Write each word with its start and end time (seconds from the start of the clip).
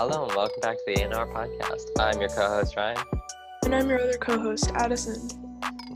Hello 0.00 0.26
and 0.26 0.36
welcome 0.36 0.60
back 0.60 0.76
to 0.76 0.82
the 0.86 1.02
A&R 1.02 1.26
podcast. 1.26 1.90
I'm 1.98 2.20
your 2.20 2.28
co-host 2.28 2.76
Ryan. 2.76 2.98
And 3.64 3.74
I'm 3.74 3.90
your 3.90 4.00
other 4.00 4.16
co 4.16 4.38
host, 4.38 4.70
Addison. 4.74 5.28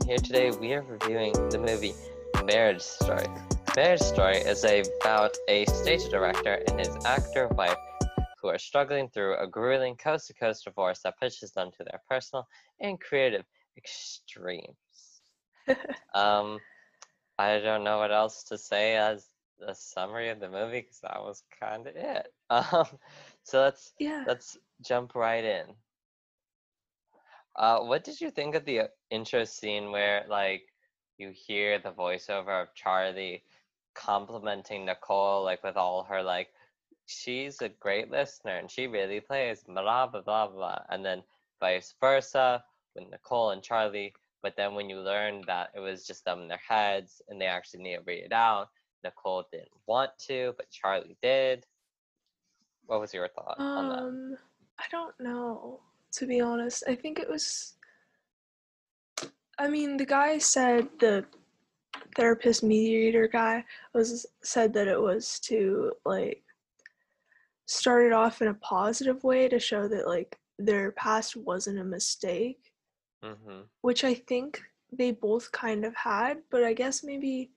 Here 0.05 0.17
today 0.17 0.51
we 0.51 0.73
are 0.73 0.81
reviewing 0.81 1.31
the 1.49 1.57
movie 1.57 1.93
Marriage 2.43 2.81
Story. 2.81 3.27
Marriage 3.77 4.01
Story 4.01 4.39
is 4.39 4.65
about 4.65 5.33
a 5.47 5.63
stage 5.67 6.09
director 6.09 6.61
and 6.67 6.79
his 6.79 6.93
actor 7.05 7.47
wife 7.51 7.77
who 8.41 8.49
are 8.49 8.57
struggling 8.57 9.07
through 9.07 9.37
a 9.37 9.47
grueling 9.47 9.95
coast-to-coast 9.95 10.65
divorce 10.65 10.99
that 11.05 11.17
pushes 11.17 11.53
them 11.53 11.71
to 11.77 11.85
their 11.85 12.01
personal 12.09 12.45
and 12.81 12.99
creative 12.99 13.45
extremes. 13.77 15.21
um, 16.13 16.59
I 17.39 17.57
don't 17.59 17.85
know 17.85 17.99
what 17.99 18.11
else 18.11 18.43
to 18.49 18.57
say 18.57 18.97
as 18.97 19.27
a 19.65 19.73
summary 19.73 20.29
of 20.29 20.41
the 20.41 20.49
movie 20.49 20.81
because 20.81 20.99
that 21.03 21.21
was 21.21 21.43
kind 21.57 21.87
of 21.87 21.95
it. 21.95 22.27
Um, 22.49 22.85
so 23.43 23.61
let's 23.61 23.93
yeah. 23.99 24.23
let's 24.27 24.57
jump 24.81 25.15
right 25.15 25.43
in. 25.43 25.65
Uh, 27.55 27.79
what 27.79 28.03
did 28.03 28.19
you 28.19 28.31
think 28.31 28.55
of 28.55 28.65
the 28.65 28.79
uh, 28.81 28.87
intro 29.11 29.43
scene 29.43 29.91
where 29.91 30.25
like 30.27 30.63
you 31.17 31.31
hear 31.31 31.77
the 31.77 31.91
voiceover 31.91 32.63
of 32.63 32.73
Charlie 32.73 33.43
complimenting 33.93 34.85
Nicole 34.85 35.43
like 35.43 35.63
with 35.63 35.77
all 35.77 36.03
her 36.03 36.23
like 36.23 36.49
she's 37.05 37.61
a 37.61 37.69
great 37.69 38.09
listener 38.09 38.57
and 38.57 38.71
she 38.71 38.87
really 38.87 39.19
plays 39.19 39.63
blah 39.63 40.07
blah 40.07 40.21
blah 40.21 40.47
blah 40.47 40.79
and 40.89 41.05
then 41.05 41.21
vice 41.59 41.93
versa 41.99 42.63
with 42.95 43.09
Nicole 43.11 43.51
and 43.51 43.61
Charlie 43.61 44.13
but 44.41 44.55
then 44.57 44.73
when 44.73 44.89
you 44.89 44.99
learn 44.99 45.43
that 45.45 45.69
it 45.75 45.79
was 45.79 46.07
just 46.07 46.25
them 46.25 46.41
in 46.41 46.47
their 46.47 46.59
heads 46.67 47.21
and 47.29 47.39
they 47.39 47.45
actually 47.45 47.83
need 47.83 47.97
to 47.97 48.03
read 48.07 48.23
it 48.23 48.33
out 48.33 48.69
Nicole 49.03 49.45
didn't 49.51 49.69
want 49.85 50.11
to 50.27 50.53
but 50.57 50.71
Charlie 50.71 51.17
did 51.21 51.65
what 52.87 52.99
was 52.99 53.13
your 53.13 53.27
thought 53.29 53.55
on 53.59 53.89
that 53.89 53.99
Um, 53.99 54.37
I 54.79 54.83
don't 54.91 55.15
know, 55.19 55.79
to 56.13 56.27
be 56.27 56.41
honest. 56.41 56.83
I 56.87 56.95
think 56.95 57.19
it 57.19 57.29
was. 57.29 57.75
I 59.59 59.67
mean, 59.67 59.97
the 59.97 60.05
guy 60.05 60.37
said 60.39 60.87
the 60.99 61.25
therapist 62.15 62.63
mediator 62.63 63.27
guy 63.27 63.63
was 63.93 64.25
said 64.41 64.73
that 64.73 64.87
it 64.87 64.99
was 64.99 65.39
to 65.41 65.93
like 66.05 66.43
start 67.65 68.05
it 68.05 68.13
off 68.13 68.41
in 68.41 68.47
a 68.47 68.53
positive 68.55 69.23
way 69.23 69.47
to 69.47 69.59
show 69.59 69.87
that 69.87 70.07
like 70.07 70.37
their 70.59 70.91
past 70.93 71.35
wasn't 71.35 71.79
a 71.79 71.83
mistake, 71.83 72.73
mm-hmm. 73.23 73.61
which 73.81 74.03
I 74.03 74.13
think 74.13 74.61
they 74.91 75.11
both 75.11 75.51
kind 75.51 75.85
of 75.85 75.95
had, 75.95 76.39
but 76.51 76.63
I 76.63 76.73
guess 76.73 77.03
maybe 77.03 77.51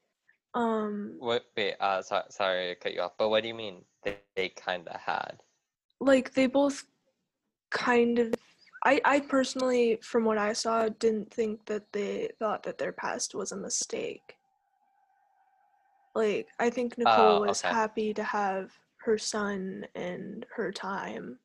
um 0.57 1.17
what 1.19 1.45
wait 1.57 1.75
uh 1.81 2.01
so, 2.03 2.23
sorry 2.31 2.69
to 2.69 2.75
cut 2.75 2.95
you 2.95 3.01
off 3.03 3.13
but 3.19 3.29
what 3.29 3.43
do 3.43 3.49
you 3.49 3.55
mean 3.55 3.85
they, 4.03 4.17
they 4.35 4.49
kind 4.49 4.89
of 4.89 5.01
had 5.01 5.43
like 6.01 6.33
they 6.35 6.47
both 6.47 6.85
kind 7.71 8.19
of 8.19 8.35
I, 8.85 9.01
I 9.05 9.21
personally 9.21 9.99
from 10.03 10.25
what 10.25 10.39
i 10.39 10.53
saw 10.53 10.89
didn't 10.89 11.31
think 11.33 11.67
that 11.67 11.93
they 11.93 12.31
thought 12.39 12.63
that 12.65 12.79
their 12.79 12.93
past 12.93 13.35
was 13.35 13.53
a 13.53 13.57
mistake 13.57 14.37
like 16.15 16.49
i 16.59 16.71
think 16.71 16.97
nicole 16.97 17.37
Oh, 17.37 17.41
was 17.41 17.61
okay. 17.61 17.71
happy 17.71 18.15
to 18.15 18.23
have 18.25 18.73
her 18.99 19.19
son 19.19 19.87
and 19.95 20.47
her 20.55 20.73
time 20.73 21.39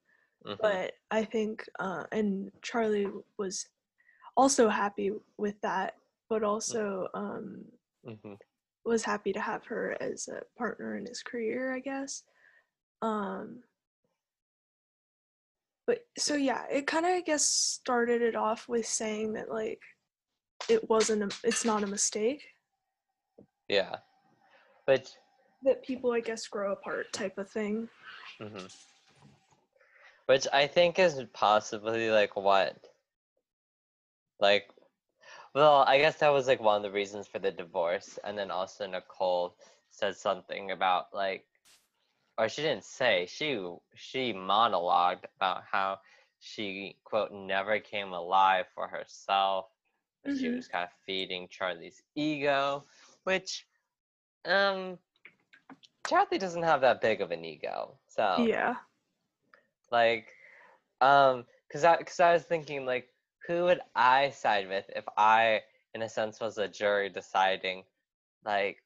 Mhm. 0.45 0.57
but 0.61 0.93
i 1.11 1.23
think 1.23 1.67
uh 1.79 2.05
and 2.11 2.51
charlie 2.61 3.07
was 3.37 3.67
also 4.37 4.69
happy 4.69 5.11
with 5.37 5.59
that 5.61 5.95
but 6.29 6.43
also 6.43 7.07
um 7.13 7.65
Mhm. 8.05 8.37
Was 8.85 9.03
happy 9.03 9.33
to 9.33 9.39
have 9.39 9.65
her 9.65 9.95
as 10.01 10.27
a 10.27 10.41
partner 10.57 10.97
in 10.97 11.05
his 11.05 11.21
career, 11.23 11.73
I 11.73 11.79
guess. 11.79 12.23
Um 13.01 13.63
but 15.87 15.99
so 16.17 16.35
yeah, 16.35 16.65
it 16.71 16.87
kind 16.87 17.05
of 17.05 17.11
I 17.11 17.21
guess 17.21 17.45
started 17.45 18.21
it 18.21 18.35
off 18.35 18.67
with 18.69 18.85
saying 18.85 19.33
that 19.33 19.49
like 19.49 19.81
it 20.69 20.89
wasn't 20.89 21.23
a, 21.23 21.47
it's 21.47 21.65
not 21.65 21.83
a 21.83 21.87
mistake 21.87 22.43
yeah 23.67 23.95
but 24.85 25.15
that 25.63 25.83
people 25.83 26.11
I 26.11 26.19
guess 26.19 26.47
grow 26.47 26.73
apart 26.73 27.13
type 27.13 27.37
of 27.37 27.49
thing. 27.49 27.87
hmm 28.39 28.65
Which 30.25 30.47
I 30.51 30.67
think 30.67 30.97
is 30.99 31.21
possibly 31.33 32.09
like 32.09 32.35
what? 32.35 32.75
Like, 34.39 34.69
well, 35.53 35.83
I 35.87 35.97
guess 35.99 36.17
that 36.19 36.29
was 36.29 36.47
like 36.47 36.61
one 36.61 36.77
of 36.77 36.83
the 36.83 36.91
reasons 36.91 37.27
for 37.27 37.39
the 37.39 37.51
divorce. 37.51 38.19
And 38.23 38.37
then 38.37 38.51
also 38.51 38.87
Nicole 38.87 39.55
said 39.89 40.15
something 40.15 40.71
about 40.71 41.13
like, 41.13 41.45
or 42.37 42.49
she 42.49 42.61
didn't 42.61 42.83
say, 42.85 43.25
she 43.27 43.59
she 43.95 44.33
monologued 44.33 45.25
about 45.37 45.63
how 45.71 45.99
she 46.39 46.97
quote 47.03 47.31
never 47.31 47.79
came 47.79 48.13
alive 48.13 48.65
for 48.75 48.87
herself. 48.87 49.65
and 50.23 50.33
She 50.33 50.49
was 50.49 50.67
kind 50.67 50.85
of 50.85 50.91
feeding 51.05 51.47
Charlie's 51.49 52.01
ego, 52.15 52.85
which 53.23 53.65
um 54.45 54.97
Charlie 56.07 56.37
doesn't 56.39 56.63
have 56.63 56.81
that 56.81 57.01
big 57.01 57.21
of 57.21 57.31
an 57.31 57.43
ego. 57.45 57.99
So 58.07 58.51
Yeah. 58.51 58.75
like 59.91 60.27
um 61.01 61.45
because 61.67 61.83
i 61.83 61.97
because 61.97 62.19
i 62.19 62.33
was 62.33 62.43
thinking 62.43 62.85
like 62.85 63.10
who 63.51 63.65
would 63.65 63.81
i 63.95 64.29
side 64.29 64.67
with 64.69 64.85
if 64.95 65.03
i 65.17 65.61
in 65.93 66.01
a 66.01 66.09
sense 66.09 66.39
was 66.39 66.57
a 66.57 66.67
jury 66.67 67.09
deciding 67.09 67.83
like 68.45 68.77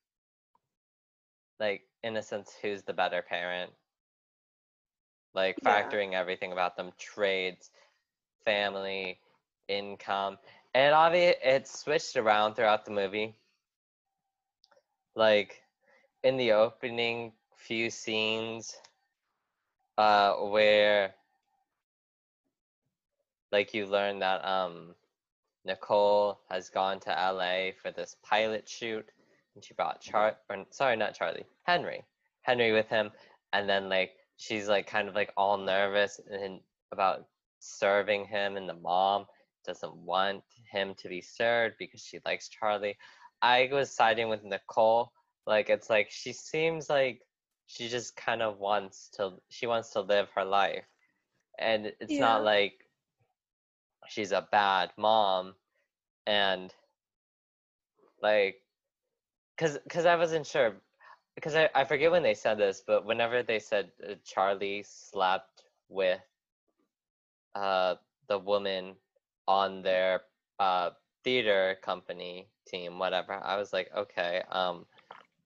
like 1.59 1.81
in 2.03 2.17
a 2.17 2.23
sense 2.23 2.53
who's 2.61 2.83
the 2.83 2.93
better 2.93 3.21
parent 3.21 3.71
like 5.35 5.57
Yeah. 5.63 5.91
factoring 5.91 6.13
everything 6.13 6.51
about 6.51 6.75
them 6.77 6.91
trades 6.97 7.69
family 8.43 9.19
income 9.67 10.37
and 10.73 10.95
obviously 10.95 11.37
it 11.43 11.67
switched 11.67 12.15
around 12.17 12.55
throughout 12.55 12.85
the 12.85 12.91
movie 12.91 13.35
like 15.15 15.61
in 16.23 16.37
the 16.37 16.51
opening 16.51 17.31
few 17.55 17.89
scenes 17.89 18.75
uh 19.97 20.33
where 20.33 21.13
like 23.51 23.73
you 23.73 23.85
learn 23.85 24.19
that 24.19 24.43
um 24.45 24.95
Nicole 25.65 26.39
has 26.49 26.69
gone 26.69 26.99
to 27.01 27.09
LA 27.09 27.71
for 27.81 27.91
this 27.91 28.15
pilot 28.23 28.67
shoot 28.69 29.05
and 29.55 29.63
she 29.63 29.73
brought 29.73 30.01
Char 30.01 30.37
or 30.49 30.65
sorry 30.71 30.95
not 30.95 31.15
Charlie 31.15 31.45
Henry 31.63 32.03
Henry 32.43 32.71
with 32.71 32.87
him 32.87 33.11
and 33.53 33.67
then 33.69 33.89
like 33.89 34.11
she's 34.37 34.67
like 34.67 34.87
kind 34.87 35.07
of 35.07 35.15
like 35.15 35.33
all 35.37 35.57
nervous 35.57 36.19
and 36.29 36.61
about 36.91 37.27
serving 37.59 38.25
him 38.25 38.57
and 38.57 38.69
the 38.69 38.73
mom 38.75 39.25
doesn't 39.65 39.95
want 39.95 40.43
him 40.71 40.93
to 40.95 41.09
be 41.09 41.21
served 41.21 41.75
because 41.79 42.01
she 42.01 42.19
likes 42.25 42.49
Charlie 42.49 42.97
I 43.41 43.69
was 43.71 43.95
siding 43.95 44.29
with 44.29 44.43
Nicole 44.43 45.11
like 45.47 45.69
it's 45.69 45.89
like 45.89 46.09
she 46.11 46.33
seems 46.33 46.89
like 46.89 47.21
she 47.67 47.87
just 47.89 48.15
kind 48.15 48.41
of 48.41 48.59
wants 48.59 49.09
to 49.17 49.41
she 49.49 49.65
wants 49.67 49.91
to 49.91 50.01
live 50.01 50.29
her 50.35 50.45
life 50.45 50.85
and 51.59 51.91
it's 51.99 52.19
Yeah. 52.19 52.19
not 52.19 52.43
like 52.43 52.84
she's 54.07 54.31
a 54.31 54.47
bad 54.51 54.91
mom. 54.97 55.55
And 56.27 56.73
like 58.21 58.61
because 59.55 59.77
because 59.83 60.05
i 60.05 60.15
wasn't 60.15 60.45
sure 60.45 60.73
because 61.35 61.55
I, 61.55 61.69
I 61.75 61.83
forget 61.85 62.11
when 62.11 62.23
they 62.23 62.33
said 62.33 62.57
this 62.57 62.81
but 62.85 63.05
whenever 63.05 63.43
they 63.43 63.59
said 63.59 63.91
uh, 64.07 64.15
charlie 64.25 64.83
slept 64.83 65.63
with 65.89 66.19
uh 67.55 67.95
the 68.27 68.39
woman 68.39 68.95
on 69.47 69.81
their 69.81 70.21
uh 70.59 70.91
theater 71.23 71.77
company 71.83 72.47
team 72.67 72.99
whatever 72.99 73.33
i 73.33 73.57
was 73.57 73.73
like 73.73 73.89
okay 73.95 74.43
um 74.51 74.85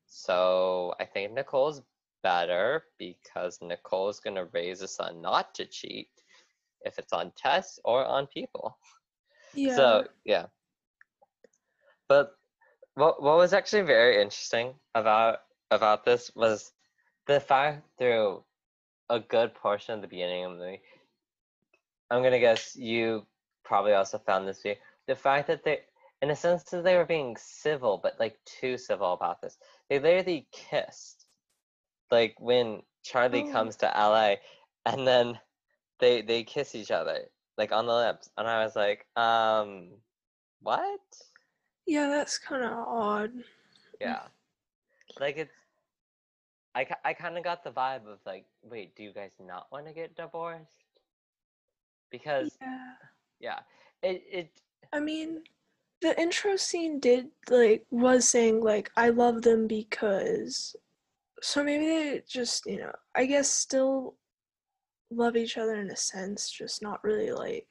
so 0.05 0.93
i 0.99 1.05
think 1.05 1.33
nicole's 1.33 1.81
better 2.23 2.83
because 2.97 3.59
nicole's 3.61 4.19
gonna 4.19 4.45
raise 4.53 4.81
a 4.81 4.87
son 4.87 5.21
not 5.21 5.53
to 5.55 5.65
cheat 5.65 6.18
if 6.85 6.97
it's 6.99 7.13
on 7.13 7.31
tests 7.35 7.79
or 7.83 8.05
on 8.05 8.27
people. 8.27 8.77
Yeah. 9.55 9.75
So 9.75 10.07
yeah. 10.25 10.45
But 12.07 12.35
what 12.95 13.21
what 13.21 13.37
was 13.37 13.53
actually 13.53 13.81
very 13.83 14.21
interesting 14.21 14.73
about 14.93 15.39
about 15.71 16.05
this 16.05 16.31
was 16.35 16.71
the 17.27 17.39
fact 17.39 17.83
through 17.97 18.43
a 19.09 19.19
good 19.19 19.55
portion 19.55 19.95
of 19.95 20.01
the 20.01 20.07
beginning 20.07 20.45
of 20.45 20.51
the 20.53 20.57
movie. 20.57 20.81
I'm 22.11 22.21
gonna 22.23 22.39
guess 22.39 22.75
you 22.75 23.25
probably 23.63 23.93
also 23.93 24.19
found 24.19 24.47
this 24.47 24.61
view. 24.61 24.75
The 25.07 25.15
fact 25.15 25.47
that 25.47 25.63
they 25.63 25.79
in 26.21 26.29
a 26.29 26.35
sense 26.35 26.63
that 26.65 26.83
they 26.83 26.95
were 26.97 27.05
being 27.05 27.37
civil, 27.39 27.97
but 28.01 28.19
like 28.19 28.37
too 28.45 28.77
civil 28.77 29.13
about 29.13 29.41
this. 29.41 29.57
They 29.89 29.99
literally 29.99 30.47
kissed. 30.51 31.25
Like 32.11 32.35
when 32.39 32.83
Charlie 33.03 33.45
Oh. 33.47 33.51
comes 33.51 33.77
to 33.77 33.87
LA 33.87 34.35
and 34.85 35.07
then 35.07 35.39
they 35.99 36.21
they 36.21 36.43
kiss 36.43 36.75
each 36.75 36.91
other 36.91 37.19
like 37.57 37.71
on 37.71 37.85
the 37.85 37.93
lips 37.93 38.29
and 38.37 38.47
i 38.47 38.63
was 38.63 38.75
like 38.75 39.05
um 39.15 39.89
what 40.61 40.99
yeah, 41.87 42.07
that's 42.07 42.37
kind 42.37 42.63
of 42.63 42.71
odd. 42.71 43.31
yeah 43.99 44.21
like 45.19 45.37
it's 45.37 45.55
I, 46.75 46.87
I 47.03 47.13
kind 47.13 47.37
of 47.37 47.43
got 47.43 47.63
the 47.63 47.71
vibe 47.71 48.07
of 48.07 48.19
like, 48.25 48.45
wait, 48.61 48.95
do 48.95 49.03
you 49.03 49.11
guys 49.11 49.31
not 49.39 49.67
want 49.71 49.87
to 49.87 49.93
get 49.93 50.15
divorced? 50.15 50.85
Because 52.11 52.57
Yeah. 52.61 52.93
yeah, 53.39 53.59
it 54.03 54.23
it 54.31 54.51
I 54.93 54.99
mean, 54.99 55.43
the 56.01 56.19
intro 56.19 56.55
scene 56.55 56.99
did 56.99 57.29
like 57.49 57.85
was 57.91 58.29
saying 58.29 58.61
like 58.61 58.91
I 58.95 59.09
love 59.09 59.41
them 59.41 59.67
because 59.67 60.75
so 61.41 61.63
maybe 61.63 61.85
they 61.85 62.23
just, 62.27 62.65
you 62.65 62.77
know, 62.79 62.93
I 63.15 63.25
guess 63.25 63.49
still 63.49 64.15
love 65.11 65.35
each 65.35 65.57
other 65.57 65.75
in 65.75 65.89
a 65.89 65.95
sense, 65.97 66.49
just 66.49 66.81
not 66.81 67.03
really 67.03 67.31
like 67.31 67.67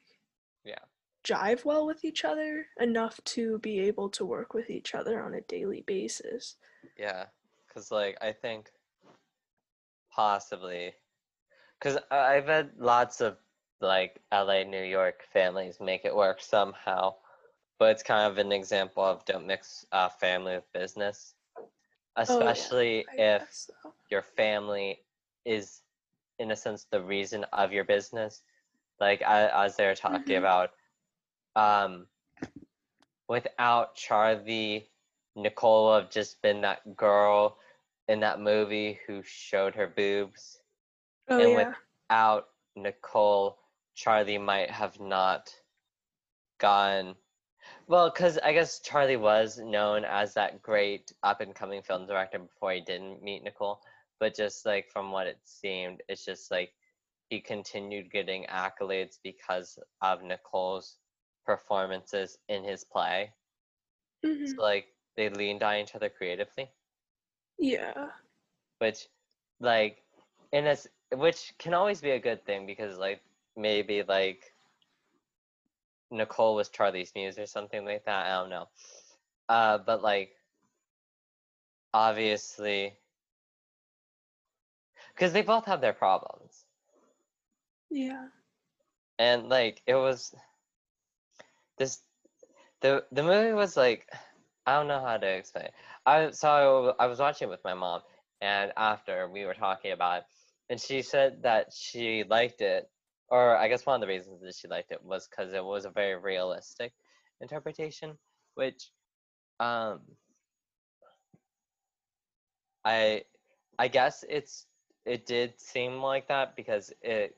Yeah. 0.63 0.85
jive 1.23 1.65
well 1.65 1.85
with 1.85 2.03
each 2.03 2.23
other 2.25 2.67
enough 2.79 3.19
to 3.23 3.59
be 3.59 3.79
able 3.79 4.09
to 4.09 4.25
work 4.25 4.53
with 4.53 4.69
each 4.69 4.95
other 4.95 5.21
on 5.21 5.33
a 5.33 5.41
daily 5.41 5.81
basis. 5.81 6.57
yeah, 6.97 7.25
because 7.67 7.91
like 7.91 8.17
I 8.21 8.31
think 8.31 8.71
possibly 10.11 10.93
because 11.79 11.97
I've 12.11 12.47
had 12.47 12.71
lots 12.77 13.21
of 13.21 13.37
like 13.81 14.21
LA, 14.31 14.63
New 14.63 14.83
York 14.83 15.23
families 15.31 15.79
make 15.79 16.05
it 16.05 16.15
work 16.15 16.41
somehow, 16.41 17.15
but 17.79 17.91
it's 17.91 18.03
kind 18.03 18.31
of 18.31 18.37
an 18.37 18.51
example 18.51 19.03
of 19.03 19.25
don't 19.25 19.47
mix 19.47 19.85
uh, 19.91 20.09
family 20.09 20.55
with 20.55 20.71
business, 20.73 21.35
Oh, 22.27 22.49
yeah. 22.49 22.53
especially 22.55 23.05
if 23.17 23.43
so. 23.51 23.73
your 24.09 24.21
family 24.21 24.99
is 25.45 25.81
in 26.39 26.51
a 26.51 26.55
sense 26.55 26.85
the 26.91 27.01
reason 27.01 27.45
of 27.53 27.71
your 27.73 27.85
business 27.85 28.43
like 28.99 29.21
as 29.21 29.75
they're 29.77 29.95
talking 29.95 30.37
Mhm. 30.37 30.39
about 30.39 30.71
um 31.55 32.07
without 33.27 33.95
charlie 33.95 34.89
nicole 35.35 35.91
would 35.91 36.03
have 36.03 36.11
just 36.11 36.41
been 36.41 36.61
that 36.61 36.95
girl 36.95 37.57
in 38.07 38.19
that 38.21 38.39
movie 38.39 38.99
who 39.07 39.21
showed 39.23 39.75
her 39.75 39.87
boobs 39.87 40.61
Oh 41.29 41.39
and 41.39 41.51
yeah. 41.51 41.73
without 42.09 42.47
nicole 42.75 43.57
charlie 43.95 44.37
might 44.37 44.69
have 44.71 44.99
not 44.99 45.53
gone 46.59 47.15
well 47.87 48.09
because 48.09 48.37
i 48.39 48.51
guess 48.53 48.79
charlie 48.79 49.17
was 49.17 49.59
known 49.59 50.03
as 50.05 50.33
that 50.33 50.61
great 50.61 51.11
up 51.23 51.41
and 51.41 51.55
coming 51.55 51.81
film 51.81 52.05
director 52.07 52.39
before 52.39 52.71
he 52.71 52.81
didn't 52.81 53.21
meet 53.23 53.43
nicole 53.43 53.81
but 54.19 54.35
just 54.35 54.65
like 54.65 54.87
from 54.91 55.11
what 55.11 55.27
it 55.27 55.39
seemed 55.43 56.01
it's 56.09 56.25
just 56.25 56.51
like 56.51 56.71
he 57.29 57.39
continued 57.41 58.11
getting 58.11 58.45
accolades 58.45 59.17
because 59.23 59.77
of 60.01 60.23
nicole's 60.23 60.97
performances 61.45 62.37
in 62.49 62.63
his 62.63 62.83
play 62.83 63.31
Mhm. 64.23 64.57
so 64.57 64.63
like 64.63 64.85
they 65.17 65.29
leaned 65.29 65.63
on 65.63 65.75
each 65.77 65.95
other 65.95 66.09
creatively 66.09 66.69
Yeah. 67.59 68.09
which 68.79 69.07
like 69.59 69.97
in 70.51 70.65
a 70.65 70.71
s- 70.71 70.87
which 71.13 71.53
can 71.59 71.73
always 71.73 72.01
be 72.01 72.11
a 72.11 72.19
good 72.19 72.45
thing 72.45 72.65
because 72.65 72.97
like 72.97 73.21
maybe 73.55 74.03
like 74.03 74.43
Nicole 76.11 76.55
was 76.55 76.69
Charlie's 76.69 77.13
muse 77.15 77.37
or 77.39 77.45
something 77.45 77.85
like 77.85 78.05
that. 78.05 78.27
I 78.27 78.41
don't 78.41 78.49
know. 78.49 78.67
Uh, 79.49 79.77
but 79.79 80.01
like 80.01 80.31
obviously 81.93 82.97
because 85.19 85.33
they 85.33 85.41
both 85.43 85.65
have 85.65 85.81
their 85.81 85.93
problems 85.93 86.65
Yeah. 87.91 88.27
and 89.19 89.49
like 89.49 89.81
it 89.87 89.95
was 89.95 90.33
this 91.77 92.01
the 92.81 93.05
the 93.11 93.23
movie 93.23 93.53
was 93.53 93.75
like 93.77 94.07
I 94.65 94.77
don't 94.77 94.87
know 94.87 95.01
how 95.01 95.17
to 95.17 95.27
explain 95.27 95.65
it. 95.65 95.73
I 96.05 96.31
so 96.31 96.95
I 96.99 97.07
was 97.07 97.19
watching 97.19 97.47
it 97.47 97.51
with 97.51 97.63
my 97.65 97.73
mom 97.73 98.01
and 98.41 98.71
after 98.77 99.29
we 99.29 99.45
were 99.45 99.55
talking 99.55 99.91
about 99.91 100.19
it 100.19 100.23
and 100.69 100.79
she 100.79 101.01
said 101.01 101.43
that 101.43 101.73
she 101.73 102.23
liked 102.23 102.61
it 102.61 102.89
or 103.29 103.57
I 103.57 103.67
guess 103.67 103.85
one 103.85 103.95
of 103.95 104.01
the 104.01 104.07
reasons 104.13 104.41
that 104.41 104.55
she 104.55 104.67
liked 104.67 104.91
it 104.91 105.03
was 105.03 105.27
because 105.27 105.53
it 105.53 105.65
was 105.65 105.85
a 105.85 105.91
very 105.91 106.17
realistic 106.17 106.93
interpretation 107.41 108.17
which 108.55 108.91
um 109.59 110.01
I 112.85 113.23
I 113.77 113.87
guess 113.89 114.23
it's 114.29 114.65
it 115.05 115.25
did 115.25 115.59
seem 115.59 115.97
like 115.97 116.27
that 116.27 116.55
because 116.55 116.93
it 117.01 117.35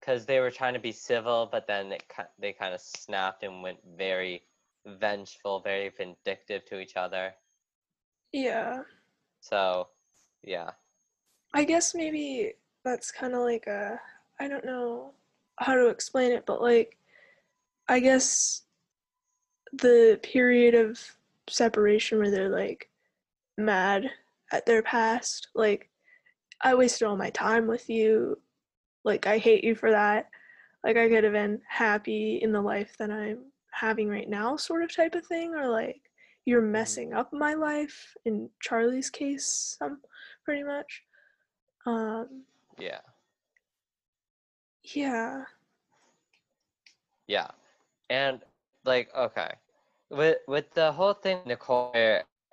because 0.00 0.26
they 0.26 0.40
were 0.40 0.50
trying 0.50 0.74
to 0.74 0.80
be 0.80 0.92
civil, 0.92 1.48
but 1.50 1.66
then 1.66 1.92
it, 1.92 2.02
they 2.38 2.52
kind 2.52 2.72
of 2.72 2.80
snapped 2.80 3.42
and 3.42 3.62
went 3.62 3.78
very 3.96 4.42
vengeful, 4.86 5.60
very 5.60 5.90
vindictive 5.90 6.64
to 6.66 6.80
each 6.80 6.96
other. 6.96 7.34
Yeah. 8.32 8.82
So, 9.40 9.88
yeah, 10.42 10.70
I 11.54 11.64
guess 11.64 11.94
maybe 11.94 12.54
that's 12.84 13.10
kind 13.10 13.34
of 13.34 13.40
like 13.40 13.66
a 13.66 14.00
I 14.40 14.48
don't 14.48 14.64
know 14.64 15.12
how 15.56 15.74
to 15.74 15.88
explain 15.88 16.32
it, 16.32 16.46
but 16.46 16.62
like 16.62 16.96
I 17.88 18.00
guess 18.00 18.62
the 19.72 20.18
period 20.22 20.74
of 20.74 21.00
separation 21.48 22.18
where 22.18 22.30
they're 22.30 22.48
like 22.48 22.88
mad 23.56 24.10
at 24.52 24.66
their 24.66 24.82
past, 24.82 25.48
like 25.54 25.90
I 26.60 26.74
wasted 26.74 27.06
all 27.06 27.16
my 27.16 27.30
time 27.30 27.66
with 27.66 27.88
you, 27.88 28.38
like 29.04 29.26
I 29.26 29.38
hate 29.38 29.64
you 29.64 29.74
for 29.74 29.90
that. 29.90 30.28
Like 30.84 30.96
I 30.96 31.08
could 31.08 31.24
have 31.24 31.32
been 31.32 31.60
happy 31.68 32.40
in 32.42 32.52
the 32.52 32.60
life 32.60 32.96
that 32.98 33.10
I'm 33.10 33.46
having 33.70 34.08
right 34.08 34.28
now, 34.28 34.56
sort 34.56 34.82
of 34.82 34.94
type 34.94 35.14
of 35.14 35.26
thing, 35.26 35.54
or 35.54 35.68
like 35.68 36.00
you're 36.44 36.62
messing 36.62 37.12
up 37.12 37.32
my 37.32 37.54
life 37.54 38.14
in 38.24 38.48
Charlie's 38.60 39.10
case, 39.10 39.76
some 39.78 39.98
pretty 40.44 40.62
much. 40.62 41.02
Um, 41.86 42.44
yeah, 42.78 43.00
yeah. 44.82 45.44
yeah, 47.26 47.48
and 48.08 48.40
like, 48.84 49.10
okay, 49.16 49.50
with 50.10 50.38
with 50.46 50.72
the 50.74 50.92
whole 50.92 51.14
thing, 51.14 51.40
Nicole, 51.44 51.92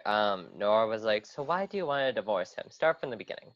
um, 0.05 0.47
Nora 0.55 0.87
was 0.87 1.03
like, 1.03 1.25
"So 1.25 1.43
why 1.43 1.65
do 1.65 1.77
you 1.77 1.85
want 1.85 2.07
to 2.07 2.13
divorce 2.13 2.53
him? 2.53 2.65
Start 2.69 2.99
from 2.99 3.09
the 3.09 3.17
beginning," 3.17 3.51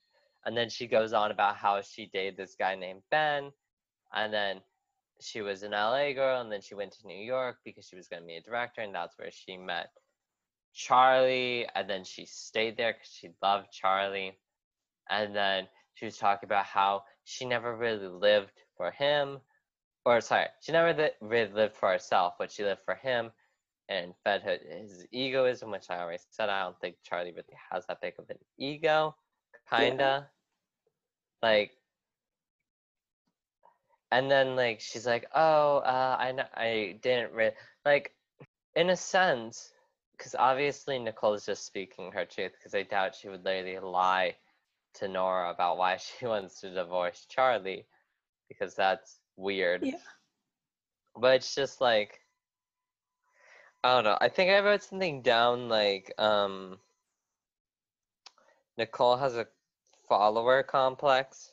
and 0.46 0.56
then 0.58 0.70
she 0.70 0.88
goes 0.88 1.14
on 1.14 1.32
about 1.32 1.56
how 1.56 1.82
she 1.82 2.08
dated 2.08 2.38
this 2.38 2.56
guy 2.56 2.76
named 2.76 3.02
Ben, 3.12 3.52
and 4.14 4.34
then 4.34 4.62
she 5.22 5.42
was 5.42 5.64
an 5.64 5.72
LA 5.72 6.14
girl, 6.14 6.42
and 6.42 6.52
then 6.52 6.62
she 6.62 6.76
went 6.76 6.94
to 6.94 7.08
New 7.08 7.24
York 7.24 7.58
because 7.64 7.86
she 7.88 7.96
was 7.96 8.08
going 8.08 8.22
to 8.22 8.28
be 8.28 8.38
a 8.38 8.42
director, 8.42 8.82
and 8.82 8.96
that's 8.96 9.18
where 9.18 9.32
she 9.32 9.58
met 9.58 9.90
Charlie, 10.74 11.68
and 11.76 11.90
then 11.90 12.04
she 12.04 12.26
stayed 12.26 12.78
there 12.78 12.94
because 12.94 13.10
she 13.10 13.30
loved 13.42 13.72
Charlie, 13.72 14.40
and 15.10 15.36
then 15.36 15.68
she 15.94 16.06
was 16.06 16.18
talking 16.18 16.48
about 16.48 16.66
how 16.66 17.04
she 17.26 17.46
never 17.46 17.76
really 17.76 18.08
lived 18.08 18.62
for 18.78 18.92
him, 18.92 19.40
or 20.06 20.22
sorry, 20.22 20.48
she 20.62 20.72
never 20.72 21.12
really 21.22 21.52
lived 21.52 21.76
for 21.76 21.92
herself, 21.92 22.36
but 22.40 22.52
she 22.52 22.64
lived 22.64 22.82
for 22.86 22.96
him, 22.96 23.32
and 23.90 24.14
fed 24.24 24.44
his 24.44 25.06
egoism, 25.12 25.72
which 25.72 25.90
I 25.90 26.00
already 26.00 26.22
said. 26.30 26.50
I 26.50 26.64
don't 26.64 26.80
think 26.80 26.96
Charlie 27.04 27.32
really 27.32 27.58
has 27.72 27.86
that 27.88 28.02
big 28.02 28.14
of 28.20 28.30
an 28.30 28.38
ego, 28.58 29.16
kinda, 29.70 30.30
like 31.42 31.72
and 34.12 34.30
then 34.30 34.56
like 34.56 34.80
she's 34.80 35.06
like 35.06 35.28
oh 35.36 35.78
uh 35.78 36.16
i 36.20 36.34
i 36.56 36.98
didn't 37.02 37.32
re-, 37.34 37.52
like 37.86 38.14
in 38.76 38.90
a 38.90 38.96
sense 38.96 39.72
because 40.18 40.36
obviously 40.38 41.00
nicole 41.00 41.34
is 41.34 41.46
just 41.46 41.66
speaking 41.66 42.12
her 42.12 42.26
truth 42.26 42.52
because 42.58 42.74
i 42.76 42.84
doubt 42.84 43.16
she 43.16 43.30
would 43.30 43.44
literally 43.46 43.80
lie 43.80 44.36
to 44.94 45.08
nora 45.08 45.52
about 45.52 45.78
why 45.78 45.98
she 46.20 46.26
wants 46.26 46.60
to 46.60 46.74
divorce 46.74 47.26
charlie 47.30 47.86
because 48.48 48.76
that's 48.76 49.20
weird 49.36 49.84
Yeah. 49.84 49.98
but 51.16 51.36
it's 51.36 51.56
just 51.56 51.82
like 51.82 52.20
i 53.84 53.94
don't 53.96 54.04
know 54.04 54.18
i 54.22 54.28
think 54.30 54.50
i 54.52 54.60
wrote 54.60 54.84
something 54.84 55.22
down 55.22 55.70
like 55.70 56.14
um 56.20 56.80
nicole 58.78 59.18
has 59.18 59.36
a 59.38 59.48
follower 60.08 60.64
complex 60.64 61.52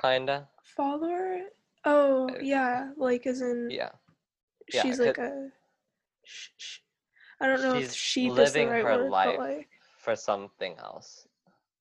kinda 0.00 0.48
Follower? 0.62 1.40
Oh, 1.84 2.28
Uh, 2.28 2.38
yeah, 2.40 2.92
like 2.96 3.26
as 3.26 3.40
in 3.40 3.70
yeah 3.70 3.90
yeah, 4.72 4.82
she's 4.82 4.98
like 5.00 5.18
a 5.18 5.50
sh- 6.24 6.50
sh- 6.56 6.78
I 7.40 7.46
don't 7.46 7.62
know 7.62 7.78
if 7.78 7.84
she's 7.84 7.94
sheep 7.94 8.38
is 8.38 8.54
the 8.54 8.64
living 8.64 8.66
right 8.66 8.84
her 8.84 8.96
word, 8.96 9.10
life 9.10 9.38
like 9.38 9.68
for 9.98 10.14
something 10.16 10.76
else. 10.78 11.28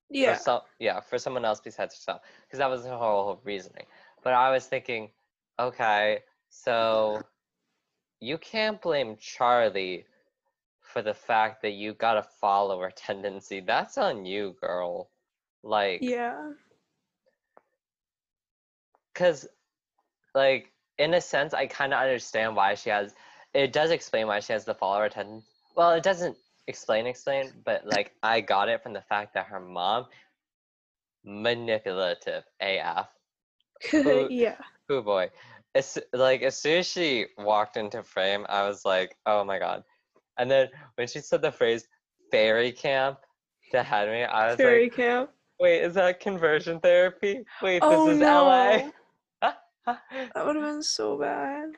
yeah. 0.10 0.34
For 0.34 0.36
some, 0.36 0.62
yeah, 0.80 1.00
for 1.00 1.18
someone 1.18 1.46
else 1.46 1.60
besides 1.62 1.96
herself. 1.96 2.22
Because 2.44 2.60
that 2.60 2.70
was 2.70 2.86
her 2.86 2.98
whole 2.98 3.40
reasoning. 3.44 3.86
But 4.24 4.34
I 4.34 4.52
was 4.52 4.68
thinking, 4.68 5.12
okay, 5.60 6.24
so 6.50 7.26
you 8.22 8.38
can't 8.38 8.82
blame 8.82 9.18
Charlie 9.20 10.06
for 10.82 11.02
the 11.02 11.14
fact 11.14 11.62
that 11.64 11.72
you 11.72 11.94
got 11.94 12.18
a 12.18 12.24
follower 12.24 12.92
tendency. 12.96 13.60
That's 13.60 13.98
on 13.98 14.26
you, 14.26 14.56
girl. 14.62 15.10
Like, 15.64 16.00
Yeah. 16.02 16.52
because, 19.14 19.48
like, 20.34 20.72
in 20.98 21.14
a 21.16 21.22
sense, 21.22 21.54
I 21.54 21.68
kind 21.68 21.94
of 21.94 22.00
understand 22.02 22.56
why 22.56 22.76
she 22.76 22.90
has. 22.90 23.14
It 23.54 23.74
does 23.74 23.92
explain 23.92 24.28
why 24.28 24.40
she 24.40 24.54
has 24.54 24.66
the 24.66 24.76
follower 24.76 25.10
tendency. 25.10 25.48
Well, 25.76 25.92
it 25.92 26.04
doesn't 26.04 26.38
explain 26.68 27.08
explain, 27.08 27.52
but 27.66 27.86
like 27.86 28.12
I 28.24 28.40
got 28.42 28.70
it 28.70 28.82
from 28.84 28.94
the 28.94 29.02
fact 29.02 29.34
that 29.34 29.48
her 29.48 29.60
mom 29.60 30.06
manipulative 31.24 32.44
AF. 32.62 33.08
Who- 33.92 34.28
yeah. 34.30 34.58
Oh 34.90 35.02
boy. 35.02 35.30
As, 35.74 35.98
like 36.14 36.42
as 36.42 36.58
soon 36.58 36.80
as 36.80 36.88
she 36.88 37.28
walked 37.38 37.78
into 37.78 38.04
frame, 38.04 38.46
I 38.50 38.68
was 38.68 38.84
like, 38.86 39.16
oh 39.26 39.44
my 39.44 39.58
god. 39.60 39.84
And 40.38 40.50
then 40.52 40.68
when 40.96 41.08
she 41.08 41.20
said 41.20 41.42
the 41.42 41.52
phrase 41.52 41.88
fairy 42.32 42.72
camp 42.72 43.20
to 43.72 43.82
Henry, 43.84 44.26
I 44.26 44.48
was 44.50 44.58
Fairy 44.58 44.84
like, 44.86 44.96
camp. 44.96 45.30
wait, 45.60 45.82
is 45.82 45.94
that 45.94 46.20
conversion 46.20 46.80
therapy? 46.80 47.44
Wait, 47.62 47.82
Oh 47.82 48.08
this 48.08 48.16
is 48.16 48.20
no. 48.22 48.46
LA. 48.46 48.90
That 50.36 50.46
would 50.46 50.56
have 50.58 50.66
been 50.66 50.84
so 50.84 51.18
bad. 51.18 51.70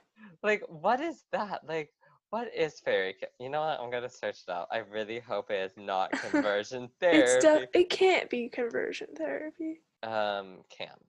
like 0.43 0.61
what 0.67 0.99
is 0.99 1.23
that? 1.31 1.61
Like 1.67 1.89
what 2.31 2.49
is 2.53 2.79
fairy 2.79 3.13
camp? 3.13 3.31
You 3.39 3.49
know 3.49 3.61
what? 3.61 3.79
I'm 3.79 3.89
gonna 3.91 4.09
search 4.09 4.39
it 4.47 4.51
out. 4.51 4.67
I 4.71 4.79
really 4.79 5.19
hope 5.19 5.51
it 5.51 5.61
is 5.71 5.71
not 5.77 6.11
conversion 6.21 6.89
It's 7.01 7.35
therapy. 7.37 7.67
de- 7.73 7.79
it 7.79 7.89
can't 7.89 8.29
be 8.29 8.49
conversion 8.49 9.07
therapy. 9.15 9.81
um 10.03 10.63
camp. 10.75 10.99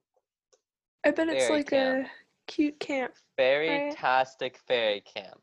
I 1.04 1.10
bet 1.10 1.28
it's 1.28 1.46
Fairy 1.46 1.58
like 1.58 1.70
camp. 1.70 2.06
a 2.06 2.10
cute 2.46 2.78
camp. 2.80 3.14
Fairy-tastic 3.36 4.58
fairy 4.66 5.02
camp. 5.02 5.40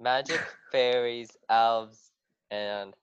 Magic 0.00 0.40
fairies, 0.72 1.36
elves, 1.48 2.10
and 2.50 2.94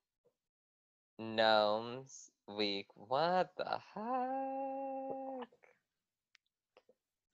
gnomes 1.19 2.31
week. 2.47 2.87
What 2.95 3.51
the 3.57 3.79
heck? 3.93 5.49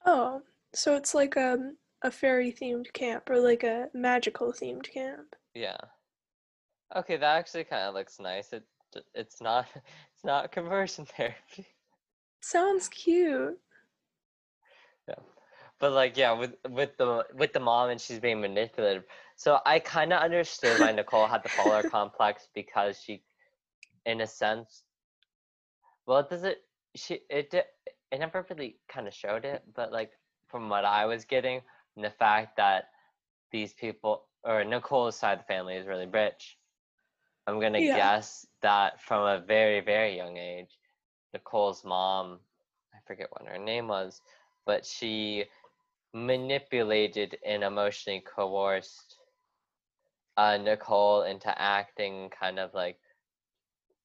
Oh, 0.06 0.42
so 0.74 0.96
it's 0.96 1.14
like 1.14 1.36
um 1.38 1.78
a 2.02 2.12
fairy 2.12 2.52
themed 2.52 2.92
camp 2.94 3.30
or 3.30 3.40
like 3.40 3.64
a 3.64 3.90
magical 3.94 4.54
themed 4.54 4.92
camp. 4.92 5.36
Yeah. 5.54 5.78
Okay, 6.96 7.18
that 7.18 7.38
actually 7.38 7.66
kind 7.66 7.88
of 7.88 7.94
looks 7.94 8.20
nice. 8.20 8.54
It 8.54 8.64
it's 9.14 9.42
not 9.42 9.68
it's 9.76 10.24
not 10.24 10.52
conversion 10.52 11.06
therapy. 11.18 11.68
Sounds 12.42 12.88
cute. 12.88 13.60
But 15.80 15.92
like 15.94 16.18
yeah, 16.18 16.32
with 16.34 16.56
with 16.70 16.98
the 16.98 17.26
with 17.34 17.54
the 17.54 17.60
mom 17.60 17.90
and 17.90 18.02
she's 18.02 18.20
being 18.20 18.42
manipulative. 18.42 19.06
So 19.36 19.60
I 19.66 19.80
kind 19.80 20.14
of 20.14 20.22
understood 20.22 20.80
why 20.80 20.92
Nicole 20.92 21.28
had 21.28 21.44
the 21.44 21.50
follower 21.50 21.84
complex 21.84 22.50
because 22.54 23.00
she, 23.02 23.24
in 24.06 24.22
a 24.22 24.28
sense, 24.28 24.84
well, 26.06 26.24
does 26.24 26.44
it 26.44 26.60
She 26.96 27.22
it 27.30 27.52
di- 27.52 27.72
it 28.12 28.20
never 28.20 28.46
really 28.50 28.80
kind 28.88 29.08
of 29.08 29.14
showed 29.14 29.46
it, 29.46 29.64
but 29.76 29.92
like 29.92 30.12
from 30.48 30.70
what 30.70 30.86
I 30.86 31.06
was 31.06 31.26
getting, 31.26 31.62
and 31.96 32.06
the 32.06 32.10
fact 32.12 32.58
that 32.58 32.86
these 33.52 33.74
people 33.74 34.26
or 34.44 34.64
Nicole's 34.64 35.18
side 35.18 35.34
of 35.34 35.40
the 35.40 35.46
family 35.46 35.76
is 35.76 35.88
really 35.88 36.08
rich. 36.08 36.58
I'm 37.48 37.60
gonna 37.60 37.82
Yeah. 37.82 37.96
guess 37.96 38.46
that 38.62 39.02
from 39.02 39.24
a 39.26 39.40
very 39.46 39.82
very 39.82 40.16
young 40.16 40.38
age, 40.38 40.78
Nicole's 41.34 41.84
mom, 41.86 42.40
I 42.94 43.00
forget 43.08 43.30
what 43.32 43.48
her 43.48 43.58
name 43.60 43.88
was, 43.88 44.22
but 44.66 44.86
she 44.86 45.46
manipulated 46.14 47.38
and 47.46 47.64
emotionally 47.64 48.22
coerced 48.22 49.18
uh, 50.38 50.58
Nicole 50.58 51.24
into 51.24 51.54
acting 51.62 52.30
kind 52.30 52.60
of 52.60 52.74
like 52.74 52.98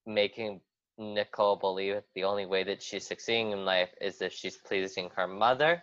making 0.06 0.60
Nicole 0.98 1.56
believe 1.56 1.94
that 1.94 2.04
the 2.14 2.24
only 2.24 2.46
way 2.46 2.64
that 2.64 2.82
she's 2.82 3.06
succeeding 3.06 3.52
in 3.52 3.64
life 3.64 3.90
is 4.00 4.20
if 4.20 4.32
she's 4.32 4.56
pleasing 4.56 5.10
her 5.16 5.26
mother, 5.26 5.82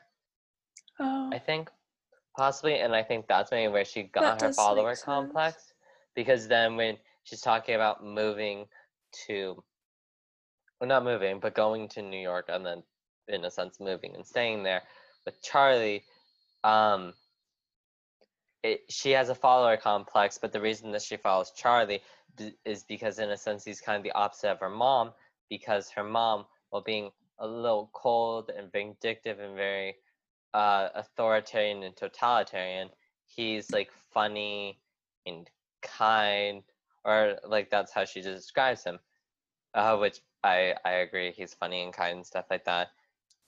Oh, 1.00 1.30
I 1.34 1.40
think, 1.40 1.70
possibly. 2.38 2.80
And 2.80 2.96
I 2.96 3.04
think 3.04 3.28
that's 3.28 3.52
maybe 3.52 3.72
where 3.72 3.86
she 3.86 4.04
That 4.04 4.12
got 4.14 4.42
her 4.42 4.54
follower 4.54 4.96
complex. 4.96 5.74
Because 6.16 6.48
then 6.48 6.76
when 6.76 6.98
she's 7.24 7.42
talking 7.42 7.76
about 7.76 8.04
moving 8.06 8.68
to, 9.28 9.64
well, 10.80 10.88
not 10.88 11.04
moving, 11.04 11.40
but 11.40 11.56
going 11.56 11.88
to 11.90 12.02
New 12.02 12.20
York 12.20 12.46
and 12.50 12.66
then, 12.66 12.84
in 13.28 13.46
a 13.46 13.52
sense, 13.52 13.80
moving 13.80 14.16
and 14.16 14.26
staying 14.26 14.64
there 14.64 14.84
with 15.26 15.42
Charlie, 15.42 16.04
um, 16.64 17.14
it, 18.64 18.82
she 18.90 19.12
has 19.12 19.30
a 19.30 19.36
follower 19.36 19.78
complex, 19.78 20.38
but 20.38 20.52
the 20.52 20.62
reason 20.62 20.92
that 20.92 21.02
she 21.02 21.18
follows 21.18 21.52
Charlie 21.56 22.02
is 22.66 22.84
because, 22.84 23.20
in 23.20 23.30
a 23.32 23.38
sense, 23.38 23.66
he's 23.66 23.82
kind 23.82 23.98
of 23.98 24.04
the 24.04 24.12
opposite 24.12 24.52
of 24.52 24.60
her 24.60 24.70
mom, 24.70 25.12
because 25.50 25.90
her 25.90 26.04
mom, 26.04 26.46
while 26.70 26.82
being 26.82 27.12
a 27.40 27.48
little 27.48 27.90
cold 27.94 28.52
and 28.56 28.72
vindictive 28.72 29.40
and 29.40 29.56
very 29.56 29.96
uh, 30.54 30.90
authoritarian 30.96 31.84
and 31.84 31.96
totalitarian, 31.96 32.90
he's 33.26 33.72
like 33.72 33.92
funny 34.14 34.80
and 35.26 35.50
kind, 35.82 36.64
or 37.04 37.38
like 37.48 37.70
that's 37.70 37.92
how 37.92 38.06
she 38.06 38.22
describes 38.22 38.84
him, 38.84 39.00
uh, 39.74 39.98
which 39.98 40.20
I 40.44 40.76
I 40.86 40.92
agree. 40.92 41.32
He's 41.32 41.54
funny 41.54 41.84
and 41.84 41.94
kind 41.94 42.18
and 42.18 42.26
stuff 42.26 42.46
like 42.50 42.66
that. 42.66 42.90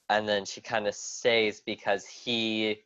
And 0.10 0.28
then 0.28 0.46
she 0.46 0.62
kind 0.62 0.88
of 0.88 0.96
stays 0.96 1.62
because 1.62 2.06
he, 2.06 2.84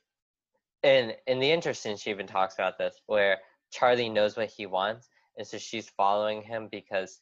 in 0.84 1.14
in 1.26 1.40
the 1.40 1.52
interesting, 1.52 1.98
she 1.98 2.10
even 2.10 2.28
talks 2.28 2.56
about 2.56 2.78
this 2.78 3.02
where 3.08 3.38
Charlie 3.72 4.10
knows 4.10 4.38
what 4.38 4.50
he 4.50 4.66
wants, 4.66 5.10
and 5.38 5.46
so 5.46 5.58
she's 5.58 5.90
following 5.90 6.42
him 6.42 6.68
because, 6.72 7.20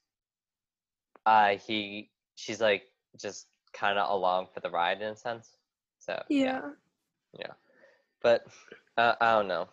uh, 1.25 1.55
he 1.55 2.09
she's 2.35 2.61
like 2.61 2.83
just 3.19 3.47
kind 3.73 3.97
of 3.97 4.09
along 4.09 4.47
for 4.53 4.59
the 4.59 4.69
ride 4.69 5.01
in 5.01 5.09
a 5.09 5.15
sense. 5.15 5.57
So 5.99 6.21
yeah. 6.29 6.61
Yeah. 7.37 7.53
But 8.21 8.45
uh, 8.97 9.15
I 9.19 9.33
don't 9.33 9.47
know. 9.47 9.69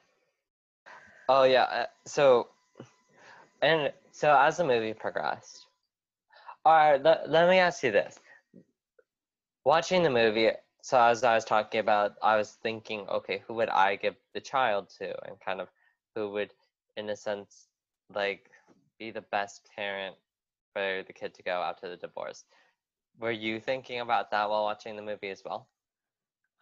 Oh 1.28 1.44
yeah, 1.44 1.62
uh, 1.62 1.86
so 2.06 2.48
and 3.62 3.92
so 4.10 4.36
as 4.36 4.56
the 4.56 4.64
movie 4.64 4.92
progressed, 4.92 5.66
all 6.64 6.74
right. 6.74 7.02
Let, 7.02 7.30
let 7.30 7.48
me 7.48 7.58
ask 7.58 7.82
you 7.82 7.92
this: 7.92 8.18
watching 9.64 10.02
the 10.02 10.10
movie, 10.10 10.50
so 10.82 11.00
as 11.00 11.22
I 11.22 11.36
was 11.36 11.44
talking 11.44 11.78
about, 11.80 12.14
I 12.22 12.36
was 12.36 12.58
thinking, 12.62 13.06
okay, 13.08 13.42
who 13.46 13.54
would 13.54 13.68
I 13.68 13.94
give 13.94 14.16
the 14.34 14.40
child 14.40 14.88
to, 14.98 15.14
and 15.26 15.38
kind 15.40 15.60
of 15.60 15.68
who 16.14 16.30
would, 16.32 16.52
in 16.96 17.08
a 17.08 17.16
sense, 17.16 17.68
like 18.12 18.50
be 18.98 19.12
the 19.12 19.22
best 19.22 19.68
parent 19.76 20.16
for 20.72 21.04
the 21.06 21.12
kid 21.12 21.34
to 21.34 21.42
go 21.42 21.62
after 21.62 21.88
the 21.88 21.96
divorce. 21.96 22.44
Were 23.20 23.30
you 23.30 23.60
thinking 23.60 24.00
about 24.00 24.30
that 24.32 24.50
while 24.50 24.64
watching 24.64 24.96
the 24.96 25.02
movie 25.02 25.30
as 25.30 25.44
well? 25.44 25.68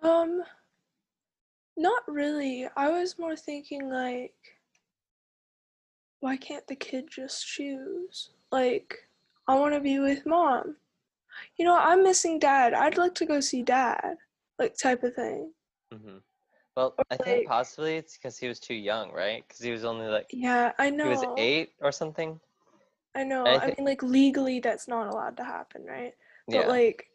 Um, 0.02 0.42
not 1.76 2.02
really. 2.06 2.68
I 2.76 2.90
was 2.90 3.18
more 3.18 3.36
thinking 3.36 3.88
like, 3.88 4.34
why 6.20 6.36
can't 6.36 6.66
the 6.66 6.76
kid 6.76 7.06
just 7.10 7.46
choose? 7.46 8.30
Like, 8.52 8.98
I 9.48 9.54
want 9.58 9.74
to 9.74 9.80
be 9.80 9.98
with 9.98 10.26
mom. 10.26 10.76
You 11.56 11.64
know, 11.64 11.76
I'm 11.76 12.02
missing 12.02 12.38
dad. 12.38 12.74
I'd 12.74 12.96
like 12.98 13.14
to 13.16 13.26
go 13.26 13.40
see 13.40 13.62
dad. 13.62 14.16
Like, 14.58 14.76
type 14.76 15.02
of 15.02 15.14
thing. 15.14 15.52
hmm 15.92 16.18
Well, 16.76 16.94
Or 16.98 17.04
I 17.10 17.16
think 17.16 17.48
possibly 17.48 17.96
it's 17.96 18.16
because 18.16 18.38
he 18.38 18.46
was 18.48 18.60
too 18.60 18.74
young, 18.74 19.10
right? 19.12 19.42
Because 19.46 19.62
he 19.62 19.70
was 19.70 19.84
only 19.84 20.06
like 20.06 20.26
Yeah, 20.32 20.72
I 20.78 20.90
know 20.90 21.04
he 21.04 21.10
was 21.10 21.24
eight 21.38 21.72
or 21.80 21.92
something. 21.92 22.38
I 23.14 23.24
know. 23.24 23.44
I 23.44 23.56
I 23.56 23.66
mean, 23.66 23.84
like, 23.84 24.02
legally, 24.02 24.60
that's 24.60 24.86
not 24.86 25.08
allowed 25.08 25.36
to 25.38 25.44
happen, 25.44 25.84
right? 25.84 26.14
But, 26.46 26.54
yeah. 26.54 26.66
like, 26.66 27.06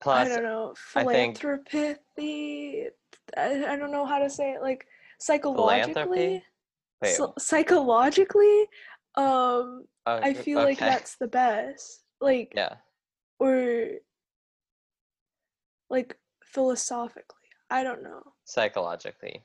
Plus, 0.00 0.26
I 0.26 0.28
don't 0.28 0.44
know, 0.44 0.74
I 0.94 1.04
think- 1.04 1.38
philanthropy. 1.38 2.86
I, 3.36 3.64
I 3.72 3.76
don't 3.76 3.90
know 3.90 4.06
how 4.06 4.18
to 4.18 4.30
say 4.30 4.52
it. 4.52 4.62
Like 4.62 4.86
psychologically, 5.18 6.44
so, 7.04 7.34
psychologically, 7.38 8.60
um, 9.16 9.84
oh, 10.06 10.20
I 10.22 10.34
feel 10.34 10.62
like 10.62 10.78
that's 10.78 11.16
the 11.16 11.26
best. 11.26 12.02
Like, 12.20 12.52
yeah. 12.56 12.76
or 13.38 13.88
like 15.90 16.16
philosophically. 16.44 17.36
I 17.70 17.82
don't 17.82 18.02
know. 18.02 18.22
Psychologically, 18.44 19.42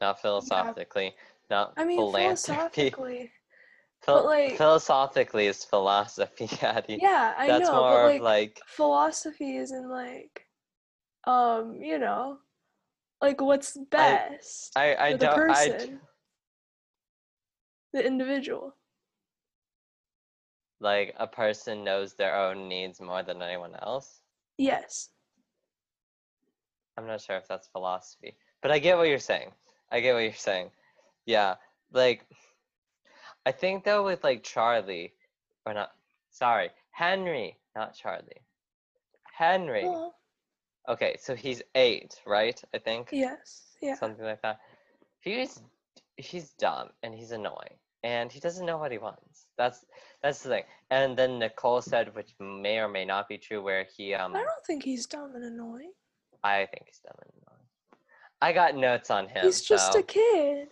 not 0.00 0.20
philosophically, 0.20 1.14
not 1.50 1.74
I 1.76 1.84
mean, 1.84 1.98
philanthropy. 1.98 2.90
philosophically. 2.90 3.32
Phil- 4.02 4.14
but, 4.14 4.24
like- 4.24 4.56
philosophically 4.56 5.46
is 5.46 5.64
philosophy, 5.64 6.48
Addie. 6.62 6.98
Yeah, 7.02 7.34
I 7.36 7.46
That's 7.46 7.68
know. 7.68 7.80
more 7.80 8.04
but 8.04 8.12
like, 8.14 8.22
like 8.22 8.60
philosophy 8.66 9.56
is 9.56 9.72
in 9.72 9.90
like, 9.90 10.46
um, 11.26 11.76
you 11.82 11.98
know, 11.98 12.38
like 13.20 13.40
what's 13.42 13.76
best 13.90 14.72
I 14.76 14.94
I 14.94 15.12
for 15.12 15.18
the 15.18 15.26
don't 15.26 15.50
I 15.50 15.68
person, 15.68 16.00
the 17.92 18.06
individual. 18.06 18.74
Like 20.80 21.14
a 21.18 21.26
person 21.26 21.84
knows 21.84 22.14
their 22.14 22.34
own 22.36 22.68
needs 22.68 23.00
more 23.00 23.22
than 23.22 23.42
anyone 23.42 23.74
else. 23.82 24.20
Yes. 24.58 25.10
I'm 26.96 27.06
not 27.06 27.20
sure 27.20 27.36
if 27.36 27.48
that's 27.48 27.68
philosophy, 27.68 28.36
but 28.62 28.70
I 28.70 28.78
get 28.78 28.96
what 28.98 29.08
you're 29.08 29.18
saying. 29.18 29.50
I 29.90 30.00
get 30.00 30.12
what 30.14 30.20
you're 30.20 30.32
saying. 30.34 30.70
Yeah, 31.26 31.54
like 31.92 32.26
I 33.46 33.52
think 33.52 33.84
though 33.84 34.04
with 34.04 34.22
like 34.24 34.42
Charlie, 34.42 35.14
or 35.64 35.74
not, 35.74 35.92
sorry, 36.30 36.70
Henry, 36.90 37.56
not 37.74 37.94
Charlie. 37.94 38.42
Henry. 39.36 39.84
Well, 39.84 40.14
Okay, 40.88 41.16
so 41.20 41.34
he's 41.36 41.62
eight, 41.74 42.20
right? 42.26 42.60
I 42.74 42.78
think 42.78 43.10
yes. 43.12 43.76
Yeah. 43.80 43.94
something 43.94 44.24
like 44.24 44.42
that. 44.42 44.60
He's 45.20 45.60
he's 46.16 46.50
dumb 46.58 46.88
and 47.02 47.14
he's 47.14 47.30
annoying. 47.32 47.76
and 48.02 48.32
he 48.32 48.40
doesn't 48.40 48.66
know 48.66 48.78
what 48.78 48.90
he 48.92 48.98
wants. 48.98 49.46
That's 49.60 49.84
that's 50.22 50.42
the 50.42 50.48
thing. 50.48 50.62
And 50.90 51.16
then 51.16 51.38
Nicole 51.38 51.82
said, 51.82 52.14
which 52.14 52.30
may 52.40 52.78
or 52.78 52.88
may 52.88 53.04
not 53.04 53.28
be 53.28 53.36
true, 53.36 53.62
where 53.62 53.86
he 53.94 54.14
um 54.14 54.34
I 54.34 54.38
don't 54.38 54.64
think 54.66 54.82
he's 54.82 55.04
dumb 55.06 55.34
and 55.34 55.44
annoying. 55.44 55.92
I 56.42 56.66
think 56.72 56.84
he's 56.86 57.00
dumb 57.00 57.16
and 57.20 57.30
annoying. 57.42 57.66
I 58.40 58.52
got 58.54 58.74
notes 58.74 59.10
on 59.10 59.28
him. 59.28 59.44
He's 59.44 59.60
just 59.60 59.92
so, 59.92 59.98
a 59.98 60.02
kid. 60.02 60.68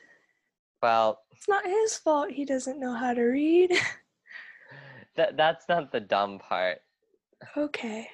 well. 0.83 1.21
It's 1.33 1.49
not 1.49 1.67
his 1.67 1.99
fault 1.99 2.31
he 2.31 2.47
doesn't 2.47 2.81
know 2.81 2.95
how 2.95 3.13
to 3.13 3.23
read. 3.23 3.73
That 5.17 5.37
that's 5.37 5.69
not 5.69 5.91
the 5.91 5.99
dumb 5.99 6.39
part, 6.39 6.79
okay. 7.57 8.07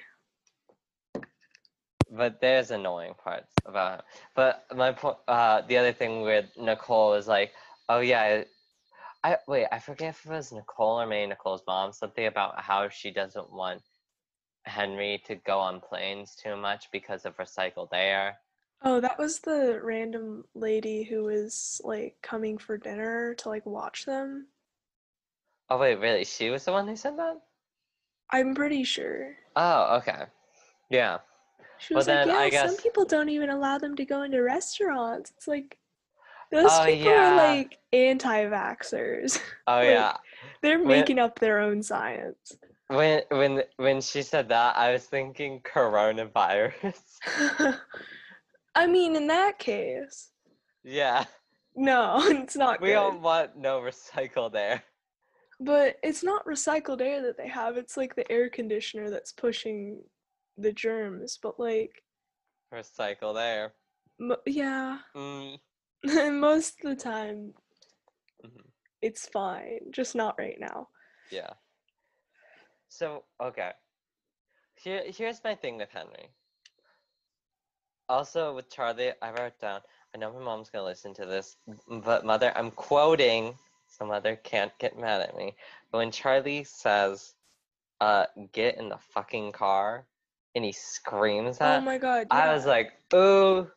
but 2.09 2.41
there's 2.41 2.71
annoying 2.71 3.13
parts 3.23 3.53
about 3.63 3.99
him. 3.99 4.05
But 4.33 4.65
my 4.75 4.91
point, 4.91 5.17
uh, 5.27 5.61
the 5.67 5.77
other 5.77 5.93
thing 5.93 6.21
with 6.21 6.45
Nicole 6.57 7.13
is 7.13 7.27
like, 7.27 7.51
oh 7.89 7.99
yeah, 7.99 8.45
I 9.25 9.39
wait, 9.47 9.65
I 9.71 9.79
forget 9.79 10.09
if 10.09 10.23
it 10.27 10.29
was 10.29 10.51
Nicole 10.51 11.01
or 11.01 11.07
maybe 11.07 11.27
Nicole's 11.27 11.63
mom, 11.65 11.91
something 11.91 12.27
about 12.27 12.61
how 12.61 12.89
she 12.89 13.09
doesn't 13.09 13.51
want 13.51 13.81
Henry 14.65 15.23
to 15.25 15.35
go 15.35 15.59
on 15.59 15.81
planes 15.81 16.35
too 16.35 16.55
much 16.55 16.91
because 16.91 17.25
of 17.25 17.35
recycled 17.37 17.89
air. 17.91 18.37
Oh, 18.81 19.01
that 19.01 19.17
was 19.17 19.41
the 19.41 19.81
random 19.83 20.45
lady 20.53 21.03
who 21.03 21.23
was 21.25 21.81
like 21.83 22.21
coming 22.21 22.57
for 22.57 22.77
dinner 22.77 23.35
to 23.35 23.49
like 23.49 23.65
watch 23.65 24.05
them. 24.05 24.47
Oh 25.69 25.77
wait, 25.77 25.99
really? 25.99 26.23
She 26.25 26.49
was 26.49 26.65
the 26.65 26.71
one 26.71 26.87
who 26.87 26.95
said 26.95 27.19
that? 27.19 27.39
I'm 28.29 28.53
pretty 28.53 28.83
sure. 28.83 29.37
Oh, 29.55 29.97
okay. 29.97 30.25
Yeah. 30.89 31.19
She 31.77 31.93
Well, 31.93 31.99
was 31.99 32.07
like, 32.07 32.21
then 32.23 32.29
I 32.31 32.49
yeah, 32.51 32.67
some 32.67 32.75
people 32.77 33.05
don't 33.05 33.29
even 33.29 33.49
allow 33.49 33.77
them 33.77 33.95
to 33.95 34.05
go 34.05 34.21
into 34.23 34.41
restaurants. 34.41 35.31
It's 35.37 35.47
like 35.47 35.77
those 36.55 36.71
Oh, 36.71 36.85
people 36.85 37.11
yeah. 37.11 37.31
are 37.33 37.35
like 37.55 37.77
anti-vaxxers. 37.93 39.39
Oh 39.67 39.75
Like, 39.77 39.85
yeah. 39.89 40.17
They're 40.61 40.79
When- 40.79 40.87
making 40.87 41.19
up 41.19 41.39
their 41.39 41.59
own 41.59 41.81
science. 41.83 42.57
When 42.87 43.23
when 43.29 43.63
when 43.77 43.99
she 44.01 44.21
said 44.21 44.47
that, 44.49 44.77
I 44.77 44.91
was 44.93 45.05
thinking 45.05 45.61
coronavirus. 45.61 47.01
I 48.75 48.85
mean, 48.87 49.15
in 49.15 49.27
that 49.27 49.57
case, 49.57 50.29
yeah. 50.83 51.25
no, 51.75 52.17
it's 52.25 52.55
not 52.55 52.81
We 52.81 52.89
good. 52.89 52.93
don't 52.93 53.21
want 53.21 53.57
no 53.57 53.79
recycled 53.79 54.55
air. 54.55 54.83
But 55.59 55.95
it's 56.03 56.23
not 56.23 56.45
recycled 56.45 57.01
air 57.01 57.21
that 57.23 57.37
they 57.37 57.47
have. 57.47 57.77
It's 57.77 57.95
like 57.97 58.15
the 58.15 58.29
air 58.31 58.49
conditioner 58.49 59.09
that's 59.09 59.31
pushing 59.31 60.03
the 60.57 60.73
germs. 60.73 61.39
But 61.41 61.59
like, 61.59 62.03
Recycled 62.73 63.41
air. 63.41 63.73
mo- 64.19 64.41
yeah, 64.45 64.99
Mm. 65.15 65.57
most 66.31 66.83
of 66.83 66.89
the 66.89 66.95
time 66.95 67.53
mhm, 68.45 68.61
it's 69.01 69.27
fine. 69.27 69.79
Just 69.91 70.15
not 70.15 70.35
right 70.37 70.59
now. 70.59 70.87
Yeah. 71.31 71.51
So 72.89 73.23
okay. 73.41 73.71
Here 74.75 75.03
here's 75.07 75.43
my 75.43 75.55
thing 75.55 75.77
with 75.77 75.89
Henry. 75.89 76.29
Also 78.07 78.53
with 78.55 78.69
Charlie, 78.69 79.13
I 79.21 79.31
wrote 79.31 79.59
down. 79.59 79.81
I 80.13 80.17
know 80.17 80.31
my 80.31 80.39
mom's 80.43 80.69
gonna 80.69 80.85
listen 80.85 81.13
to 81.15 81.25
this, 81.25 81.57
but 81.87 82.25
mother, 82.25 82.53
I'm 82.55 82.71
quoting, 82.71 83.57
so 83.87 84.05
mother 84.05 84.35
can't 84.37 84.71
get 84.79 84.97
mad 84.97 85.21
at 85.21 85.35
me. 85.35 85.55
But 85.91 85.97
when 85.99 86.11
Charlie 86.11 86.63
says, 86.63 87.33
"Uh, 87.99 88.25
get 88.51 88.77
in 88.77 88.89
the 88.89 88.97
fucking 88.97 89.51
car," 89.53 90.05
and 90.53 90.63
he 90.63 90.71
screams 90.71 91.59
at. 91.59 91.79
oh 91.79 91.81
my 91.81 91.97
god. 91.97 92.27
I 92.29 92.53
was 92.53 92.65
like, 92.65 92.93
"Ooh, 93.13 93.67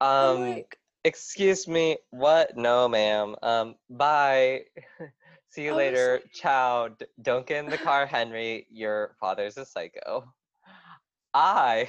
um, 0.00 0.40
like, 0.40 0.76
excuse 1.04 1.66
me, 1.68 1.98
what? 2.10 2.56
No, 2.56 2.88
ma'am. 2.88 3.36
Um, 3.42 3.74
bye. 3.90 4.62
See 5.48 5.64
you 5.64 5.72
was 5.72 5.78
later. 5.78 6.20
Ciao. 6.32 6.88
D- 6.88 7.06
don't 7.20 7.46
get 7.46 7.64
in 7.64 7.70
the 7.70 7.78
car, 7.78 8.06
Henry. 8.06 8.66
Your 8.70 9.16
father's 9.20 9.58
a 9.58 9.66
psycho. 9.66 10.32
I 11.34 11.88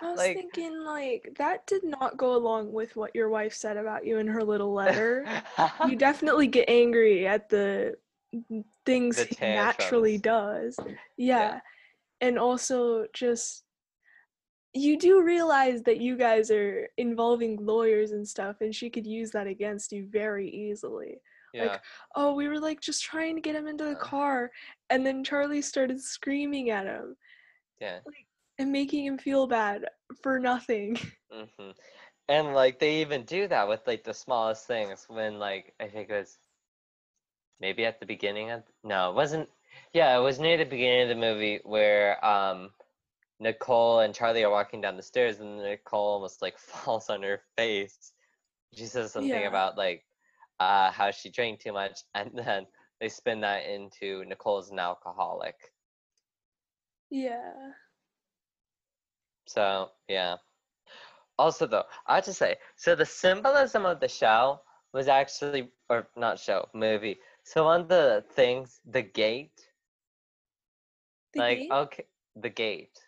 I 0.00 0.10
was 0.10 0.18
like 0.18 0.36
thinking 0.36 0.84
like 0.84 1.34
that 1.38 1.66
did 1.66 1.82
not 1.84 2.16
go 2.16 2.36
along 2.36 2.72
with 2.72 2.94
what 2.96 3.14
your 3.14 3.28
wife 3.28 3.54
said 3.54 3.76
about 3.76 4.06
you 4.06 4.18
in 4.18 4.26
her 4.28 4.44
little 4.44 4.72
letter. 4.72 5.26
you 5.88 5.96
definitely 5.96 6.46
get 6.46 6.68
angry 6.68 7.26
at 7.26 7.48
the 7.48 7.96
things 8.84 9.16
The 9.16 9.24
he 9.24 9.36
naturally 9.40 10.18
does. 10.18 10.78
Yeah. 11.16 11.60
And 12.20 12.38
also 12.38 13.06
just 13.12 13.64
you 14.76 14.98
do 14.98 15.22
realize 15.22 15.82
that 15.82 16.00
you 16.00 16.16
guys 16.16 16.50
are 16.50 16.88
involving 16.98 17.56
lawyers 17.64 18.12
and 18.12 18.26
stuff 18.26 18.56
and 18.60 18.74
she 18.74 18.90
could 18.90 19.06
use 19.06 19.30
that 19.30 19.46
against 19.46 19.92
you 19.92 20.06
very 20.10 20.48
easily. 20.48 21.16
yeah. 21.54 21.64
like 21.64 21.80
Oh, 22.14 22.34
we 22.34 22.48
were 22.48 22.60
like 22.60 22.80
just 22.80 23.02
trying 23.02 23.34
to 23.36 23.40
get 23.40 23.54
him 23.56 23.66
into 23.66 23.84
the 23.84 23.96
Uh. 23.96 24.00
car 24.00 24.50
and 24.90 25.04
then 25.06 25.24
Charlie 25.24 25.62
started 25.62 26.00
screaming 26.00 26.70
at 26.70 26.86
him 26.86 27.16
yeah. 27.80 27.98
and 28.58 28.70
making 28.72 29.04
him 29.06 29.18
feel 29.18 29.46
bad 29.46 29.86
for 30.22 30.38
nothing. 30.38 30.96
mm-hmm. 31.32 31.70
And 32.28 32.54
like 32.54 32.78
they 32.78 33.00
even 33.00 33.24
do 33.24 33.46
that 33.48 33.68
with 33.68 33.80
like 33.86 34.04
the 34.04 34.14
smallest 34.14 34.66
things 34.66 35.06
when 35.08 35.38
like 35.38 35.74
I 35.80 35.88
think 35.88 36.10
it 36.10 36.14
was 36.18 36.38
maybe 37.60 37.84
at 37.86 38.00
the 38.00 38.06
beginning 38.06 38.50
of 38.50 38.62
no, 38.84 39.10
it 39.10 39.14
wasn't 39.14 39.48
yeah, 39.92 40.16
it 40.18 40.22
was 40.22 40.38
near 40.40 40.56
the 40.56 40.64
beginning 40.64 41.02
of 41.02 41.08
the 41.08 41.14
movie 41.14 41.60
where 41.64 42.22
um 42.24 42.70
Nicole 43.40 44.00
and 44.00 44.14
Charlie 44.14 44.44
are 44.44 44.50
walking 44.50 44.80
down 44.80 44.96
the 44.96 45.02
stairs 45.02 45.40
and 45.40 45.58
Nicole 45.58 46.14
almost 46.14 46.42
like 46.42 46.58
falls 46.58 47.10
on 47.10 47.22
her 47.22 47.40
face. 47.56 48.06
She 48.68 48.86
says 48.86 49.12
something 49.12 49.38
Yeah. 49.38 49.46
about 49.46 49.76
like 49.76 50.04
uh 50.60 50.90
how 50.90 51.10
she 51.10 51.30
drank 51.30 51.60
too 51.60 51.72
much 51.72 52.00
and 52.14 52.30
then 52.34 52.66
they 53.00 53.08
spin 53.08 53.40
that 53.40 53.64
into 53.66 54.24
Nicole's 54.24 54.70
an 54.70 54.78
alcoholic. 54.78 55.56
Yeah. 57.10 57.72
So 59.46 59.90
yeah. 60.08 60.36
Also 61.38 61.66
though, 61.66 61.84
I 62.06 62.16
have 62.16 62.24
to 62.24 62.34
say, 62.34 62.56
so 62.76 62.94
the 62.94 63.06
symbolism 63.06 63.86
of 63.86 64.00
the 64.00 64.08
show 64.08 64.60
was 64.92 65.08
actually 65.08 65.64
or 65.82 66.02
not 66.08 66.32
show, 66.32 66.62
movie. 66.66 67.18
So 67.42 67.64
one 67.64 67.82
of 67.82 67.88
the 67.88 68.24
things, 68.30 68.80
the 68.84 69.02
gate, 69.02 69.70
The 71.32 71.40
like 71.40 71.64
gate? 71.64 71.78
okay 71.78 72.06
the 72.34 72.50
gate. 72.50 73.05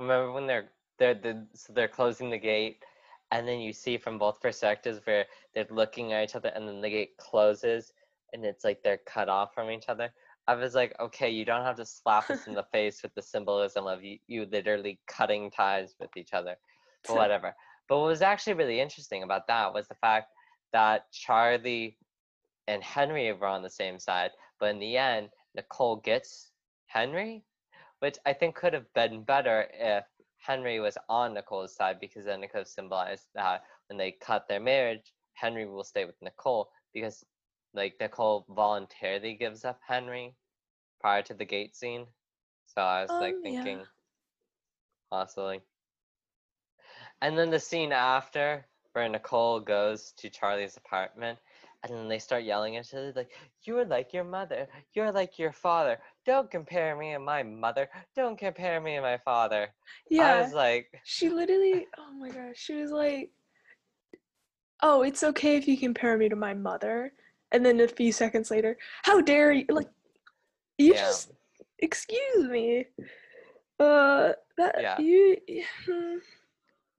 Remember 0.00 0.32
when 0.32 0.46
they're 0.46 0.70
they're 0.98 1.14
the 1.14 1.46
so 1.54 1.72
they're 1.72 1.88
closing 1.88 2.30
the 2.30 2.38
gate 2.38 2.82
and 3.30 3.46
then 3.46 3.60
you 3.60 3.72
see 3.72 3.96
from 3.98 4.18
both 4.18 4.40
perspectives 4.40 5.00
where 5.04 5.26
they're 5.54 5.66
looking 5.70 6.12
at 6.12 6.24
each 6.24 6.34
other 6.34 6.48
and 6.48 6.66
then 6.66 6.80
the 6.80 6.90
gate 6.90 7.16
closes 7.18 7.92
and 8.32 8.44
it's 8.44 8.64
like 8.64 8.82
they're 8.82 9.00
cut 9.06 9.28
off 9.28 9.54
from 9.54 9.70
each 9.70 9.88
other. 9.88 10.10
I 10.48 10.54
was 10.54 10.74
like, 10.74 10.94
okay, 10.98 11.28
you 11.28 11.44
don't 11.44 11.64
have 11.64 11.76
to 11.76 11.86
slap 11.86 12.30
us 12.30 12.46
in 12.46 12.54
the 12.54 12.66
face 12.72 13.02
with 13.02 13.14
the 13.14 13.22
symbolism 13.22 13.86
of 13.86 14.02
you, 14.02 14.18
you 14.26 14.46
literally 14.50 14.98
cutting 15.06 15.50
ties 15.50 15.94
with 16.00 16.16
each 16.16 16.32
other 16.32 16.56
or 17.08 17.16
whatever. 17.18 17.54
But 17.88 17.98
what 17.98 18.06
was 18.06 18.22
actually 18.22 18.54
really 18.54 18.80
interesting 18.80 19.22
about 19.22 19.46
that 19.48 19.72
was 19.72 19.86
the 19.86 19.94
fact 19.96 20.32
that 20.72 21.12
Charlie 21.12 21.98
and 22.68 22.82
Henry 22.82 23.32
were 23.32 23.46
on 23.46 23.62
the 23.62 23.70
same 23.70 23.98
side, 23.98 24.30
but 24.58 24.70
in 24.70 24.78
the 24.78 24.96
end, 24.96 25.28
Nicole 25.54 25.96
gets 25.96 26.52
Henry, 26.86 27.44
which 28.00 28.18
I 28.26 28.32
think 28.34 28.56
could 28.56 28.74
have 28.74 28.92
been 28.94 29.22
better 29.24 29.68
if 29.72 30.04
Henry 30.38 30.80
was 30.80 30.98
on 31.08 31.34
Nicole's 31.34 31.74
side 31.74 32.00
because 32.00 32.24
then 32.24 32.42
it 32.42 32.50
could 32.50 32.58
have 32.60 32.68
symbolized 32.68 33.26
that 33.34 33.62
when 33.88 33.98
they 33.98 34.12
cut 34.12 34.48
their 34.48 34.60
marriage, 34.60 35.12
Henry 35.34 35.66
will 35.66 35.84
stay 35.84 36.04
with 36.04 36.20
Nicole 36.22 36.70
because 36.92 37.24
like 37.74 37.94
Nicole 38.00 38.46
voluntarily 38.50 39.34
gives 39.34 39.64
up 39.64 39.80
Henry 39.86 40.34
prior 41.00 41.22
to 41.22 41.34
the 41.34 41.44
gate 41.44 41.76
scene. 41.76 42.06
So 42.66 42.82
I 42.82 43.02
was 43.02 43.20
like 43.20 43.36
Um, 43.36 43.42
yeah. 43.44 43.62
thinking 43.62 43.86
possibly. 45.10 45.60
And 47.20 47.38
then 47.38 47.50
the 47.50 47.60
scene 47.60 47.92
after 47.92 48.66
where 48.92 49.08
Nicole 49.08 49.60
goes 49.60 50.12
to 50.18 50.30
Charlie's 50.30 50.76
apartment 50.76 51.38
and 51.82 51.92
then 51.94 52.08
they 52.08 52.18
start 52.18 52.44
yelling 52.44 52.76
at 52.76 52.86
each 52.86 52.94
other 52.94 53.12
like, 53.16 53.30
You're 53.62 53.84
like 53.84 54.12
your 54.12 54.24
mother, 54.24 54.68
you're 54.94 55.12
like 55.12 55.38
your 55.38 55.52
father. 55.52 55.98
Don't 56.26 56.50
compare 56.50 56.96
me 56.96 57.14
and 57.14 57.24
my 57.24 57.42
mother. 57.42 57.88
Don't 58.14 58.38
compare 58.38 58.80
me 58.80 58.96
and 58.96 59.02
my 59.02 59.18
father. 59.18 59.68
Yeah. 60.10 60.24
I 60.36 60.42
was 60.42 60.52
like 60.52 60.88
She 61.04 61.30
literally, 61.30 61.86
oh 61.98 62.12
my 62.12 62.28
gosh, 62.28 62.56
she 62.56 62.74
was 62.74 62.90
like, 62.90 63.30
"Oh, 64.82 65.02
it's 65.02 65.22
okay 65.22 65.56
if 65.56 65.66
you 65.66 65.78
compare 65.78 66.16
me 66.18 66.28
to 66.28 66.36
my 66.36 66.54
mother." 66.54 67.12
And 67.52 67.64
then 67.64 67.80
a 67.80 67.88
few 67.88 68.12
seconds 68.12 68.50
later, 68.50 68.76
"How 69.02 69.20
dare 69.20 69.52
you?" 69.52 69.64
Like, 69.70 69.88
you 70.78 70.92
Yeah. 70.94 71.00
just 71.00 71.32
excuse 71.78 72.44
me. 72.48 72.86
Uh, 73.78 74.32
that 74.58 74.76
Yeah. 74.80 75.00
you. 75.00 75.36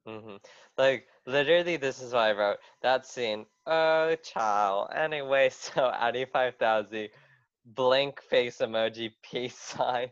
Hmm. 0.05 0.17
hmm 0.19 0.35
Like 0.77 1.07
literally, 1.25 1.77
this 1.77 2.01
is 2.01 2.13
what 2.13 2.21
I 2.23 2.31
wrote. 2.33 2.57
That 2.81 3.05
scene. 3.05 3.45
Oh, 3.65 4.15
child. 4.23 4.89
Anyway, 4.95 5.49
so 5.53 5.89
Addy 5.91 6.25
five 6.25 6.55
thousand, 6.57 7.09
blank 7.65 8.21
face 8.21 8.59
emoji, 8.59 9.11
peace 9.23 9.57
sign. 9.57 10.11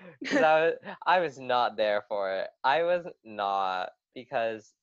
'Cause 0.24 0.42
I 0.42 0.60
was, 0.66 0.74
I 1.06 1.20
was 1.20 1.38
not 1.38 1.76
there 1.76 2.02
for 2.08 2.32
it. 2.32 2.50
I 2.62 2.82
was 2.82 3.06
not 3.24 3.90
because 4.14 4.74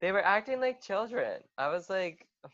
they 0.00 0.12
were 0.12 0.24
acting 0.24 0.60
like 0.60 0.80
children. 0.80 1.42
I 1.58 1.68
was 1.68 1.88
like, 1.90 2.26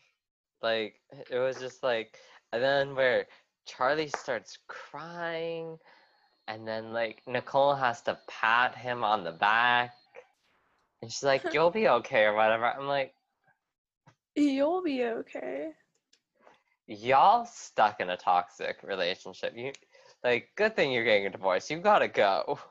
Like 0.61 1.01
it 1.29 1.39
was 1.39 1.59
just 1.59 1.83
like, 1.83 2.17
and 2.53 2.63
then 2.63 2.95
where 2.95 3.27
Charlie 3.65 4.09
starts 4.09 4.57
crying, 4.67 5.77
and 6.47 6.67
then 6.67 6.93
like 6.93 7.21
Nicole 7.27 7.75
has 7.75 8.01
to 8.03 8.19
pat 8.29 8.75
him 8.75 9.03
on 9.03 9.23
the 9.23 9.31
back, 9.33 9.93
and 11.01 11.11
she's 11.11 11.23
like, 11.23 11.53
"You'll 11.53 11.71
be 11.71 11.87
okay" 11.87 12.23
or 12.23 12.35
whatever. 12.35 12.65
I'm 12.65 12.87
like, 12.87 13.13
You'll 14.35 14.81
be 14.81 15.03
okay. 15.03 15.71
y'all 16.87 17.45
stuck 17.45 17.99
in 17.99 18.09
a 18.09 18.17
toxic 18.17 18.77
relationship. 18.83 19.53
You 19.55 19.71
like, 20.23 20.49
good 20.55 20.75
thing 20.75 20.91
you're 20.91 21.03
getting 21.03 21.27
a 21.27 21.29
divorce. 21.29 21.69
You 21.69 21.79
gotta 21.79 22.07
go. 22.07 22.59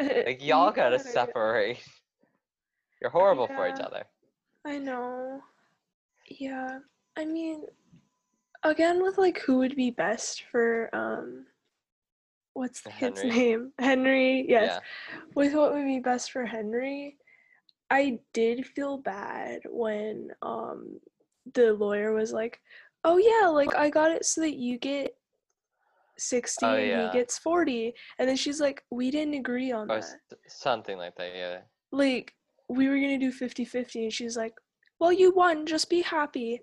Like 0.00 0.44
y'all 0.44 0.70
gotta 0.70 0.98
go. 0.98 1.02
separate. 1.02 1.78
You're 3.02 3.10
horrible 3.10 3.48
for 3.48 3.68
each 3.68 3.80
other. 3.80 4.04
I 4.64 4.78
know. 4.78 5.40
Yeah. 6.28 6.78
I 7.16 7.24
mean, 7.24 7.64
again 8.62 9.02
with 9.02 9.18
like 9.18 9.40
who 9.40 9.58
would 9.58 9.74
be 9.74 9.90
best 9.90 10.44
for 10.52 10.88
um 10.92 11.46
what's 12.54 12.80
the 12.82 12.90
kid's 12.90 13.24
name? 13.24 13.72
Henry. 13.80 14.46
Yes. 14.48 14.80
Yeah. 15.10 15.18
With 15.34 15.54
what 15.54 15.72
would 15.74 15.84
be 15.84 15.98
best 15.98 16.30
for 16.30 16.46
Henry, 16.46 17.16
I 17.90 18.18
did 18.34 18.66
feel 18.66 18.98
bad 18.98 19.60
when 19.68 20.28
um 20.42 21.00
the 21.54 21.72
lawyer 21.72 22.12
was 22.12 22.32
like, 22.32 22.60
"Oh 23.04 23.16
yeah, 23.18 23.48
like 23.48 23.74
I 23.74 23.88
got 23.90 24.10
it 24.12 24.24
so 24.24 24.42
that 24.42 24.56
you 24.56 24.78
get 24.78 25.16
60 26.18 26.66
Oh, 26.66 26.74
and 26.74 27.02
he 27.12 27.18
gets 27.18 27.38
40." 27.38 27.94
And 28.18 28.28
then 28.28 28.36
she's 28.36 28.60
like, 28.60 28.84
"We 28.90 29.10
didn't 29.10 29.34
agree 29.34 29.72
on 29.72 29.90
Or 29.90 30.00
that." 30.00 30.20
something 30.48 30.98
like 30.98 31.14
that. 31.16 31.34
Yeah. 31.34 31.58
like 31.92 32.34
we 32.68 32.88
were 32.88 32.96
gonna 33.00 33.18
do 33.18 33.32
50-50 33.32 34.02
and 34.02 34.12
she's 34.12 34.36
like 34.36 34.52
well 35.00 35.10
you 35.10 35.30
won 35.32 35.64
just 35.64 35.88
be 35.88 36.02
happy 36.02 36.60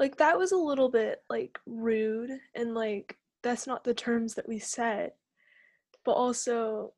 like 0.00 0.16
that 0.16 0.36
was 0.36 0.50
a 0.50 0.56
little 0.56 0.88
bit 0.88 1.22
like 1.30 1.56
rude 1.66 2.30
and 2.56 2.74
like 2.74 3.16
that's 3.44 3.64
not 3.66 3.84
the 3.84 3.94
terms 3.94 4.34
that 4.34 4.48
we 4.48 4.58
said 4.58 5.12
but 6.04 6.12
also 6.14 6.92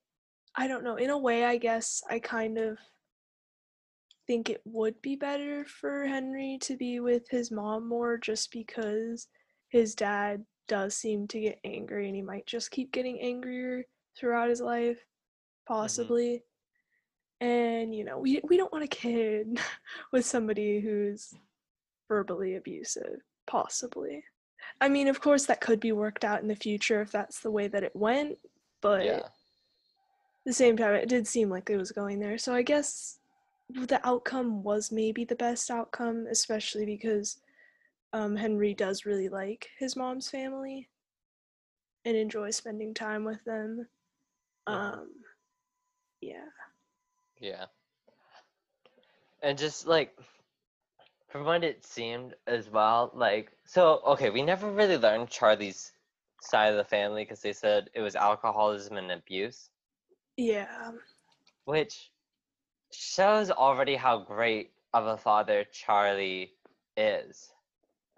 i 0.55 0.67
don't 0.67 0.85
know 0.85 0.97
in 0.97 1.11
a 1.11 1.19
way 1.19 1.45
i 1.45 1.59
guess 1.59 2.03
i 2.09 2.19
kind 2.19 2.57
of 2.57 2.79
think 4.27 4.51
it 4.51 4.61
would 4.65 5.01
be 5.03 5.17
better 5.17 5.65
for 5.65 6.07
henry 6.07 6.59
to 6.61 6.77
be 6.77 7.01
with 7.01 7.29
his 7.31 7.51
mom 7.51 7.89
more 7.89 8.19
just 8.19 8.51
because 8.51 9.29
his 9.69 9.95
dad 9.95 10.45
does 10.69 10.97
seem 10.97 11.27
to 11.29 11.41
get 11.41 11.61
angry 11.65 12.07
and 12.07 12.17
he 12.17 12.23
might 12.23 12.47
just 12.47 12.71
keep 12.71 12.93
getting 12.93 13.21
angrier 13.21 13.85
throughout 14.19 14.49
his 14.49 14.61
life 14.61 14.97
mm-hmm. 14.99 15.75
possibly. 15.75 16.43
And 17.41 17.95
you 17.95 18.05
know 18.05 18.19
we 18.19 18.41
we 18.45 18.57
don't 18.57 18.73
want 18.73 18.85
a 18.85 18.89
kid 18.89 19.61
with 20.13 20.25
somebody 20.25 20.81
who's 20.81 21.35
verbally 22.09 22.57
abusive 22.57 23.21
possibly. 23.47 24.25
I 24.81 24.89
mean 24.89 25.09
of 25.09 25.21
course 25.21 25.47
that 25.47 25.61
could 25.61 25.81
be 25.81 25.93
worked 25.93 26.25
out 26.25 26.41
in 26.41 26.49
the 26.49 26.57
future 26.57 27.03
if 27.03 27.13
that's 27.13 27.41
the 27.41 27.51
way 27.51 27.69
that 27.69 27.83
it 27.85 27.95
went 27.95 28.39
but 28.81 29.05
Yeah. 29.05 29.17
at 29.17 29.33
the 30.47 30.53
same 30.53 30.77
time 30.77 30.95
it 30.95 31.09
did 31.09 31.27
seem 31.27 31.51
like 31.51 31.69
it 31.69 31.77
was 31.77 31.93
going 31.93 32.21
there. 32.21 32.39
So 32.39 32.55
i 32.55 32.63
guess 32.63 33.19
the 33.69 34.01
outcome 34.07 34.63
was 34.63 34.93
maybe 34.93 35.25
the 35.25 35.35
best 35.35 35.71
outcome 35.71 36.27
especially 36.31 36.87
because 36.87 37.39
um, 38.13 38.37
henry 38.37 38.73
does 38.75 39.05
really 39.05 39.29
like 39.29 39.69
his 39.79 39.97
mom's 39.97 40.31
family 40.31 40.89
and 42.07 42.17
enjoy 42.17 42.51
spending 42.51 42.95
time 42.95 43.25
with 43.25 43.45
them. 43.45 43.87
Um 44.67 45.09
yeah. 46.23 46.49
Yeah. 47.39 47.67
And 49.43 49.59
just 49.59 49.87
like 49.87 50.17
from 51.29 51.45
what 51.45 51.65
it 51.65 51.85
seemed 51.85 52.35
as 52.47 52.71
well, 52.71 53.11
like 53.13 53.53
so 53.65 54.01
okay, 54.07 54.31
we 54.31 54.43
never 54.43 54.71
really 54.71 54.97
learned 54.97 55.29
Charlie's 55.29 55.93
side 56.41 56.71
of 56.71 56.77
the 56.77 56.85
family 56.85 57.25
because 57.25 57.41
they 57.41 57.53
said 57.53 57.91
it 57.93 58.01
was 58.01 58.15
alcoholism 58.15 58.97
and 58.97 59.11
abuse, 59.11 59.69
yeah. 60.37 60.93
Which 61.65 62.11
shows 62.97 63.51
already 63.51 63.97
how 63.97 64.19
great 64.19 64.73
of 64.93 65.07
a 65.07 65.17
father 65.17 65.65
Charlie 65.65 66.57
is. 66.97 67.55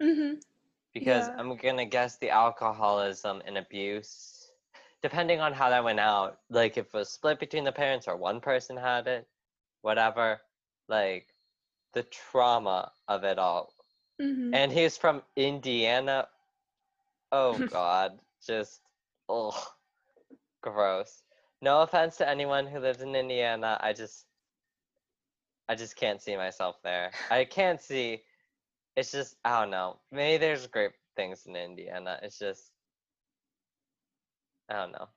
mm-hmm 0.01 0.39
Because 0.93 1.29
Yeah. 1.29 1.37
I'm 1.37 1.55
gonna 1.57 1.85
guess 1.85 2.17
the 2.17 2.29
alcoholism 2.31 3.41
and 3.45 3.57
abuse, 3.57 4.51
depending 5.01 5.39
on 5.39 5.53
how 5.53 5.69
that 5.69 5.83
went 5.83 5.99
out, 5.99 6.39
like 6.49 6.77
if 6.77 6.87
it 6.87 6.93
was 6.93 7.09
split 7.09 7.39
between 7.39 7.63
the 7.65 7.71
parents 7.71 8.07
or 8.07 8.15
one 8.17 8.41
person 8.41 8.77
had 8.77 9.07
it, 9.07 9.27
whatever, 9.81 10.41
like 10.87 11.35
the 11.93 12.03
trauma 12.03 12.93
of 13.07 13.23
it 13.23 13.39
all. 13.39 13.73
mm-hmm 14.21 14.53
And 14.53 14.71
he's 14.71 14.97
from 14.97 15.23
Indiana. 15.35 16.29
Oh 17.31 17.59
god, 17.69 18.21
just 18.45 18.81
oh 19.29 19.75
gross. 20.61 21.23
No 21.61 21.81
offense 21.81 22.17
to 22.17 22.29
anyone 22.29 22.67
who 22.67 22.79
lives 22.79 23.01
in 23.01 23.15
Indiana. 23.15 23.77
I 23.81 23.93
just 23.93 24.25
I 25.69 25.75
just 25.75 25.95
can't 25.95 26.21
see 26.21 26.35
myself 26.35 26.77
there. 26.83 27.11
I 27.29 27.45
can't 27.45 27.79
see 27.79 28.23
it's 28.97 29.11
just 29.11 29.35
I 29.45 29.61
don't 29.61 29.71
know. 29.71 29.99
Maybe 30.11 30.37
there's 30.37 30.67
great 30.67 30.91
things 31.15 31.45
in 31.45 31.55
Indiana. 31.55 32.19
It's 32.23 32.39
just 32.39 32.71
I 34.69 34.73
don't 34.73 34.91
know. 34.91 35.07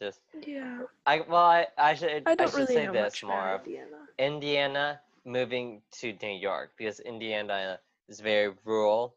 Just 0.00 0.20
yeah 0.44 0.80
I 1.06 1.20
well 1.28 1.44
I 1.44 1.66
I 1.78 1.94
should 1.94 2.22
i 2.26 2.32
I, 2.32 2.46
should 2.46 2.54
really 2.54 2.74
say 2.74 2.86
this 2.88 3.22
more 3.22 3.50
of 3.50 3.60
indiana 3.60 3.96
Indiana 4.18 5.00
moving 5.24 5.82
to 6.00 6.12
New 6.22 6.36
York 6.38 6.72
because 6.76 6.98
Indiana 7.00 7.78
is 8.08 8.20
very 8.20 8.52
rural 8.64 9.14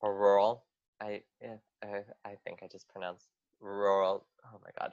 or 0.00 0.16
rural. 0.16 0.64
I 1.00 1.22
yeah, 1.40 1.56
I, 1.82 2.02
I 2.24 2.36
think 2.44 2.60
I 2.62 2.66
just 2.66 2.88
pronounced 2.88 3.28
rural. 3.60 4.24
Oh 4.44 4.60
my 4.64 4.70
god. 4.78 4.92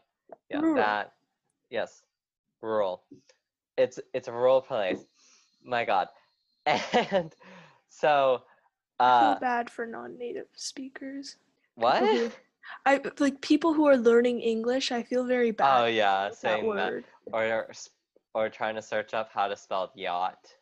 Yeah, 0.51 0.59
Rural. 0.61 0.75
that 0.75 1.13
yes. 1.71 2.03
Rural. 2.61 3.03
It's 3.79 3.99
it's 4.13 4.27
a 4.27 4.33
rural 4.33 4.61
place. 4.61 5.05
My 5.63 5.85
god. 5.85 6.09
And 6.65 7.33
so 7.89 8.43
i 8.99 9.05
uh 9.05 9.19
feel 9.19 9.39
bad 9.39 9.69
for 9.69 9.85
non-native 9.85 10.47
speakers 10.55 11.37
what? 11.75 12.03
who- 12.03 12.31
i 12.85 12.99
like 13.19 13.41
people 13.41 13.73
who 13.73 13.85
are 13.87 13.97
learning 13.97 14.39
english 14.41 14.91
i 14.91 15.01
feel 15.03 15.25
very 15.25 15.51
bad 15.51 15.83
Oh 15.83 15.85
yeah, 15.87 16.29
with 16.29 16.41
that 16.41 16.61
saying 16.61 16.75
that 16.75 16.93
or 17.33 17.71
or 18.35 18.49
trying 18.49 18.75
to 18.75 18.81
search 18.81 19.13
up 19.13 19.31
how 19.33 19.47
to 19.47 19.55
spell 19.55 19.91
yacht. 19.95 20.57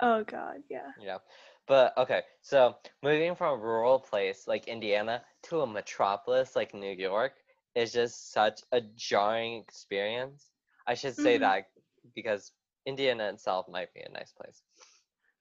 oh 0.00 0.24
god 0.24 0.62
yeah 0.68 0.92
Yeah. 1.00 1.18
But 1.66 1.96
okay, 1.98 2.22
so 2.42 2.76
moving 3.02 3.34
from 3.34 3.58
a 3.58 3.62
rural 3.62 3.98
place 4.00 4.46
like 4.48 4.68
Indiana 4.68 5.22
to 5.44 5.60
a 5.62 5.66
metropolis 5.66 6.56
like 6.56 6.74
New 6.74 6.92
York 6.92 7.32
is 7.74 7.92
just 7.92 8.32
such 8.32 8.62
a 8.72 8.80
jarring 8.80 9.62
experience. 9.62 10.50
I 10.86 10.94
should 10.94 11.16
say 11.16 11.38
Mhm. 11.38 11.40
that 11.40 11.66
because 12.14 12.52
Indiana 12.86 13.28
itself 13.30 13.66
might 13.68 13.92
be 13.94 14.00
a 14.00 14.10
nice 14.12 14.32
place. 14.32 14.62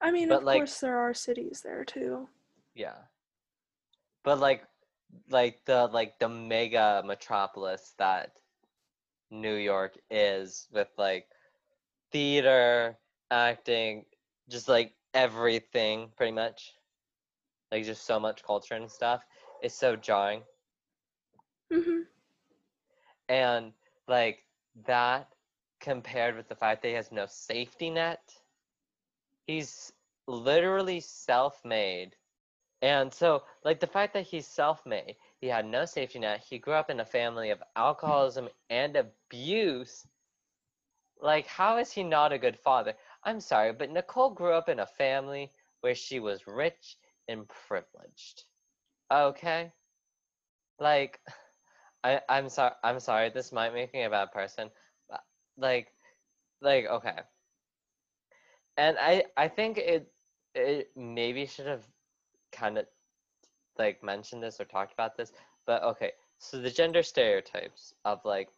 i 0.02 0.12
mean 0.12 0.30
But, 0.30 0.40
of 0.40 0.44
like- 0.44 0.58
course 0.60 0.80
there 0.80 0.98
are 0.98 1.14
cities 1.14 1.62
there 1.64 1.84
too 1.86 2.28
Yeah. 2.76 2.98
But 4.24 4.40
like 4.40 4.64
like 5.30 5.64
the 5.66 5.88
like 5.88 6.20
the 6.20 6.28
mega 6.28 7.02
metropolis 7.06 7.94
that 7.98 8.32
New 9.32 9.56
York 9.56 9.98
is 10.10 10.68
with 10.72 10.90
like 10.98 11.28
theater, 12.12 12.98
acting, 13.32 14.06
just 14.50 14.68
like 14.68 14.94
everything 15.14 16.10
pretty 16.18 16.32
much. 16.34 16.74
Like 17.72 17.86
just 17.86 18.06
so 18.06 18.20
much 18.20 18.44
culture 18.44 18.76
and 18.76 18.90
stuff. 18.92 19.24
It's 19.62 19.76
so 19.78 19.96
jarring. 19.96 20.44
mm-hmm 21.72 22.02
And 23.30 23.74
like 24.08 24.44
that 24.88 25.30
compared 25.80 26.36
with 26.36 26.48
the 26.48 26.56
fact 26.56 26.82
that 26.82 26.90
he 26.90 26.94
has 26.96 27.12
no 27.12 27.26
safety 27.28 27.90
net. 27.90 28.34
He's 29.48 29.92
literally 30.28 31.00
self-made. 31.00 32.16
And 32.82 33.14
so 33.14 33.44
like 33.64 33.80
the 33.80 33.88
fact 33.88 34.14
that 34.14 34.26
he's 34.28 34.48
self-made, 34.48 35.16
he 35.40 35.48
had 35.48 35.66
no 35.66 35.86
safety 35.86 36.20
net, 36.20 36.44
he 36.48 36.60
grew 36.60 36.74
up 36.74 36.90
in 36.90 37.00
a 37.00 37.06
family 37.06 37.50
of 37.50 37.64
alcoholism 37.76 38.50
and 38.70 38.96
abuse. 38.96 40.06
Like 41.20 41.48
how 41.48 41.78
is 41.78 41.92
he 41.92 42.04
not 42.04 42.34
a 42.34 42.38
good 42.38 42.58
father? 42.60 42.94
I'm 43.24 43.40
sorry, 43.40 43.74
but 43.74 43.90
Nicole 43.90 44.32
grew 44.32 44.54
up 44.54 44.70
in 44.70 44.80
a 44.80 44.86
family 44.86 45.52
where 45.82 45.96
she 45.96 46.20
was 46.20 46.48
rich 46.48 46.98
and 47.28 47.48
privileged. 47.48 48.44
Okay? 49.12 49.72
Like 50.80 51.20
I, 52.04 52.22
I'm 52.30 52.50
sorry 52.50 52.74
I'm 52.84 53.00
sorry, 53.00 53.30
this 53.30 53.52
might 53.52 53.74
make 53.74 53.94
me 53.94 54.04
a 54.04 54.10
bad 54.10 54.32
person. 54.32 54.70
Like 55.58 55.94
like 56.62 56.86
okay. 56.86 57.20
And 58.78 58.98
I 59.00 59.26
I 59.38 59.48
think 59.48 59.78
it 59.78 60.12
it 60.54 60.92
maybe 60.96 61.46
should 61.46 61.68
have 61.68 61.86
kind 62.52 62.78
of 62.78 62.88
like 63.78 64.04
mentioned 64.04 64.44
this 64.44 64.60
or 64.60 64.66
talked 64.66 64.94
about 64.94 65.18
this, 65.18 65.32
but 65.66 65.84
okay. 65.84 66.14
So 66.40 66.60
the 66.60 66.72
gender 66.72 67.04
stereotypes 67.04 67.94
of 68.06 68.24
like 68.26 68.50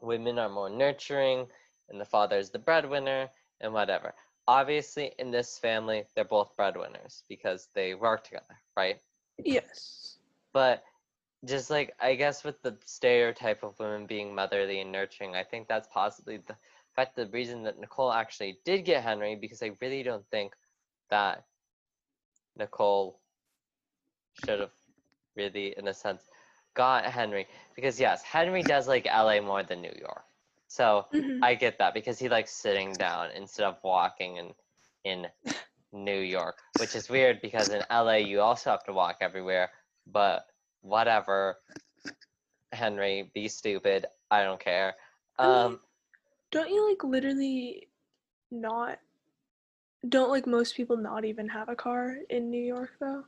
women 0.00 0.38
are 0.38 0.48
more 0.48 0.70
nurturing 0.70 1.46
and 1.88 2.00
the 2.00 2.04
father 2.04 2.38
is 2.38 2.50
the 2.50 2.58
breadwinner 2.58 3.30
and 3.60 3.72
whatever. 3.72 4.14
obviously 4.48 5.12
in 5.18 5.30
this 5.30 5.58
family 5.58 6.04
they're 6.14 6.24
both 6.24 6.56
breadwinners 6.56 7.22
because 7.28 7.68
they 7.74 7.94
work 7.94 8.24
together, 8.24 8.58
right? 8.76 9.00
Yes. 9.42 10.18
But 10.52 10.84
just 11.44 11.70
like 11.70 11.94
I 12.00 12.14
guess 12.16 12.44
with 12.44 12.62
the 12.62 12.78
stereotype 12.84 13.62
of 13.62 13.78
women 13.78 14.06
being 14.06 14.34
motherly 14.34 14.80
and 14.80 14.92
nurturing, 14.92 15.34
I 15.36 15.44
think 15.44 15.68
that's 15.68 15.88
possibly 15.88 16.38
the 16.38 16.56
fact 16.94 17.16
the 17.16 17.26
reason 17.28 17.64
that 17.64 17.78
Nicole 17.78 18.12
actually 18.12 18.60
did 18.64 18.84
get 18.84 19.02
Henry 19.02 19.36
because 19.36 19.62
I 19.62 19.72
really 19.80 20.02
don't 20.02 20.26
think 20.30 20.54
that 21.10 21.46
Nicole 22.56 23.20
should 24.32 24.60
have 24.60 24.72
really, 25.36 25.76
in 25.76 25.88
a 25.88 25.94
sense, 25.94 26.28
got 26.74 27.04
Henry 27.06 27.48
because 27.74 28.00
yes, 28.00 28.22
Henry 28.22 28.62
does 28.62 28.88
like 28.88 29.06
LA 29.06 29.40
more 29.40 29.62
than 29.62 29.80
New 29.82 29.94
York. 29.98 30.24
So 30.68 31.06
Mhm. 31.12 31.42
I 31.42 31.54
get 31.54 31.78
that 31.78 31.94
because 31.94 32.18
he 32.18 32.28
likes 32.28 32.52
sitting 32.52 32.96
down 32.98 33.30
instead 33.32 33.66
of 33.66 33.82
walking 33.82 34.36
in 34.36 34.54
in 35.04 35.26
New 35.92 36.20
York, 36.20 36.58
which 36.76 36.94
is 36.96 37.08
weird 37.10 37.40
because 37.40 37.70
in 37.70 37.82
LA 37.90 38.16
you 38.18 38.40
also 38.40 38.70
have 38.70 38.84
to 38.84 38.92
walk 38.92 39.18
everywhere. 39.20 39.70
But 40.06 40.46
whatever, 40.84 41.56
Henry, 42.72 43.30
be 43.34 43.48
stupid. 43.48 44.06
I 44.30 44.44
don't 44.44 44.60
care. 44.60 44.94
I 45.38 45.46
mean, 45.46 45.56
Um, 45.56 45.80
Don't 46.50 46.70
you 46.70 46.88
like 46.88 47.02
literally 47.02 47.88
not? 48.50 49.00
Don't 50.08 50.30
like 50.30 50.46
most 50.46 50.76
people 50.76 50.96
not 50.96 51.24
even 51.24 51.48
have 51.48 51.68
a 51.68 51.74
car 51.74 52.16
in 52.28 52.50
New 52.50 52.62
York 52.62 52.92
though? 53.00 53.24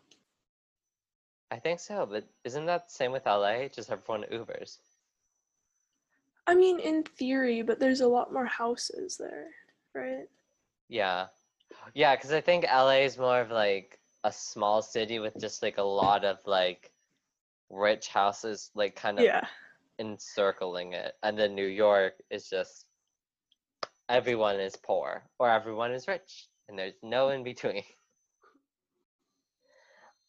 I 1.51 1.59
think 1.59 1.81
so, 1.81 2.07
but 2.07 2.25
isn't 2.45 2.66
that 2.66 2.88
the 2.88 2.95
same 2.95 3.12
with 3.12 3.27
LA? 3.27 3.69
Just 3.69 3.90
everyone 3.90 4.25
Ubers. 4.31 4.79
I 6.47 6.55
mean, 6.55 6.79
in 6.79 7.03
theory, 7.03 7.62
but 7.62 7.81
there's 7.81 8.03
a 8.03 8.07
lot 8.09 8.33
more 8.33 8.47
houses 8.47 9.16
there, 9.16 9.49
right? 9.95 10.29
Yeah. 10.88 11.27
Yeah, 11.95 12.14
because 12.14 12.33
I 12.33 12.40
think 12.40 12.64
LA 12.64 13.03
is 13.07 13.19
more 13.19 13.40
of 13.40 13.51
like 13.51 13.99
a 14.23 14.31
small 14.33 14.83
city 14.83 15.19
with 15.19 15.38
just 15.40 15.62
like 15.62 15.79
a 15.79 15.83
lot 15.83 16.25
of 16.25 16.38
like 16.47 16.92
rich 17.71 18.09
houses, 18.09 18.71
like 18.75 18.95
kind 18.97 19.19
of 19.19 19.27
Yeah. 19.27 19.47
encircling 19.99 20.93
it. 20.93 21.15
And 21.23 21.39
then 21.39 21.55
New 21.55 21.67
York 21.67 22.15
is 22.31 22.49
just 22.49 22.87
everyone 24.09 24.61
is 24.61 24.77
poor 24.77 25.29
or 25.39 25.51
everyone 25.51 25.93
is 25.93 26.09
rich, 26.09 26.49
and 26.69 26.79
there's 26.79 27.03
no 27.03 27.29
in 27.31 27.43
between. 27.45 27.83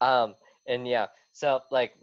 Um, 0.01 0.35
and 0.67 0.87
yeah, 0.87 1.07
so 1.31 1.61
like 1.71 1.95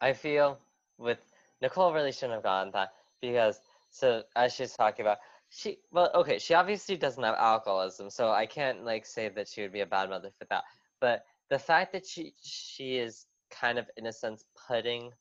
I 0.00 0.12
feel 0.12 0.58
with 0.98 1.18
Nicole 1.60 1.92
really 1.92 2.12
shouldn't 2.12 2.34
have 2.34 2.42
gotten 2.42 2.72
that 2.72 2.92
because 3.20 3.60
so 3.90 4.22
as 4.36 4.52
she's 4.54 4.74
talking 4.74 5.04
about 5.04 5.18
she 5.48 5.78
well 5.90 6.10
okay 6.14 6.38
she 6.38 6.54
obviously 6.54 6.96
doesn't 6.96 7.22
have 7.22 7.34
alcoholism 7.36 8.10
so 8.10 8.30
I 8.30 8.46
can't 8.46 8.84
like 8.84 9.06
say 9.06 9.28
that 9.28 9.48
she 9.48 9.62
would 9.62 9.72
be 9.72 9.80
a 9.80 9.86
bad 9.86 10.08
mother 10.10 10.30
for 10.38 10.44
that 10.50 10.64
but 11.00 11.24
the 11.50 11.58
fact 11.58 11.92
that 11.92 12.06
she 12.06 12.34
she 12.42 12.96
is 12.98 13.26
kind 13.50 13.78
of 13.78 13.86
in 13.96 14.06
a 14.06 14.12
sense 14.12 14.44
putting 14.68 15.12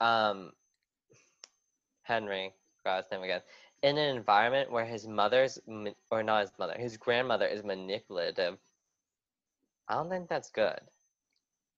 um 0.00 0.52
Henry 2.02 2.52
forgot 2.76 3.04
his 3.04 3.10
name 3.10 3.22
again 3.22 3.40
in 3.82 3.98
an 3.98 4.16
environment 4.16 4.70
where 4.70 4.84
his 4.84 5.06
mother's 5.06 5.58
or 6.10 6.22
not 6.22 6.40
his 6.40 6.52
mother 6.58 6.74
his 6.78 6.96
grandmother 6.96 7.46
is 7.46 7.62
manipulative. 7.64 8.58
I 9.88 9.94
don't 9.94 10.10
think 10.10 10.28
that's 10.28 10.50
good. 10.50 10.80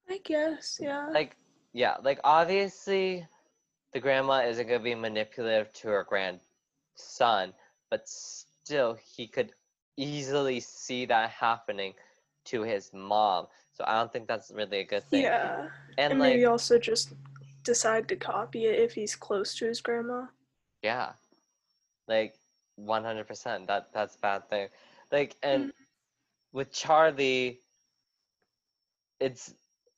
I 0.08 0.18
guess, 0.24 0.78
yeah. 0.82 1.08
like 1.10 1.36
yeah 1.72 1.96
like 2.02 2.18
obviously 2.24 3.26
the 3.92 4.00
grandma 4.00 4.44
isn't 4.46 4.66
going 4.66 4.80
to 4.80 4.84
be 4.84 4.94
manipulative 4.94 5.72
to 5.74 5.88
her 5.88 6.04
grandson 6.08 7.52
but 7.90 8.08
still 8.08 8.96
he 9.16 9.26
could 9.28 9.52
easily 9.96 10.60
see 10.60 11.06
that 11.06 11.30
happening 11.30 11.92
to 12.44 12.62
his 12.62 12.90
mom 12.92 13.46
so 13.80 13.86
i 13.88 13.94
don't 13.98 14.12
think 14.12 14.28
that's 14.28 14.52
really 14.54 14.80
a 14.80 14.84
good 14.84 15.02
thing 15.04 15.22
yeah. 15.22 15.68
and, 15.96 16.12
And 16.12 16.20
like 16.20 16.32
maybe 16.32 16.44
also 16.44 16.78
just 16.78 17.14
decide 17.64 18.08
to 18.08 18.16
copy 18.16 18.66
it 18.66 18.78
if 18.78 18.92
he's 18.92 19.16
close 19.16 19.54
to 19.56 19.66
his 19.66 19.80
grandma. 19.80 20.26
yeah 20.82 21.12
like 22.08 22.34
100% 22.78 23.66
that 23.66 23.88
that's 23.94 24.16
a 24.16 24.18
bad 24.20 24.48
thing 24.50 24.68
like 25.10 25.36
and 25.42 25.64
Mm. 25.66 25.72
with 26.52 26.72
charlie 26.72 27.60
it's 29.20 29.54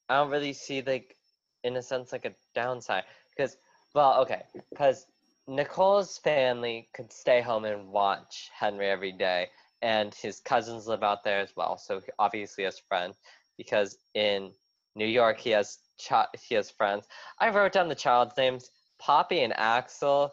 i 0.08 0.16
don't 0.16 0.30
really 0.30 0.52
see 0.52 0.82
like 0.82 1.16
in 1.64 1.76
a 1.76 1.82
sense 1.82 2.12
like 2.12 2.24
a 2.24 2.34
downside 2.54 3.04
because 3.30 3.56
well 3.94 4.20
okay 4.20 4.42
because 4.70 5.06
nicole's 5.48 6.18
family 6.18 6.88
could 6.94 7.12
stay 7.12 7.40
home 7.40 7.64
and 7.64 7.88
watch 7.88 8.50
henry 8.58 8.88
every 8.88 9.12
day 9.12 9.48
and 9.82 10.14
his 10.14 10.40
cousins 10.40 10.86
live 10.86 11.02
out 11.02 11.22
there 11.24 11.40
as 11.40 11.52
well 11.56 11.76
so 11.78 12.00
he 12.00 12.10
obviously 12.18 12.64
has 12.64 12.78
friends 12.78 13.18
because 13.56 13.96
in 14.14 14.50
new 14.94 15.06
york 15.06 15.38
he 15.38 15.50
has 15.50 15.78
chi- 16.06 16.26
he 16.40 16.54
has 16.54 16.70
friends 16.70 17.06
i 17.40 17.48
wrote 17.50 17.72
down 17.72 17.88
the 17.88 17.94
child's 17.94 18.36
names 18.36 18.70
poppy 18.98 19.40
and 19.42 19.52
axel 19.58 20.32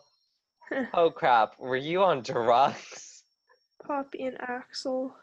oh 0.94 1.10
crap 1.10 1.60
were 1.60 1.78
you 1.78 2.04
on 2.04 2.22
drugs 2.22 3.24
Poppy 3.88 4.24
and 4.26 4.38
Axel. 4.42 5.16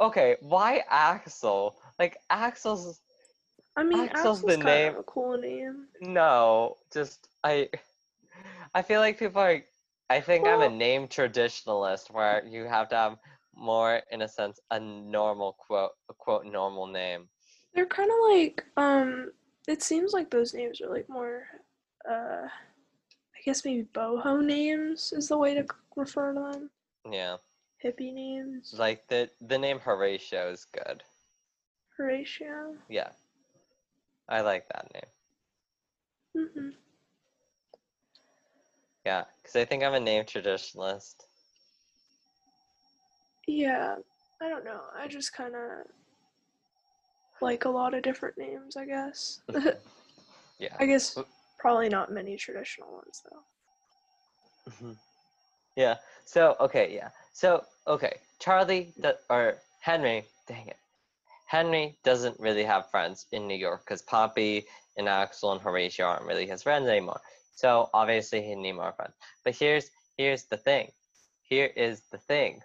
okay 0.00 0.36
why 0.40 0.82
axel 0.90 1.80
like 1.98 2.18
axel's 2.30 3.00
I 3.74 3.84
mean, 3.84 4.00
Axel's 4.00 4.40
Axel's, 4.40 4.42
the 4.42 4.56
name- 4.58 4.92
of 4.92 4.98
a 4.98 5.02
cool 5.04 5.38
name. 5.38 5.86
No, 6.02 6.76
just 6.92 7.28
I 7.42 7.70
I 8.74 8.82
feel 8.82 9.00
like 9.00 9.18
people 9.18 9.40
are 9.40 9.62
I 10.10 10.20
think 10.20 10.46
I'm 10.46 10.60
a 10.60 10.68
name 10.68 11.08
traditionalist 11.08 12.10
where 12.10 12.44
you 12.44 12.64
have 12.64 12.90
to 12.90 12.96
have 12.96 13.16
more 13.54 14.02
in 14.10 14.20
a 14.20 14.28
sense 14.28 14.60
a 14.70 14.78
normal 14.78 15.54
quote 15.54 15.92
a 16.10 16.14
quote 16.14 16.44
normal 16.44 16.86
name. 16.86 17.28
They're 17.74 17.86
kind 17.86 18.10
of 18.10 18.16
like, 18.30 18.64
um, 18.76 19.32
it 19.66 19.82
seems 19.82 20.12
like 20.12 20.30
those 20.30 20.54
names 20.54 20.80
are 20.80 20.90
like 20.90 21.08
more, 21.08 21.44
uh, 22.08 22.46
I 22.46 23.40
guess 23.44 23.64
maybe 23.64 23.88
boho 23.94 24.44
names 24.44 25.12
is 25.16 25.28
the 25.28 25.38
way 25.38 25.54
to 25.54 25.66
refer 25.96 26.32
to 26.34 26.40
them. 26.52 26.70
Yeah. 27.10 27.36
Hippie 27.82 28.12
names. 28.12 28.74
Like 28.78 29.08
the 29.08 29.28
the 29.40 29.58
name 29.58 29.80
Horatio 29.80 30.50
is 30.50 30.66
good. 30.66 31.02
Horatio. 31.96 32.76
Yeah. 32.88 33.10
I 34.28 34.40
like 34.42 34.66
that 34.68 34.92
name. 34.94 36.48
hmm 36.54 36.68
Yeah, 39.04 39.24
cuz 39.42 39.56
I 39.56 39.64
think 39.64 39.82
I'm 39.82 39.94
a 39.94 40.00
name 40.00 40.24
traditionalist. 40.24 41.26
Yeah, 43.48 43.96
I 44.40 44.48
don't 44.48 44.64
know. 44.64 44.82
I 44.96 45.08
just 45.08 45.32
kind 45.32 45.56
of 45.56 45.86
like 47.42 47.64
a 47.64 47.68
lot 47.68 47.94
of 47.94 48.02
different 48.02 48.38
names, 48.38 48.76
I 48.76 48.86
guess. 48.86 49.40
Yeah. 50.62 50.76
I 50.78 50.86
guess 50.86 51.18
probably 51.58 51.88
not 51.88 52.12
many 52.12 52.36
traditional 52.36 52.92
ones 52.92 53.20
though. 53.28 54.70
Mhm. 54.70 54.96
Yeah. 55.74 55.96
So 56.24 56.54
okay, 56.60 56.94
yeah. 56.94 57.08
So 57.32 57.64
okay, 57.88 58.18
Charlie 58.38 58.92
the, 58.96 59.18
or 59.28 59.56
Henry, 59.80 60.24
dang 60.46 60.68
it, 60.68 60.76
Henry 61.46 61.98
doesn't 62.04 62.38
really 62.38 62.62
have 62.62 62.90
friends 62.92 63.26
in 63.32 63.48
New 63.48 63.56
York 63.56 63.84
because 63.84 64.02
Poppy 64.02 64.66
and 64.96 65.08
Axel 65.08 65.50
and 65.50 65.60
Horatio 65.60 66.06
aren't 66.06 66.26
really 66.26 66.46
his 66.46 66.62
friends 66.62 66.86
anymore. 66.88 67.20
So 67.56 67.90
obviously 67.92 68.40
he 68.42 68.54
need 68.54 68.72
more 68.72 68.92
friends. 68.92 69.14
But 69.44 69.56
here's 69.56 69.90
here's 70.16 70.44
the 70.44 70.58
thing. 70.58 70.92
Here 71.42 71.72
is 71.74 72.02
the 72.12 72.18
thing. 72.18 72.62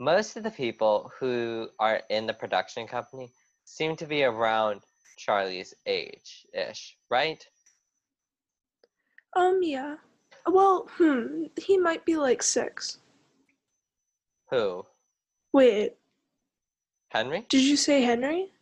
Most 0.00 0.36
of 0.38 0.42
the 0.42 0.50
people 0.50 1.12
who 1.18 1.68
are 1.78 2.00
in 2.08 2.26
the 2.26 2.32
production 2.32 2.86
company 2.86 3.30
seem 3.68 3.94
to 3.96 4.06
be 4.06 4.24
around 4.24 4.80
Charlie's 5.18 5.74
age 5.86 6.46
ish, 6.54 6.96
right? 7.10 7.44
Um, 9.36 9.60
yeah. 9.62 9.96
Well, 10.46 10.88
hmm, 10.96 11.44
he 11.56 11.76
might 11.76 12.04
be 12.04 12.16
like 12.16 12.42
six. 12.42 12.98
Who? 14.50 14.84
Wait, 15.52 15.94
Henry? 17.10 17.44
did 17.48 17.62
you 17.62 17.76
say 17.76 18.02
Henry? 18.02 18.52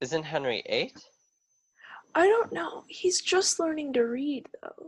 Isn't 0.00 0.22
Henry 0.22 0.62
eight? 0.66 1.04
I 2.14 2.26
don't 2.26 2.52
know. 2.52 2.84
He's 2.88 3.20
just 3.20 3.58
learning 3.58 3.92
to 3.94 4.02
read 4.04 4.48
though, 4.62 4.86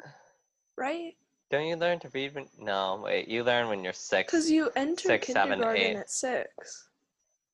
right? 0.78 1.14
Don't 1.50 1.66
you 1.66 1.76
learn 1.76 1.98
to 2.00 2.08
read 2.14 2.34
when? 2.34 2.46
No, 2.58 3.00
wait. 3.04 3.28
You 3.28 3.44
learn 3.44 3.68
when 3.68 3.84
you're 3.84 3.92
six. 3.92 4.32
Because 4.32 4.50
you 4.50 4.70
enter 4.76 5.08
Six, 5.08 5.26
seven, 5.28 5.50
kindergarten 5.58 5.82
eight. 5.82 5.96
at 5.96 6.10
six. 6.10 6.88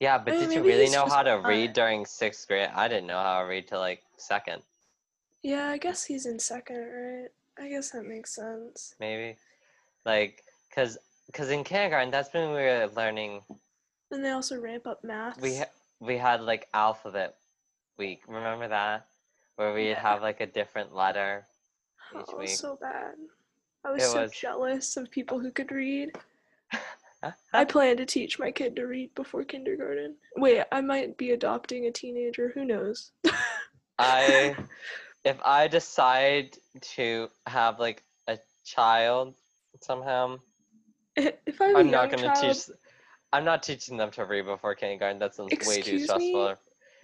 Yeah, 0.02 0.18
but 0.18 0.34
I 0.34 0.38
mean, 0.38 0.48
did 0.48 0.54
you 0.56 0.62
really 0.64 0.90
know 0.90 1.06
how 1.06 1.22
to 1.22 1.36
not. 1.40 1.46
read 1.46 1.72
during 1.74 2.04
sixth 2.04 2.48
grade? 2.48 2.70
I 2.74 2.88
didn't 2.88 3.06
know 3.06 3.18
how 3.22 3.40
to 3.42 3.46
read 3.48 3.68
till 3.68 3.78
like 3.78 4.02
second, 4.16 4.60
Yeah, 5.42 5.68
I 5.68 5.78
guess 5.78 6.02
he's 6.04 6.26
in 6.26 6.40
second, 6.40 6.76
right? 6.80 7.28
I 7.56 7.68
guess 7.68 7.90
that 7.90 8.04
makes 8.04 8.34
sense. 8.34 8.96
maybe. 8.98 9.36
Like, 10.04 10.42
cause, 10.74 10.98
cause 11.32 11.50
in 11.50 11.62
kindergarten, 11.62 12.10
that's 12.10 12.34
when 12.34 12.48
we 12.48 12.54
were 12.56 12.90
learning. 12.96 13.42
And 14.10 14.24
they 14.24 14.30
also 14.30 14.60
ramp 14.60 14.86
up 14.88 15.04
math. 15.04 15.40
We 15.40 15.58
ha- 15.58 15.70
we 16.00 16.18
had 16.18 16.40
like 16.40 16.66
alphabet 16.74 17.36
week. 17.96 18.22
Remember 18.26 18.66
that? 18.68 19.06
Where 19.56 19.72
we'd 19.72 19.90
Yeah. 19.90 20.00
have 20.02 20.20
like 20.20 20.40
a 20.40 20.46
different 20.46 20.92
letter. 20.96 21.46
oh, 22.12 22.20
each 22.20 22.28
it 22.28 22.38
week. 22.38 22.48
was 22.48 22.58
so 22.58 22.76
bad. 22.80 23.14
I 23.84 23.92
was 23.92 24.02
It 24.02 24.06
so 24.10 24.22
was- 24.22 24.32
jealous 24.32 24.96
of 24.96 25.10
people 25.12 25.38
who 25.38 25.52
could 25.52 25.70
read. 25.70 26.10
I 27.52 27.64
plan 27.64 27.96
to 27.98 28.06
teach 28.06 28.38
my 28.38 28.50
kid 28.50 28.76
to 28.76 28.86
read 28.86 29.14
before 29.14 29.44
kindergarten. 29.44 30.16
Wait, 30.36 30.64
I 30.72 30.80
might 30.80 31.16
be 31.16 31.30
adopting 31.30 31.86
a 31.86 31.90
teenager. 31.90 32.50
Who 32.54 32.64
knows? 32.64 33.12
I 33.98 34.56
if 35.24 35.38
I 35.44 35.68
decide 35.68 36.56
to 36.96 37.28
have 37.46 37.78
like 37.78 38.02
a 38.26 38.38
child 38.64 39.34
somehow, 39.80 40.38
if 41.16 41.60
I 41.60 41.74
I'm 41.74 41.90
not 41.90 42.10
gonna 42.10 42.30
teach. 42.34 42.70
I'm 43.34 43.44
not 43.44 43.62
teaching 43.62 43.96
them 43.96 44.10
to 44.12 44.24
read 44.26 44.44
before 44.44 44.74
kindergarten. 44.74 45.18
That 45.18 45.34
sounds 45.34 45.52
way 45.60 45.82
too 45.82 45.98
Excuse 45.98 46.16
me? 46.16 46.32
stressful. 46.32 46.56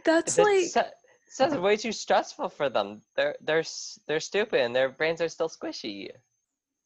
that's 0.04 0.36
That 0.36 0.44
like 0.44 0.64
sa- 0.64 0.90
sounds 1.28 1.56
way 1.56 1.76
too 1.76 1.92
stressful 1.92 2.48
for 2.50 2.68
them. 2.68 3.02
They're 3.16 3.36
they're 3.40 3.64
they're 4.06 4.20
stupid 4.20 4.60
and 4.60 4.74
their 4.76 4.90
brains 4.90 5.20
are 5.20 5.28
still 5.28 5.48
squishy. 5.48 6.10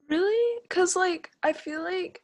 really 0.09 0.61
because 0.63 0.97
like 0.97 1.31
I 1.43 1.53
feel 1.53 1.83
like 1.83 2.22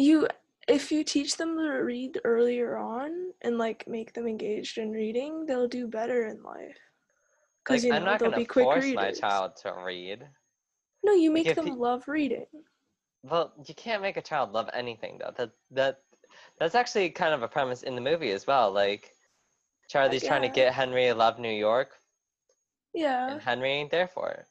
you 0.00 0.28
if 0.68 0.92
you 0.92 1.02
teach 1.04 1.36
them 1.36 1.56
to 1.56 1.68
read 1.82 2.20
earlier 2.24 2.76
on 2.76 3.32
and 3.42 3.58
like 3.58 3.86
make 3.88 4.12
them 4.12 4.26
engaged 4.26 4.78
in 4.78 4.90
reading, 4.92 5.46
they'll 5.46 5.68
do 5.68 5.88
better 5.88 6.26
in 6.26 6.42
life. 6.42 6.78
Because 7.64 7.82
Like 7.82 7.84
you 7.84 7.90
know 7.90 7.96
I'm 7.96 8.04
not 8.04 8.18
they'll 8.20 8.30
gonna 8.30 8.40
be 8.40 8.46
quick 8.46 8.64
force 8.64 8.84
readers. 8.84 8.96
my 8.96 9.12
child 9.12 9.52
to 9.62 9.74
read. 9.84 10.26
No, 11.02 11.12
you 11.12 11.30
make 11.30 11.46
if 11.46 11.56
them 11.56 11.66
he- 11.66 11.72
love 11.72 12.06
reading. 12.08 12.46
Well, 13.22 13.52
you 13.66 13.74
can't 13.74 14.00
make 14.02 14.16
a 14.16 14.22
child 14.22 14.52
love 14.52 14.70
anything 14.72 15.18
though. 15.18 15.32
That 15.36 15.50
that 15.72 16.02
that's 16.58 16.74
actually 16.74 17.10
kind 17.10 17.34
of 17.34 17.42
a 17.42 17.48
premise 17.48 17.82
in 17.82 17.94
the 17.94 18.00
movie 18.00 18.30
as 18.30 18.46
well. 18.46 18.70
Like 18.70 19.12
Charlie's 19.88 20.24
trying 20.24 20.42
to 20.42 20.48
get 20.48 20.72
Henry 20.72 21.06
to 21.06 21.14
love 21.14 21.38
New 21.38 21.52
York, 21.52 21.90
Yeah. 22.94 23.32
and 23.32 23.42
Henry 23.42 23.70
ain't 23.72 23.90
there 23.90 24.06
for 24.08 24.30
it. 24.30 24.46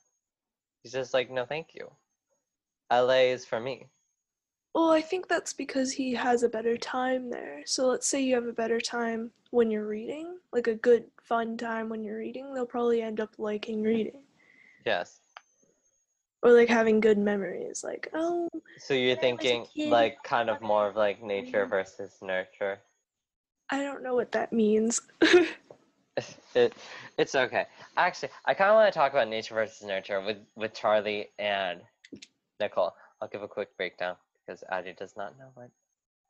He's 0.84 0.92
just 0.92 1.14
like, 1.14 1.30
no, 1.32 1.46
thank 1.46 1.74
you. 1.74 1.90
L.A. 2.92 3.32
is 3.32 3.46
for 3.46 3.60
me. 3.60 3.88
Well, 4.76 4.92
I 4.92 5.02
think 5.02 5.28
that's 5.28 5.54
because 5.54 5.92
he 5.92 6.14
has 6.14 6.44
a 6.44 6.50
better 6.50 6.78
time 6.78 7.30
there. 7.30 7.62
So 7.66 7.88
let's 7.88 8.08
say 8.08 8.22
you 8.22 8.36
have 8.36 8.46
a 8.46 8.54
better 8.54 8.80
time 8.80 9.32
when 9.52 9.72
you're 9.72 9.88
reading, 9.88 10.38
like 10.54 10.68
a 10.68 10.76
good 10.76 11.06
fun 11.24 11.58
time 11.58 11.90
when 11.90 12.04
you're 12.04 12.20
reading, 12.20 12.54
they'll 12.54 12.66
probably 12.66 13.02
end 13.02 13.20
up 13.20 13.34
liking 13.38 13.82
reading. 13.82 14.22
Yes. 14.86 15.22
Or 16.44 16.52
like 16.52 16.70
having 16.70 17.00
good 17.00 17.18
memories, 17.18 17.84
like, 17.84 18.10
oh, 18.14 18.48
So 18.78 18.94
you're 18.94 19.10
When 19.10 19.10
I 19.10 19.12
was 19.12 19.18
a 19.18 19.22
thinking 19.22 19.66
kid, 19.76 19.90
like 19.90 20.24
kind 20.24 20.50
of 20.50 20.62
more 20.62 20.88
of 20.88 20.96
like 20.96 21.22
nature 21.22 21.66
versus 21.66 22.18
nurture. 22.22 22.80
I 23.72 23.84
don't 23.84 24.04
know 24.04 24.16
what 24.16 24.32
that 24.32 24.54
means. 24.54 25.02
it 26.56 26.74
it's 27.18 27.36
okay. 27.36 27.66
Actually, 27.98 28.30
I 28.46 28.54
kind 28.54 28.70
of 28.70 28.76
want 28.76 28.92
to 28.92 28.98
talk 28.98 29.12
about 29.12 29.28
nature 29.28 29.56
versus 29.56 29.86
nurture 29.86 30.22
with 30.22 30.38
with 30.56 30.74
Charlie 30.74 31.30
and 31.40 31.82
Nicole. 32.60 32.94
I'll 33.22 33.28
give 33.28 33.42
a 33.44 33.48
quick 33.48 33.76
breakdown 33.76 34.16
because 34.50 34.82
Addie 34.82 35.08
does 35.08 35.30
not 35.30 35.52
know 35.52 35.62
what 35.72 35.72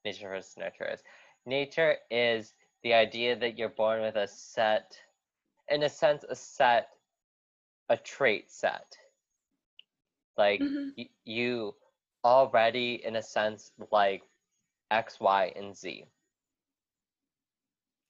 nature 0.06 0.30
versus 0.30 0.58
nurture 0.58 0.94
is. 0.94 1.04
Nature 1.46 1.98
is 2.12 2.54
the 2.84 2.94
idea 2.94 3.36
that 3.38 3.58
you're 3.58 3.70
born 3.70 4.02
with 4.02 4.16
a 4.18 4.28
set, 4.28 5.02
in 5.70 5.84
a 5.84 5.90
sense, 5.90 6.26
a 6.30 6.36
set, 6.36 6.90
a 7.90 7.98
trait 7.98 8.52
set. 8.52 8.98
Like 10.38 10.68
Mhm. 10.68 10.96
y- 10.98 11.10
you 11.26 11.76
already, 12.24 13.04
in 13.06 13.16
a 13.16 13.24
sense, 13.24 13.72
like 13.92 14.24
X, 14.92 15.20
Y, 15.20 15.54
and 15.56 15.76
Z. 15.76 16.08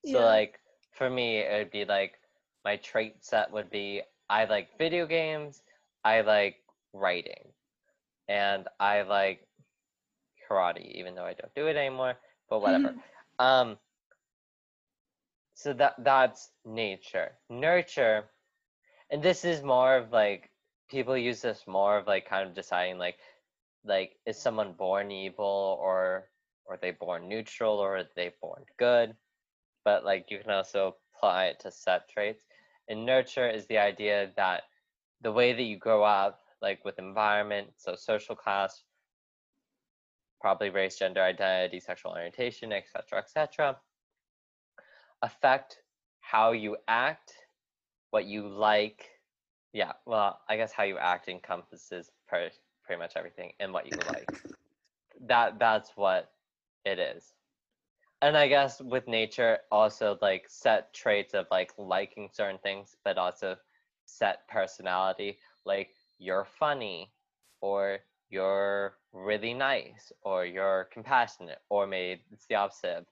So 0.04 0.24
Yeah. 0.24 0.26
like 0.26 0.60
for 0.91 1.10
me, 1.10 1.39
it 1.39 1.58
would 1.58 1.72
be 1.72 1.86
like 1.86 2.19
my 2.65 2.78
trait 2.78 3.24
set 3.24 3.52
would 3.52 3.69
be 3.72 4.04
I 4.30 4.45
like 4.45 4.78
video 4.78 5.08
games, 5.08 5.63
I 6.04 6.22
like 6.22 6.63
writing, 6.93 7.54
and 8.30 8.67
I 8.80 9.04
like 9.04 9.49
karate, 10.50 10.92
even 10.96 11.16
though 11.16 11.26
I 11.26 11.34
don't 11.34 11.54
do 11.56 11.68
it 11.68 11.76
anymore. 11.76 12.16
But 12.50 12.62
whatever. 12.62 12.96
um. 13.40 13.78
So 15.56 15.74
that 15.74 15.96
that's 16.04 16.50
nature. 16.66 17.32
Nurture, 17.50 18.26
and 19.10 19.22
this 19.22 19.44
is 19.44 19.62
more 19.62 19.98
of 19.98 20.12
like 20.12 20.50
people 20.90 21.18
use 21.18 21.42
this 21.42 21.68
more 21.68 21.98
of 21.98 22.08
like 22.08 22.28
kind 22.28 22.48
of 22.48 22.56
deciding 22.56 22.98
like 22.98 23.18
like 23.86 24.16
is 24.26 24.38
someone 24.38 24.74
born 24.74 25.12
evil 25.12 25.78
or 25.82 26.30
or 26.66 26.78
they 26.82 26.92
born 26.92 27.28
neutral 27.28 27.78
or 27.80 27.98
are 27.98 28.10
they 28.16 28.32
born 28.42 28.64
good 28.78 29.16
but 29.84 30.06
like 30.06 30.30
you 30.30 30.40
can 30.40 30.52
also 30.52 30.96
apply 31.16 31.46
it 31.46 31.60
to 31.62 31.72
set 31.72 32.10
traits. 32.10 32.44
And 32.88 33.06
nurture 33.06 33.50
is 33.50 33.66
the 33.68 33.78
idea 33.78 34.32
that 34.36 34.64
the 35.22 35.32
way 35.32 35.54
that 35.54 35.64
you 35.64 35.78
grow 35.78 36.04
up, 36.04 36.40
like 36.62 36.84
with 36.84 37.00
environment, 37.00 37.70
so 37.78 37.96
social 37.96 38.36
class, 38.36 38.84
probably 40.39 40.69
race, 40.69 40.97
gender 40.97 41.21
identity, 41.21 41.80
sexual 41.80 42.12
orientation, 42.12 42.71
etc., 42.71 43.19
etc., 43.19 43.78
affect 45.21 45.78
how 46.21 46.52
you 46.52 46.78
act, 46.88 47.34
what 48.12 48.25
you 48.25 48.47
like. 48.47 49.06
Yeah, 49.73 49.93
well, 50.06 50.39
I 50.49 50.58
guess 50.58 50.71
how 50.71 50.84
you 50.84 50.97
act 50.97 51.28
encompasses 51.28 52.10
pretty, 52.28 52.56
pretty 52.84 52.99
much 52.99 53.13
everything 53.15 53.52
and 53.60 53.73
what 53.73 53.86
you 53.86 53.97
like. 54.08 54.30
That 55.28 55.60
that's 55.60 55.91
what 55.95 56.32
it 56.86 56.97
is 56.99 57.34
and 58.21 58.38
I 58.38 58.47
guess 58.47 58.82
with 58.82 59.08
nature 59.08 59.60
also 59.71 60.17
like 60.21 60.45
set 60.47 60.93
traits 60.93 61.34
of 61.34 61.45
like 61.52 61.71
liking 61.78 62.30
certain 62.32 62.60
things, 62.60 62.95
but 63.06 63.17
also 63.17 63.56
set 64.06 64.47
personality. 64.47 65.39
Like 65.65 65.91
you're 66.17 66.47
funny, 66.60 67.12
or 67.62 67.99
you're 68.30 68.95
really 69.13 69.54
nice, 69.54 70.12
or 70.24 70.45
you're 70.45 70.88
compassionate, 70.91 71.60
or 71.69 71.88
maybe 71.88 72.22
it's 72.32 72.45
the 72.48 72.56
opposite. 72.56 73.06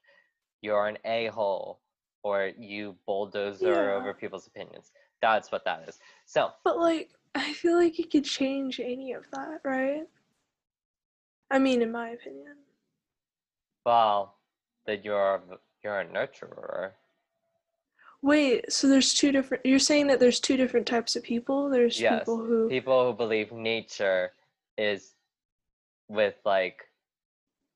You're 0.61 0.87
an 0.87 0.97
a 1.05 1.27
hole, 1.27 1.79
or 2.23 2.51
you 2.57 2.95
bulldozer 3.05 3.91
Yeah. 3.91 3.95
over 3.97 4.13
people's 4.13 4.47
opinions. 4.47 4.91
That's 5.21 5.51
what 5.51 5.65
that 5.65 5.87
is. 5.87 5.99
So 6.25 6.51
But 6.63 6.79
like, 6.79 7.09
I 7.35 7.53
feel 7.53 7.75
like 7.75 7.97
you 7.99 8.05
could 8.07 8.25
change 8.25 8.79
any 8.79 9.13
of 9.13 9.25
that, 9.31 9.61
right? 9.63 10.07
I 11.49 11.59
mean, 11.59 11.81
in 11.81 11.91
my 11.91 12.09
opinion. 12.09 12.55
well, 13.85 14.35
that 14.85 15.05
you're 15.05 15.41
you're 15.83 15.99
a 16.01 16.05
nurturer. 16.05 16.91
Wait, 18.21 18.71
so 18.71 18.87
there's 18.87 19.13
two 19.13 19.31
different. 19.31 19.65
You're 19.65 19.79
saying 19.79 20.07
that 20.07 20.19
there's 20.19 20.39
two 20.39 20.57
different 20.57 20.87
types 20.87 21.15
of 21.15 21.23
people. 21.23 21.69
There's 21.69 21.99
Yes, 22.01 22.19
people 22.25 22.37
who. 22.37 22.67
people 22.67 23.05
who 23.05 23.15
believe 23.15 23.51
nature 23.51 24.31
is 24.77 25.13
with 26.07 26.35
like 26.45 26.83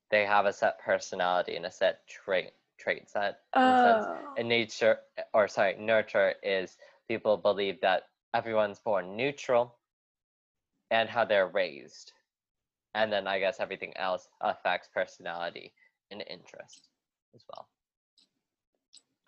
they 0.09 0.25
have 0.25 0.45
a 0.45 0.53
set 0.53 0.79
personality 0.79 1.55
and 1.55 1.65
a 1.65 1.71
set 1.71 2.07
trait 2.07 2.53
trait 2.77 3.09
set 3.09 3.39
in. 3.55 3.61
Oh. 3.61 4.33
and 4.37 4.47
nature 4.49 4.99
or 5.33 5.47
sorry 5.47 5.75
nurture 5.77 6.33
is 6.43 6.77
people 7.07 7.37
believe 7.37 7.79
that 7.81 8.03
everyone's 8.33 8.79
born 8.79 9.15
neutral 9.15 9.77
and 10.91 11.09
how 11.09 11.25
they're 11.25 11.47
raised 11.47 12.13
and 12.93 13.11
then 13.11 13.27
i 13.27 13.39
guess 13.39 13.59
everything 13.59 13.95
else 13.97 14.27
affects 14.41 14.87
personality 14.93 15.73
and 16.11 16.23
interest 16.27 16.89
as 17.35 17.43
well 17.49 17.67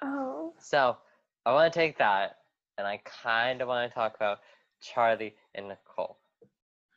Oh. 0.02 0.54
so 0.60 0.98
i 1.46 1.54
want 1.54 1.72
to 1.74 1.80
take 1.80 1.98
that 1.98 2.38
and 2.78 2.88
i 2.88 2.98
kind 3.06 3.62
of 3.62 3.68
want 3.68 3.90
to 3.90 3.94
talk 3.94 4.16
about 4.16 4.40
charlie 4.82 5.36
and 5.56 5.68
nicole 5.68 6.18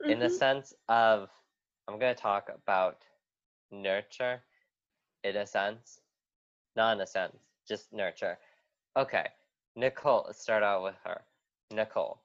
in 0.08 0.18
the 0.18 0.26
Mhm. 0.26 0.30
sense 0.30 0.74
of 0.88 1.30
i'm 1.88 1.98
going 1.98 2.14
to 2.14 2.20
talk 2.20 2.50
about 2.54 2.98
nurture 3.70 4.42
in 5.24 5.36
a 5.36 5.46
sense 5.46 6.00
not 6.76 6.96
in 6.96 7.00
a 7.00 7.06
sense 7.06 7.36
just 7.68 7.92
nurture 7.92 8.38
okay 8.96 9.26
nicole 9.74 10.24
let's 10.26 10.40
start 10.40 10.62
out 10.62 10.82
with 10.82 10.94
her 11.04 11.20
nicole 11.72 12.20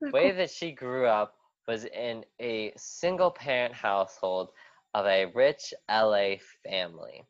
the 0.00 0.10
way 0.10 0.30
that 0.30 0.50
she 0.50 0.72
grew 0.72 1.06
up 1.06 1.34
was 1.66 1.84
in 1.84 2.24
a 2.40 2.72
single 2.76 3.30
parent 3.30 3.74
household 3.74 4.50
of 4.94 5.06
a 5.06 5.26
rich 5.34 5.74
la 5.90 6.34
family 6.64 7.24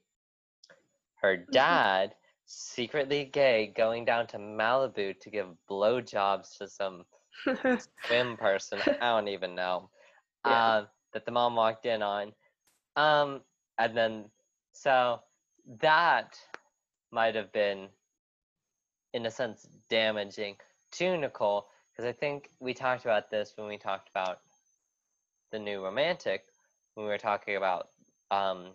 her 1.22 1.36
dad 1.52 2.14
secretly 2.46 3.24
gay 3.24 3.72
going 3.76 4.04
down 4.04 4.26
to 4.26 4.38
malibu 4.38 5.18
to 5.18 5.30
give 5.30 5.48
blowjobs 5.68 6.56
to 6.58 6.68
some 6.68 7.04
swim 8.06 8.36
person. 8.36 8.78
I 9.00 9.10
don't 9.10 9.28
even 9.28 9.54
know. 9.54 9.90
Yeah. 10.46 10.76
Um, 10.76 10.86
that 11.16 11.24
the 11.24 11.32
mom 11.32 11.56
walked 11.56 11.86
in 11.86 12.02
on. 12.02 12.30
Um, 12.94 13.40
and 13.78 13.96
then 13.96 14.24
so 14.72 15.20
that 15.80 16.38
might 17.10 17.34
have 17.34 17.50
been, 17.52 17.88
in 19.14 19.24
a 19.24 19.30
sense, 19.30 19.66
damaging 19.88 20.56
to 20.92 21.16
Nicole 21.16 21.68
because 21.90 22.06
I 22.06 22.12
think 22.12 22.50
we 22.60 22.74
talked 22.74 23.06
about 23.06 23.30
this 23.30 23.54
when 23.56 23.66
we 23.66 23.78
talked 23.78 24.10
about 24.10 24.40
the 25.52 25.58
new 25.58 25.82
romantic 25.82 26.44
when 26.94 27.06
we 27.06 27.10
were 27.10 27.16
talking 27.16 27.56
about 27.56 27.88
um, 28.30 28.72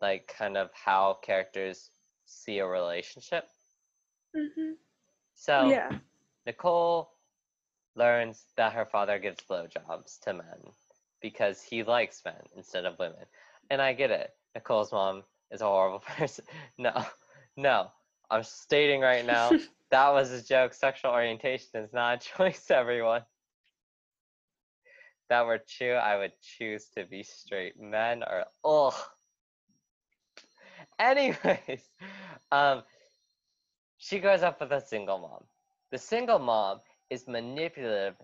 like 0.00 0.32
kind 0.38 0.56
of 0.56 0.70
how 0.72 1.18
characters 1.22 1.90
see 2.24 2.60
a 2.60 2.66
relationship. 2.66 3.44
Mhm. 4.34 4.76
So 5.34 5.68
Yeah. 5.68 5.98
Nicole 6.46 7.12
learns 7.94 8.46
that 8.56 8.72
her 8.72 8.86
father 8.86 9.18
gives 9.18 9.44
blowjobs 9.44 10.18
to 10.20 10.32
men 10.32 10.72
because 11.22 11.62
he 11.62 11.82
likes 11.84 12.22
men 12.24 12.34
instead 12.56 12.84
of 12.84 12.98
women. 12.98 13.24
and 13.70 13.80
I 13.80 13.94
get 13.94 14.10
it. 14.10 14.30
Nicole's 14.54 14.92
mom 14.92 15.22
is 15.50 15.62
a 15.62 15.66
horrible 15.66 16.00
person. 16.18 16.44
No, 16.78 16.92
no. 17.56 17.90
I'm 18.30 18.42
stating 18.42 19.00
right 19.00 19.24
now 19.24 19.50
that 19.90 20.08
was 20.10 20.30
a 20.32 20.42
joke. 20.42 20.74
Sexual 20.74 21.12
orientation 21.12 21.68
is 21.74 21.92
not 21.92 22.16
a 22.24 22.28
choice, 22.36 22.70
everyone. 22.70 23.22
If 25.22 25.28
that 25.28 25.46
were 25.46 25.58
true, 25.58 25.94
I 25.94 26.18
would 26.18 26.32
choose 26.40 26.88
to 26.96 27.04
be 27.04 27.22
straight. 27.22 27.80
Men 27.80 28.22
are 28.22 28.46
ugh. 28.64 28.94
Anyways, 30.98 31.88
um, 32.50 32.82
she 33.98 34.18
grows 34.18 34.42
up 34.42 34.60
with 34.60 34.72
a 34.72 34.80
single 34.80 35.18
mom. 35.18 35.44
The 35.90 35.98
single 35.98 36.38
mom 36.38 36.80
is 37.10 37.28
manipulative 37.28 38.16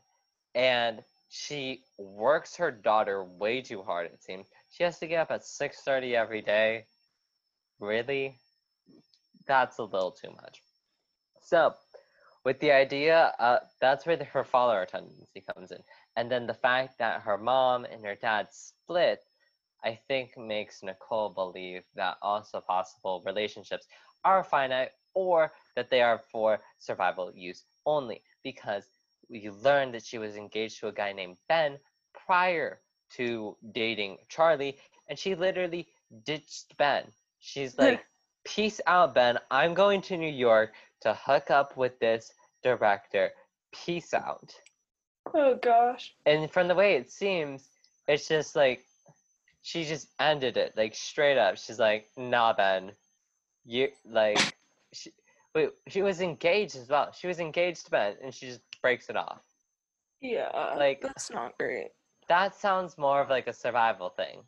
and 0.55 1.03
she 1.29 1.83
works 1.99 2.57
her 2.57 2.71
daughter 2.71 3.25
way 3.25 3.61
too 3.61 3.83
hard 3.83 4.07
it 4.07 4.23
seems. 4.23 4.49
She 4.71 4.85
has 4.85 4.99
to 4.99 5.07
get 5.07 5.21
up 5.21 5.31
at 5.31 5.43
6.30 5.43 6.15
every 6.15 6.43
day. 6.43 6.85
Really? 7.81 8.37
That's 9.47 9.79
a 9.79 9.85
little 9.85 10.11
too 10.11 10.31
much. 10.31 10.63
So 11.41 11.75
with 12.45 12.61
the 12.61 12.73
idea 12.73 13.33
uh, 13.39 13.59
that's 13.81 14.07
where 14.07 14.17
the, 14.17 14.25
her 14.25 14.45
follower 14.45 14.87
tendency 14.87 15.45
comes 15.55 15.71
in. 15.71 15.83
And 16.17 16.31
then 16.31 16.47
the 16.47 16.55
fact 16.55 16.99
that 16.99 17.23
her 17.23 17.39
mom 17.39 17.85
and 17.85 18.05
her 18.05 18.15
dad 18.15 18.49
split 18.51 19.21
i 19.85 19.99
think 20.09 20.37
makes 20.37 20.83
nicole 20.83 21.29
believe 21.31 21.83
that 21.95 22.17
also 22.23 22.61
possible 22.61 23.23
relationships 23.25 23.87
are 24.25 24.43
finite 24.43 24.91
or 25.15 25.53
that 25.77 25.91
they 25.91 26.03
are 26.03 26.21
for 26.31 26.59
survival 26.79 27.33
use 27.35 27.65
only 27.87 28.23
because 28.43 28.85
we 29.31 29.51
learned 29.51 29.95
that 29.95 30.05
she 30.05 30.19
was 30.19 30.37
engaged 30.37 30.81
to 30.81 30.89
a 30.89 30.93
guy 30.93 31.13
named 31.13 31.37
Ben 31.49 31.79
prior 32.27 32.81
to 33.17 33.57
dating 33.73 34.19
Charlie, 34.29 34.77
and 35.09 35.19
she 35.19 35.35
literally 35.35 35.89
ditched 36.25 36.77
Ben. 36.77 37.05
She's 37.39 37.79
like, 37.79 38.05
Peace 38.45 38.81
out, 38.87 39.15
Ben. 39.15 39.39
I'm 39.51 39.75
going 39.75 40.01
to 40.03 40.17
New 40.17 40.33
York 40.33 40.73
to 41.03 41.13
hook 41.15 41.51
up 41.51 41.77
with 41.77 41.99
this 41.99 42.33
director. 42.63 43.31
Peace 43.73 44.15
out. 44.15 44.55
Oh 45.35 45.55
gosh. 45.57 46.15
And 46.25 46.51
from 46.51 46.69
the 46.69 46.75
way 46.75 46.95
it 46.95 47.11
seems, 47.11 47.69
it's 48.07 48.27
just 48.27 48.57
like 48.57 48.85
she 49.63 49.85
just 49.85 50.09
ended 50.19 50.57
it, 50.57 50.73
like 50.77 50.95
straight 50.95 51.37
up. 51.37 51.59
She's 51.59 51.79
like, 51.79 52.07
nah, 52.17 52.55
Ben. 52.55 52.93
You 53.67 53.89
like 54.07 54.39
she 54.95 55.11
wait, 55.59 55.71
she 55.89 56.03
was 56.03 56.21
engaged 56.21 56.77
as 56.77 56.89
well. 56.89 57.13
She 57.13 57.27
was 57.27 57.41
engaged 57.41 57.85
to 57.87 57.91
Ben 57.91 58.17
and 58.23 58.33
she 58.35 58.47
just 58.47 58.61
breaks 58.83 59.09
it 59.09 59.17
off. 59.17 59.43
Yeah. 60.21 60.75
Like- 60.77 61.01
that's 61.01 61.31
not 61.31 61.59
great. 61.59 61.91
That 62.29 62.55
sounds 62.55 62.99
more 62.99 63.21
of 63.21 63.31
like 63.31 63.47
a 63.47 63.53
survival 63.53 64.11
thing. 64.11 64.43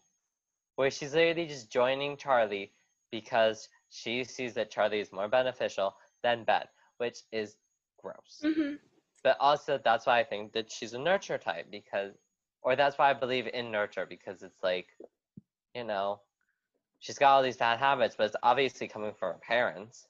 Where 0.76 0.90
she's 0.90 1.14
literally 1.14 1.46
just 1.46 1.70
joining 1.70 2.16
Charlie 2.16 2.72
because 3.10 3.68
she 3.90 4.24
sees 4.24 4.54
that 4.54 4.70
Charlie 4.70 5.00
is 5.00 5.12
more 5.12 5.28
beneficial 5.28 5.94
than 6.22 6.44
Ben, 6.44 6.64
which 6.98 7.18
is 7.32 7.56
gross. 8.00 8.40
hmm 8.42 8.74
But 9.22 9.36
also 9.40 9.78
that's 9.82 10.06
why 10.06 10.20
I 10.20 10.24
think 10.24 10.52
that 10.52 10.70
she's 10.70 10.94
a 10.94 10.98
nurture 10.98 11.38
type 11.38 11.66
because 11.70 12.14
or 12.62 12.76
that's 12.76 12.98
why 12.98 13.10
I 13.10 13.14
believe 13.14 13.46
in 13.52 13.70
nurture 13.70 14.06
because 14.06 14.42
it's 14.42 14.62
like, 14.62 14.88
you 15.74 15.84
know, 15.84 16.20
she's 17.00 17.18
got 17.18 17.32
all 17.32 17.42
these 17.42 17.56
bad 17.56 17.78
habits, 17.78 18.14
but 18.16 18.26
it's 18.26 18.36
obviously 18.42 18.86
coming 18.88 19.14
from 19.18 19.32
her 19.32 19.40
parents. 19.40 20.06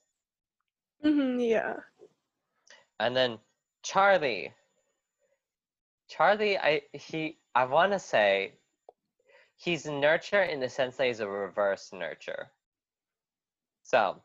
Hmm 1.03 1.39
Yeah. 1.41 1.77
And 3.01 3.17
then 3.17 3.39
Charlie. 3.83 4.53
Charlie, 6.09 6.59
I 6.59 6.83
he 6.93 7.39
I 7.55 7.65
want 7.65 7.93
to 7.93 7.99
say 7.99 8.55
he's 9.57 9.87
nurture 9.87 10.43
in 10.43 10.61
the 10.61 10.69
sense 10.69 10.97
that 10.97 11.07
he's 11.07 11.21
a 11.21 11.29
reverse 11.29 11.93
nurture. 11.93 12.51
So, 13.83 14.21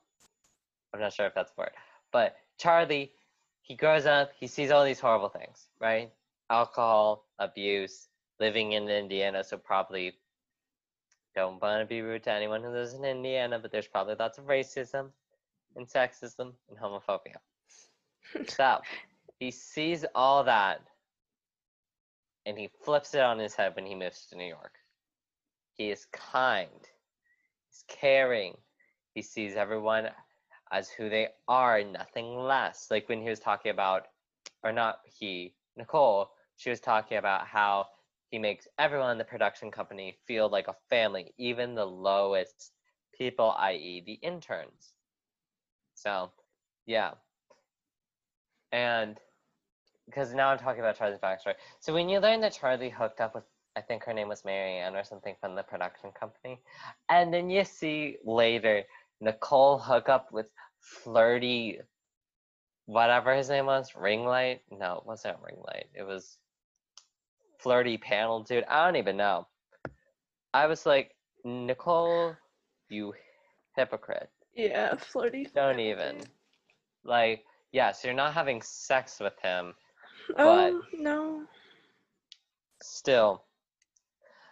I'm 0.93 0.99
not 0.99 1.13
sure 1.13 1.27
if 1.27 1.35
that's 1.35 1.51
a 1.57 1.61
word, 1.61 1.71
but 2.11 2.35
Charlie, 2.57 3.13
he 3.61 3.75
grows 3.75 4.05
up, 4.05 4.31
he 4.39 4.47
sees 4.47 4.71
all 4.71 4.85
these 4.85 4.99
horrible 4.99 5.29
things, 5.29 5.67
right? 5.79 6.11
Alcohol, 6.49 7.25
abuse, 7.39 8.09
living 8.39 8.73
in 8.73 8.89
Indiana, 8.89 9.43
so 9.43 9.57
probably 9.57 10.13
don't 11.35 11.61
want 11.61 11.81
to 11.81 11.85
be 11.85 12.01
rude 12.01 12.23
to 12.23 12.31
anyone 12.31 12.63
who 12.63 12.69
lives 12.69 12.93
in 12.93 13.05
Indiana, 13.05 13.59
but 13.59 13.71
there's 13.71 13.87
probably 13.87 14.15
lots 14.19 14.37
of 14.37 14.45
racism 14.45 15.11
and 15.75 15.87
sexism 15.87 16.53
and 16.69 16.77
homophobia. 16.81 17.37
So 18.47 18.79
he 19.39 19.51
sees 19.51 20.03
all 20.15 20.43
that 20.45 20.81
and 22.45 22.57
he 22.57 22.69
flips 22.83 23.13
it 23.13 23.21
on 23.21 23.39
his 23.39 23.55
head 23.55 23.75
when 23.75 23.85
he 23.85 23.95
moves 23.95 24.25
to 24.27 24.35
New 24.35 24.47
York. 24.47 24.73
He 25.73 25.91
is 25.91 26.05
kind, 26.11 26.69
he's 27.69 27.83
caring, 27.87 28.55
he 29.13 29.21
sees 29.21 29.55
everyone 29.55 30.09
as 30.71 30.89
who 30.89 31.09
they 31.09 31.29
are, 31.47 31.83
nothing 31.83 32.35
less. 32.37 32.87
Like 32.89 33.07
when 33.07 33.21
he 33.21 33.29
was 33.29 33.39
talking 33.39 33.71
about, 33.71 34.07
or 34.63 34.71
not 34.71 34.99
he, 35.05 35.53
Nicole, 35.77 36.31
she 36.55 36.69
was 36.69 36.79
talking 36.79 37.17
about 37.17 37.47
how 37.47 37.87
he 38.29 38.39
makes 38.39 38.67
everyone 38.79 39.11
in 39.11 39.17
the 39.17 39.23
production 39.23 39.71
company 39.71 40.17
feel 40.25 40.49
like 40.49 40.67
a 40.67 40.75
family, 40.89 41.33
even 41.37 41.75
the 41.75 41.85
lowest 41.85 42.71
people, 43.17 43.55
i.e., 43.59 44.03
the 44.05 44.13
interns. 44.13 44.94
So, 45.95 46.31
yeah. 46.85 47.11
And 48.71 49.17
because 50.05 50.33
now 50.33 50.49
I'm 50.49 50.59
talking 50.59 50.81
about 50.81 50.97
Charlie's 50.97 51.19
backstory. 51.19 51.55
So 51.79 51.93
when 51.93 52.09
you 52.09 52.19
learn 52.19 52.41
that 52.41 52.53
Charlie 52.53 52.89
hooked 52.89 53.21
up 53.21 53.33
with, 53.33 53.43
I 53.75 53.81
think 53.81 54.03
her 54.03 54.13
name 54.13 54.27
was 54.29 54.45
Marianne 54.45 54.95
or 54.95 55.03
something 55.03 55.35
from 55.41 55.55
the 55.55 55.63
production 55.63 56.11
company, 56.17 56.61
and 57.09 57.33
then 57.33 57.49
you 57.49 57.65
see 57.65 58.17
later 58.23 58.83
Nicole 59.19 59.77
hook 59.77 60.07
up 60.07 60.31
with 60.31 60.49
flirty, 60.79 61.79
whatever 62.85 63.35
his 63.35 63.49
name 63.49 63.65
was, 63.65 63.91
Ringlight. 63.91 64.59
No, 64.71 64.97
it 64.97 65.05
wasn't 65.05 65.37
Ringlight. 65.41 65.85
It 65.93 66.03
was 66.03 66.37
flirty 67.59 67.97
panel 67.97 68.43
dude. 68.43 68.63
I 68.65 68.85
don't 68.85 68.95
even 68.95 69.17
know. 69.17 69.47
I 70.53 70.67
was 70.67 70.85
like, 70.85 71.15
Nicole, 71.43 72.35
you 72.89 73.13
hypocrite. 73.75 74.29
Yeah, 74.55 74.95
flirty. 74.99 75.47
Don't 75.53 75.79
even. 75.79 76.21
Like, 77.03 77.45
yes, 77.71 78.03
you're 78.03 78.13
not 78.13 78.33
having 78.33 78.61
sex 78.61 79.19
with 79.19 79.39
him, 79.41 79.73
Oh 80.37 80.81
no. 80.93 81.43
still. 82.81 83.43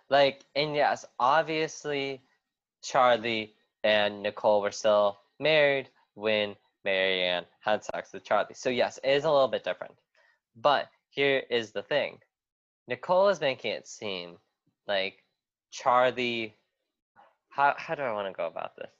Like, 0.09 0.45
and 0.55 0.75
yes, 0.75 1.05
obviously, 1.19 2.21
Charlie 2.83 3.55
and 3.83 4.21
Nicole 4.21 4.61
were 4.61 4.71
still 4.71 5.17
married 5.39 5.89
when 6.13 6.55
Marianne 6.85 7.45
had 7.61 7.83
sex 7.83 8.13
with 8.13 8.23
Charlie. 8.23 8.53
So, 8.53 8.69
yes, 8.69 8.99
it 9.03 9.09
is 9.11 9.23
a 9.23 9.31
little 9.31 9.47
bit 9.47 9.63
different. 9.63 9.95
But 10.55 10.89
here 11.09 11.43
is 11.49 11.71
the 11.71 11.81
thing 11.83 12.19
Nicole 12.87 13.29
is 13.29 13.41
making 13.41 13.71
it 13.71 13.87
seem 13.87 14.37
like 14.87 15.23
Charlie. 15.71 16.55
How, 17.49 17.73
how 17.77 17.95
do 17.95 18.01
I 18.03 18.11
want 18.13 18.27
to 18.27 18.33
go 18.33 18.47
about 18.47 18.75
this? 18.75 18.91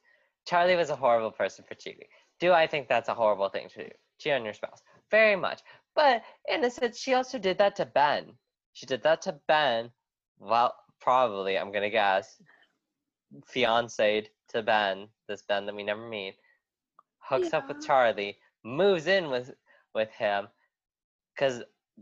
Charlie 0.45 0.75
was 0.75 0.89
a 0.89 0.95
horrible 0.95 1.31
person 1.31 1.65
for 1.67 1.75
cheating. 1.75 2.07
Do 2.39 2.51
I 2.51 2.67
think 2.67 2.87
that's 2.87 3.09
a 3.09 3.13
horrible 3.13 3.49
thing 3.49 3.69
to 3.69 3.85
do? 3.85 3.89
Cheat 4.19 4.33
on 4.33 4.45
your 4.45 4.53
spouse. 4.53 4.81
Very 5.09 5.35
much. 5.35 5.61
But 5.95 6.23
in 6.49 6.63
a 6.63 6.69
sense, 6.69 6.97
she 6.97 7.13
also 7.13 7.37
did 7.37 7.57
that 7.59 7.75
to 7.77 7.85
Ben. 7.85 8.33
She 8.73 8.85
did 8.85 9.03
that 9.03 9.21
to 9.23 9.39
Ben. 9.47 9.91
Well, 10.39 10.73
probably, 10.99 11.57
I'm 11.57 11.71
going 11.71 11.83
to 11.83 11.89
guess, 11.89 12.41
fiancé 13.53 14.27
to 14.49 14.63
Ben, 14.63 15.07
this 15.27 15.43
Ben 15.43 15.65
that 15.65 15.75
we 15.75 15.83
never 15.83 16.07
meet, 16.07 16.35
hooks 17.19 17.53
up 17.53 17.67
with 17.67 17.85
Charlie, 17.85 18.37
moves 18.63 19.07
in 19.07 19.29
with 19.29 19.51
with 19.93 20.09
him, 20.11 20.47
because 21.35 21.61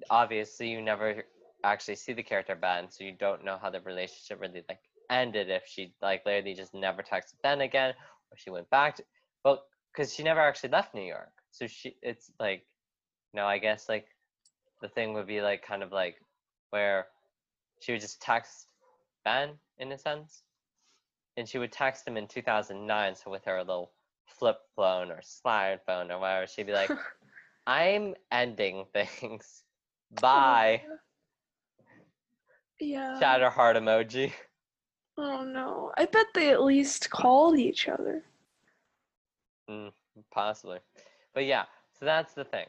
obviously 0.09 0.69
you 0.69 0.81
never 0.81 1.23
actually 1.63 1.95
see 1.95 2.13
the 2.13 2.23
character 2.23 2.55
Ben, 2.55 2.89
so 2.89 3.03
you 3.03 3.11
don't 3.11 3.43
know 3.43 3.57
how 3.61 3.69
the 3.69 3.81
relationship 3.81 4.39
really 4.39 4.63
like 4.69 4.79
ended. 5.09 5.49
If 5.49 5.63
she 5.67 5.93
like 6.01 6.25
literally 6.25 6.53
just 6.53 6.73
never 6.73 7.03
texted 7.03 7.35
Ben 7.43 7.61
again, 7.61 7.93
she 8.37 8.49
went 8.49 8.69
back 8.69 8.95
to, 8.95 9.03
well, 9.43 9.63
because 9.91 10.13
she 10.13 10.23
never 10.23 10.39
actually 10.39 10.69
left 10.69 10.93
New 10.93 11.03
York, 11.03 11.31
so 11.51 11.67
she 11.67 11.95
it's 12.01 12.31
like, 12.39 12.65
no, 13.33 13.45
I 13.45 13.57
guess 13.57 13.89
like 13.89 14.07
the 14.81 14.89
thing 14.89 15.13
would 15.13 15.27
be 15.27 15.41
like 15.41 15.61
kind 15.65 15.83
of 15.83 15.91
like 15.91 16.15
where 16.71 17.07
she 17.81 17.91
would 17.91 18.01
just 18.01 18.21
text 18.21 18.67
Ben 19.25 19.51
in 19.77 19.91
a 19.91 19.97
sense, 19.97 20.43
and 21.37 21.47
she 21.47 21.57
would 21.57 21.71
text 21.71 22.07
him 22.07 22.17
in 22.17 22.27
2009. 22.27 23.15
So 23.15 23.31
with 23.31 23.45
her 23.45 23.59
little 23.59 23.91
flip 24.25 24.57
phone 24.75 25.11
or 25.11 25.21
slide 25.21 25.79
phone 25.85 26.11
or 26.11 26.19
whatever, 26.19 26.47
she'd 26.47 26.67
be 26.67 26.73
like, 26.73 26.91
"I'm 27.67 28.15
ending 28.31 28.85
things. 28.93 29.63
Oh, 30.17 30.21
Bye." 30.21 30.81
Yeah. 32.79 33.19
Shatter 33.19 33.49
heart 33.49 33.77
emoji. 33.77 34.33
Oh 35.21 35.45
no. 35.45 35.93
I 35.97 36.05
bet 36.07 36.33
they 36.35 36.51
at 36.51 36.63
least 36.63 37.11
called 37.11 37.59
each 37.59 37.87
other. 37.87 38.25
Mm, 39.69 39.93
possibly, 40.31 40.79
but 41.33 41.45
yeah. 41.45 41.65
So 41.93 42.05
that's 42.05 42.33
the 42.33 42.45
thing, 42.45 42.67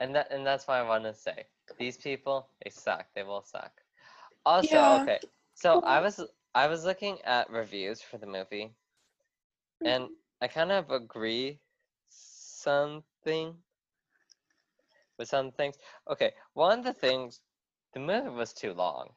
and 0.00 0.14
that 0.16 0.30
and 0.32 0.46
that's 0.46 0.66
why 0.68 0.78
I 0.78 0.82
want 0.82 1.04
to 1.04 1.14
say 1.14 1.46
these 1.78 1.98
people 1.98 2.48
they 2.62 2.70
suck. 2.70 3.06
They 3.14 3.22
will 3.24 3.42
suck. 3.42 3.82
Also, 4.44 4.78
Yeah. 4.78 5.00
okay. 5.00 5.20
So 5.54 5.80
I 5.82 6.00
was 6.00 6.20
I 6.54 6.66
was 6.68 6.84
looking 6.84 7.18
at 7.24 7.50
reviews 7.50 8.02
for 8.02 8.18
the 8.18 8.26
movie, 8.26 8.74
and 9.84 10.08
Mhm. 10.08 10.20
I 10.40 10.48
kind 10.48 10.72
of 10.72 10.90
agree 10.90 11.60
something 12.08 13.62
with 15.18 15.28
some 15.28 15.50
things. 15.52 15.78
Okay, 16.08 16.34
one 16.54 16.78
of 16.78 16.84
the 16.84 16.92
things, 16.94 17.40
the 17.92 18.00
movie 18.00 18.28
was 18.30 18.52
too 18.52 18.72
long. 18.74 19.14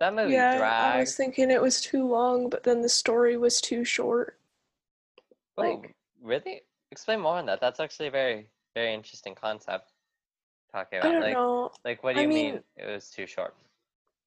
That 0.00 0.14
movie 0.14 0.34
yeah, 0.34 0.92
I 0.94 1.00
was 1.00 1.16
thinking 1.16 1.50
it 1.50 1.60
was 1.60 1.80
too 1.80 2.06
long, 2.06 2.48
but 2.48 2.62
then 2.62 2.82
the 2.82 2.88
story 2.88 3.36
was 3.36 3.60
too 3.60 3.84
short. 3.84 4.38
Oh, 5.56 5.62
like- 5.62 5.94
really? 6.22 6.62
Explain 6.90 7.20
more 7.20 7.34
on 7.36 7.46
that. 7.46 7.60
That's 7.60 7.80
actually 7.80 8.06
a 8.08 8.10
very, 8.12 8.46
very 8.74 8.94
interesting 8.94 9.34
concept. 9.34 9.92
Talking 10.72 10.98
I 10.98 11.00
about 11.00 11.12
don't 11.12 11.20
like, 11.22 11.34
know. 11.34 11.70
like 11.84 12.02
what 12.02 12.14
do 12.14 12.20
I 12.20 12.22
you 12.22 12.28
mean, 12.28 12.54
mean- 12.54 12.62
it 12.76 12.86
was 12.86 13.10
too 13.10 13.26
short? 13.26 13.54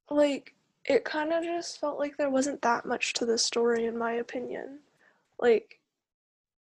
Like 0.10 0.54
it 0.86 1.06
kind 1.06 1.32
of 1.32 1.44
just 1.44 1.80
felt 1.80 1.98
like 2.00 2.18
there 2.18 2.30
wasn't 2.30 2.62
that 2.64 2.86
much 2.86 3.14
to 3.14 3.26
the 3.26 3.38
story, 3.38 3.86
in 3.86 3.98
my 3.98 4.14
opinion. 4.14 4.80
Like 5.40 5.80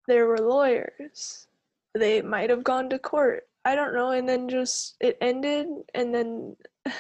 there 0.07 0.27
were 0.27 0.39
lawyers. 0.39 1.47
They 1.95 2.21
might 2.23 2.51
have 2.51 2.65
gone 2.65 2.91
to 2.91 2.99
court. 2.99 3.49
I 3.65 3.75
don't 3.75 3.95
know, 3.95 4.11
and 4.11 4.29
then 4.29 4.49
just 4.49 4.97
it 5.01 5.17
ended, 5.21 5.69
and 5.95 6.15
then 6.15 6.57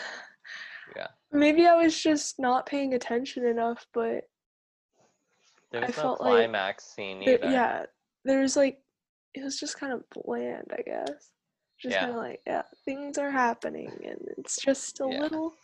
Yeah. 0.97 1.09
maybe 1.31 1.67
I 1.67 1.75
was 1.77 2.01
just 2.01 2.39
not 2.39 2.67
paying 2.67 2.95
attention 2.95 3.47
enough, 3.47 3.87
but 3.95 4.25
There 5.71 5.83
I 5.83 5.87
no 5.87 5.93
felt 5.93 6.21
like 6.21 6.31
climax 6.33 6.85
scene 6.85 7.21
there, 7.25 7.39
either. 7.39 7.49
yeah, 7.51 7.87
there 8.25 8.41
was 8.41 8.57
like 8.57 8.79
it 9.35 9.43
was 9.43 9.59
just 9.59 9.79
kind 9.79 9.93
of 9.93 10.03
bland, 10.11 10.67
I 10.73 10.83
guess. 10.83 11.31
Just 11.81 11.95
Yeah. 11.95 12.01
kind 12.01 12.11
of 12.13 12.17
like 12.19 12.41
yeah, 12.47 12.63
things 12.85 13.19
are 13.19 13.31
happening, 13.31 13.91
and 14.05 14.21
it's 14.37 14.61
just 14.61 15.01
a 15.01 15.09
Yeah. 15.09 15.21
little. 15.21 15.55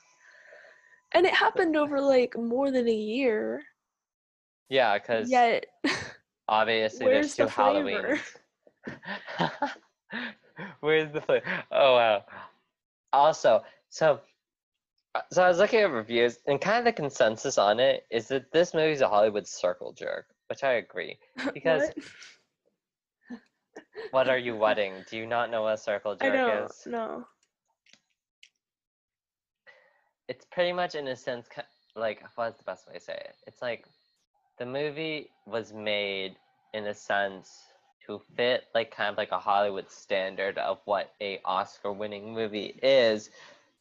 And 1.13 1.25
it 1.27 1.35
happened 1.35 1.77
over 1.77 2.01
like 2.01 2.37
more 2.37 2.71
than 2.71 2.89
a 2.89 2.93
year. 2.93 3.63
Yeah, 4.69 4.99
because 4.99 5.31
Yet, 5.31 5.67
obviously 6.49 7.07
there's 7.07 7.35
two 7.35 7.45
the 7.45 7.51
flavor? 7.51 8.19
Where's 10.81 11.13
the 11.13 11.21
flavor? 11.21 11.47
Oh 11.71 11.95
wow. 11.95 12.25
Also, 13.13 13.63
so 13.89 14.21
Uh, 15.15 15.21
so 15.33 15.43
I 15.43 15.49
was 15.49 15.59
looking 15.59 15.81
at 15.81 15.91
reviews, 15.91 16.39
and 16.47 16.61
kind 16.61 16.79
of 16.79 16.85
the 16.85 16.93
consensus 16.93 17.59
on 17.59 17.81
it 17.81 18.07
is 18.11 18.29
that 18.29 18.53
this 18.53 18.75
movie's 18.75 19.01
a 19.01 19.09
Hollywood 19.09 19.47
circle 19.47 19.93
jerk, 19.93 20.27
which 20.49 20.63
I 20.65 20.73
agree. 20.75 21.19
Because 21.55 21.83
What? 21.83 23.41
what 24.11 24.29
are 24.29 24.39
you 24.39 24.57
wedding? 24.57 25.05
Do 25.11 25.17
you 25.17 25.27
not 25.27 25.51
know 25.51 25.63
what 25.63 25.75
a 25.75 25.79
circle 25.79 26.17
I 26.21 26.25
jerk 26.27 26.35
don't 26.35 26.65
is? 26.71 26.83
No. 26.87 27.27
It's 30.29 30.45
pretty 30.53 30.73
much 30.73 30.95
in 30.95 31.09
a 31.09 31.17
sense 31.17 31.49
like 31.97 32.23
what's 32.35 32.59
the 32.59 32.65
best 32.65 32.87
way 32.87 32.95
to 32.95 33.01
say 33.01 33.15
it? 33.15 33.35
It's 33.47 33.63
like 33.63 33.87
the 34.59 34.67
movie 34.67 35.31
was 35.47 35.73
made 35.73 36.37
in 36.75 36.87
a 36.87 36.95
sense 36.95 37.51
to 38.07 38.21
fit 38.37 38.65
like 38.75 38.91
kind 38.95 39.11
of 39.11 39.17
like 39.17 39.33
a 39.33 39.39
Hollywood 39.39 39.91
standard 39.91 40.59
of 40.59 40.79
what 40.85 41.15
a 41.21 41.41
Oscar 41.45 41.93
winning 41.93 42.35
movie 42.35 42.79
is 42.83 43.31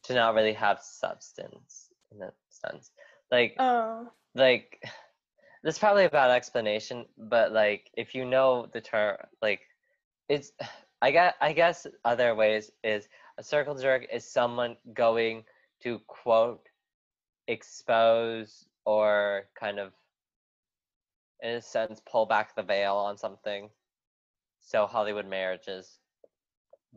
to 0.04 0.14
not 0.14 0.34
really 0.34 0.52
have 0.52 0.80
substance 0.80 1.88
in 2.12 2.18
that 2.18 2.34
sense. 2.48 2.90
Like 3.30 3.54
Oh, 3.58 4.08
like 4.34 4.82
this 5.62 5.78
probably 5.78 6.04
a 6.04 6.10
bad 6.10 6.30
explanation, 6.30 7.06
but 7.16 7.52
like 7.52 7.90
if 7.94 8.14
you 8.14 8.24
know 8.24 8.66
the 8.72 8.80
term 8.80 9.16
like 9.42 9.60
it's 10.28 10.52
I 11.00 11.12
guess 11.12 11.34
I 11.40 11.52
guess 11.52 11.86
other 12.04 12.34
ways 12.34 12.72
is 12.82 13.08
a 13.38 13.42
circle 13.42 13.76
jerk 13.76 14.06
is 14.12 14.24
someone 14.24 14.76
going 14.94 15.44
to 15.84 16.00
quote 16.08 16.68
expose 17.46 18.66
or 18.84 19.44
kind 19.58 19.78
of 19.78 19.92
in 21.40 21.50
a 21.54 21.62
sense 21.62 22.00
pull 22.10 22.26
back 22.26 22.56
the 22.56 22.62
veil 22.62 22.96
on 22.96 23.16
something. 23.16 23.70
So 24.60 24.86
Hollywood 24.86 25.26
marriages. 25.26 25.98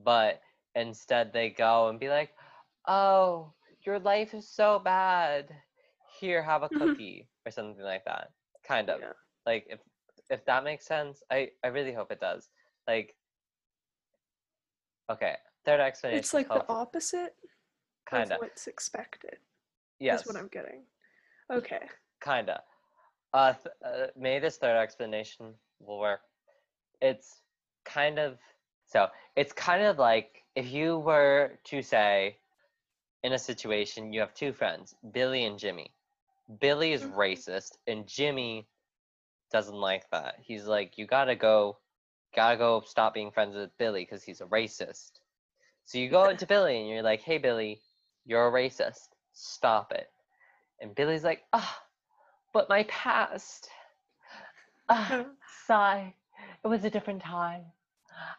But 0.04 0.42
instead 0.76 1.32
they 1.32 1.50
go 1.50 1.90
and 1.90 2.00
be 2.00 2.10
like, 2.10 2.32
Oh, 2.88 3.54
your 3.86 4.00
life 4.00 4.34
is 4.34 4.48
so 4.48 4.80
bad. 4.80 5.50
Here, 6.20 6.42
have 6.42 6.64
a 6.64 6.70
cookie 6.78 7.28
or 7.46 7.52
something 7.52 7.84
like 7.84 8.06
that. 8.06 8.30
Kind 8.68 8.90
of. 8.90 9.00
yeah. 9.00 9.14
Like 9.46 9.66
if 9.70 9.80
if 10.30 10.46
that 10.46 10.64
makes 10.64 10.86
sense, 10.86 11.24
I 11.32 11.50
I 11.64 11.68
really 11.68 11.94
hope 11.94 12.12
it 12.12 12.20
does. 12.20 12.50
Like 12.88 13.16
okay, 15.10 15.36
third 15.66 15.80
explanation. 15.80 16.20
It's 16.20 16.34
like 16.34 16.48
the 16.48 16.66
opposite 16.70 17.36
kinda. 18.10 18.36
of 18.36 18.42
what's 18.42 18.68
expected. 18.68 19.38
yes. 20.00 20.22
Is 20.22 20.28
what 20.28 20.36
I'm 20.36 20.50
getting. 20.50 20.84
Okay. 21.52 21.82
Kinda. 22.24 22.62
Uh, 23.34 23.54
th- 23.54 23.76
uh, 23.86 24.08
maybe 24.18 24.42
this 24.42 24.58
third 24.58 24.78
explanation 24.78 25.54
will 25.80 26.00
work. 26.00 26.22
It's 27.02 27.42
kind 27.86 28.20
of 28.20 28.38
so. 28.86 29.08
It's 29.36 29.54
kind 29.54 29.84
of 29.84 29.98
like 29.98 30.44
if 30.56 30.70
you 30.72 31.00
were 31.00 31.58
to 31.66 31.82
say, 31.82 32.38
in 33.24 33.34
a 33.34 33.40
situation, 33.40 34.14
you 34.14 34.20
have 34.22 34.34
two 34.34 34.54
friends, 34.54 34.96
Billy 35.12 35.46
and 35.46 35.60
Jimmy. 35.60 35.94
Billy 36.60 36.94
is 36.94 37.04
Mhm. 37.04 37.16
racist, 37.16 37.78
and 37.88 38.08
Jimmy 38.08 38.68
doesn't 39.52 39.76
like 39.76 40.10
that. 40.12 40.40
He's 40.42 40.66
like, 40.66 40.98
you 40.98 41.06
gotta 41.06 41.36
go, 41.36 41.78
gotta 42.34 42.58
go, 42.58 42.82
stop 42.82 43.14
being 43.14 43.32
friends 43.32 43.56
with 43.56 43.78
Billy 43.78 44.04
because 44.04 44.24
he's 44.24 44.42
a 44.42 44.46
racist. 44.46 45.20
So 45.86 45.98
you 45.98 46.10
go 46.10 46.26
into 46.30 46.48
Billy 46.48 46.78
and 46.80 46.90
you're 46.90 47.04
like, 47.04 47.22
hey 47.22 47.38
Billy, 47.38 47.82
you're 48.26 48.48
a 48.48 48.52
racist. 48.52 49.10
Stop 49.34 49.92
it. 49.92 50.10
And 50.80 50.96
Billy's 50.96 51.24
like, 51.24 51.44
ah, 51.54 51.84
but 52.54 52.70
my 52.70 52.84
past. 52.84 53.70
Ah, 54.90 55.26
sigh. 55.68 56.16
It 56.64 56.68
was 56.68 56.84
a 56.84 56.90
different 56.90 57.22
time. 57.22 57.66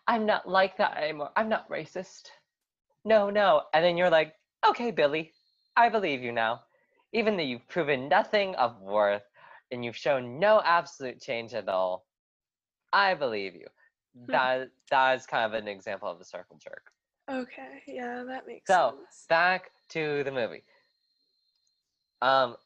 I'm 0.07 0.27
not 0.27 0.49
like 0.49 0.77
that 0.79 0.97
anymore. 0.97 1.31
I'm 1.37 1.49
not 1.49 1.69
racist. 1.69 2.31
No, 3.05 3.31
no. 3.31 3.63
And 3.73 3.85
then 3.85 3.97
you're 3.97 4.11
like, 4.11 4.35
okay, 4.65 4.91
Billy, 4.91 5.33
I 5.77 5.89
believe 5.89 6.23
you 6.23 6.33
now. 6.33 6.63
Even 7.13 7.37
though 7.37 7.43
you've 7.43 7.69
proven 7.69 8.09
nothing 8.09 8.55
of 8.57 8.81
worth 8.81 9.23
and 9.71 9.85
you've 9.85 9.97
shown 9.97 10.39
no 10.39 10.61
absolute 10.65 11.21
change 11.21 11.55
at 11.55 11.69
all, 11.69 12.07
I 12.93 13.15
believe 13.15 13.55
you. 13.55 13.67
Hmm. 14.27 14.33
That 14.33 14.69
that 14.91 15.15
is 15.17 15.27
kind 15.27 15.47
of 15.47 15.61
an 15.61 15.69
example 15.69 16.09
of 16.09 16.21
a 16.21 16.25
circle 16.25 16.59
jerk. 16.63 16.91
Okay. 17.31 17.83
Yeah, 17.87 18.25
that 18.27 18.47
makes 18.47 18.67
So, 18.67 18.91
sense. 18.97 19.01
So 19.11 19.27
back 19.29 19.71
to 19.91 20.25
the 20.25 20.33
movie. 20.33 20.65
Um, 22.21 22.57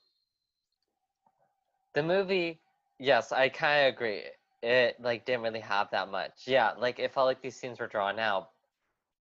the 1.94 2.02
movie, 2.02 2.60
yes, 2.98 3.32
I 3.32 3.48
kind 3.48 3.86
of 3.88 3.94
agree. 3.94 4.22
It 4.62 4.96
like 5.00 5.24
didn't 5.24 5.42
really 5.42 5.60
have 5.60 5.90
that 5.92 6.10
much. 6.10 6.42
Yeah, 6.46 6.72
like 6.72 6.98
it 6.98 7.12
felt 7.12 7.26
like 7.26 7.42
these 7.42 7.56
scenes 7.56 7.78
were 7.78 7.86
drawn 7.86 8.18
out. 8.18 8.50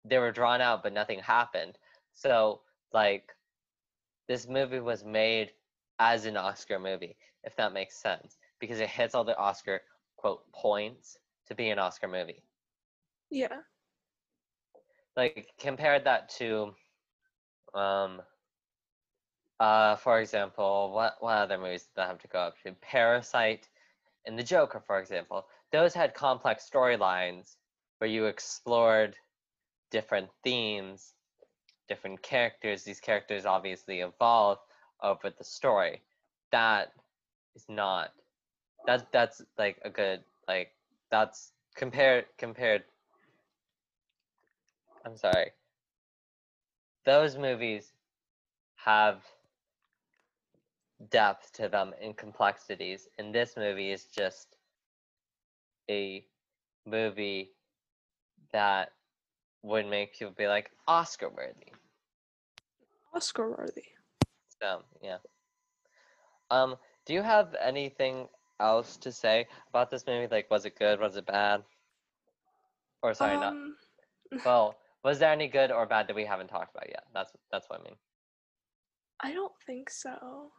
They 0.05 0.17
were 0.17 0.32
drawn 0.32 0.61
out, 0.61 0.84
but 0.84 0.93
nothing 0.93 1.19
happened. 1.19 1.78
So, 2.14 2.61
like, 2.93 3.36
this 4.28 4.47
movie 4.47 4.80
was 4.80 5.03
made 5.03 5.53
as 5.99 6.26
an 6.26 6.38
Oscar 6.38 6.80
movie, 6.80 7.18
if 7.43 7.55
that 7.57 7.74
makes 7.74 7.95
sense, 7.97 8.38
because 8.59 8.80
it 8.80 8.89
hits 8.89 9.16
all 9.16 9.24
the 9.24 9.38
Oscar 9.38 9.82
quote 10.18 10.51
points 10.53 11.18
to 11.47 11.55
be 11.55 11.70
an 11.70 11.80
Oscar 11.80 12.07
movie. 12.07 12.43
Yeah. 13.30 13.64
like 15.16 15.51
compared 15.59 16.05
that 16.05 16.30
to 16.30 16.76
um 17.74 18.22
uh 19.59 19.95
for 19.97 20.20
example 20.20 20.91
what 20.93 21.16
what 21.22 21.38
other 21.38 21.57
movies 21.57 21.88
did 21.95 22.01
I 22.01 22.07
have 22.07 22.20
to 22.20 22.28
go 22.28 22.39
up 22.39 22.55
to? 22.64 22.74
Parasite 22.74 23.70
and 24.26 24.38
the 24.38 24.43
joker 24.43 24.80
for 24.80 24.99
example. 24.99 25.47
Those 25.72 25.93
had 25.93 26.14
complex 26.14 26.70
storylines 26.70 27.57
where 27.97 28.09
you 28.09 28.26
explored 28.26 29.18
different 29.91 30.30
themes 30.43 31.14
different 31.88 32.21
characters 32.21 32.84
these 32.84 32.99
characters 32.99 33.45
obviously 33.45 34.01
evolve 34.01 34.59
over 35.01 35.29
the 35.29 35.43
story 35.43 36.01
that 36.51 36.93
is 37.55 37.65
not 37.69 38.11
that 38.86 39.11
that's 39.11 39.41
like 39.57 39.79
a 39.84 39.89
good 39.89 40.23
like 40.47 40.71
that's 41.11 41.51
compared 41.75 42.25
compared 42.38 42.84
I'm 45.05 45.17
sorry. 45.17 45.51
Those 47.05 47.38
movies 47.38 47.91
have 48.75 49.21
depth 51.09 51.51
to 51.53 51.67
them 51.67 51.93
and 52.01 52.15
complexities, 52.15 53.09
and 53.17 53.36
this 53.36 53.57
movie 53.57 53.91
is 53.91 54.05
just 54.05 54.55
a 55.89 56.25
movie 56.86 57.51
that 58.53 58.93
would 59.64 59.88
make 59.88 60.14
people 60.14 60.34
be 60.38 60.47
like 60.47 60.72
Oscar 60.88 61.30
worthy. 61.30 61.72
Oscar 63.16 63.49
worthy. 63.49 63.86
So 64.61 64.84
yeah. 65.01 65.18
Um, 66.51 66.76
do 67.05 67.14
you 67.14 67.22
have 67.22 67.55
anything 67.61 68.28
else 68.59 68.97
to 68.97 69.11
say 69.11 69.47
about 69.70 69.89
this 69.89 70.05
movie? 70.05 70.28
Like, 70.30 70.51
was 70.51 70.66
it 70.66 70.78
good? 70.78 70.99
Was 70.99 71.16
it 71.16 71.26
bad? 71.26 71.64
Or 73.01 73.14
sorry, 73.14 73.38
not 73.38 73.53
um, 73.53 73.76
well. 74.45 74.76
Was 75.03 75.20
there 75.20 75.34
any 75.34 75.49
good 75.49 75.70
or 75.70 75.86
bad 75.86 76.07
that 76.07 76.16
we 76.16 76.24
haven't 76.24 76.47
talked 76.47 76.74
about 76.74 76.88
yet? 76.88 77.03
That's 77.14 77.32
that's 77.51 77.70
what 77.70 77.82
I 77.82 77.84
mean. 77.84 77.95
I 79.20 79.34
don't 79.34 79.51
think 79.66 79.89
so. 79.89 80.51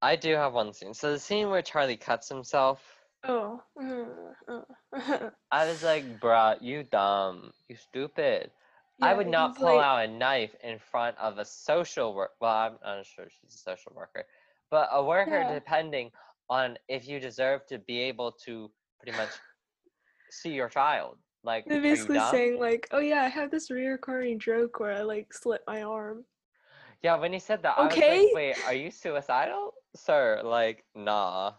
I 0.00 0.16
do 0.16 0.34
have 0.34 0.54
one 0.54 0.72
scene. 0.72 0.94
So 0.94 1.12
the 1.12 1.18
scene 1.18 1.50
where 1.50 1.62
Charlie 1.62 1.96
cuts 1.96 2.28
himself, 2.28 2.95
Oh. 3.24 3.60
uh, 3.80 4.60
uh. 4.96 5.30
I 5.50 5.66
was 5.66 5.82
like, 5.82 6.20
bruh, 6.20 6.58
you 6.60 6.84
dumb, 6.84 7.52
you 7.68 7.76
stupid. 7.76 8.50
I 9.02 9.12
would 9.12 9.26
not 9.26 9.56
pull 9.56 9.76
like- 9.76 9.84
out 9.84 10.04
a 10.04 10.08
knife 10.08 10.54
in 10.62 10.78
front 10.78 11.18
of 11.18 11.38
a 11.38 11.44
social 11.44 12.14
work. 12.14 12.32
Well, 12.40 12.50
I'm 12.52 12.78
not 12.84 13.04
sure 13.06 13.26
she's 13.28 13.54
a 13.54 13.58
social 13.58 13.92
worker, 13.94 14.24
but 14.70 14.88
a 14.92 15.04
worker 15.04 15.40
Yeah. 15.40 15.52
depending 15.54 16.10
on 16.48 16.78
if 16.88 17.06
you 17.06 17.20
deserve 17.20 17.66
to 17.66 17.78
be 17.78 17.98
able 18.00 18.32
to 18.46 18.70
pretty 19.00 19.16
much 19.18 19.30
see 20.30 20.50
your 20.52 20.68
child. 20.68 21.18
Like, 21.44 21.64
They're 21.66 21.82
basically 21.82 22.20
saying 22.30 22.58
like, 22.58 22.88
"Oh 22.90 22.98
yeah, 22.98 23.22
I 23.22 23.28
have 23.28 23.50
this 23.50 23.70
reoccurring 23.70 24.38
joke 24.38 24.80
where 24.80 24.92
I 24.92 25.02
like 25.02 25.32
slit 25.32 25.60
my 25.66 25.82
arm." 25.82 26.24
Yeah, 27.02 27.16
when 27.16 27.32
he 27.32 27.38
said 27.38 27.62
that, 27.62 27.78
I 27.78 27.84
was 27.84 27.92
Okay. 27.92 28.24
like, 28.26 28.34
wait, 28.34 28.56
are 28.66 28.74
you 28.74 28.90
suicidal, 28.90 29.74
sir? 29.94 30.40
Like, 30.42 30.84
nah. 30.94 31.52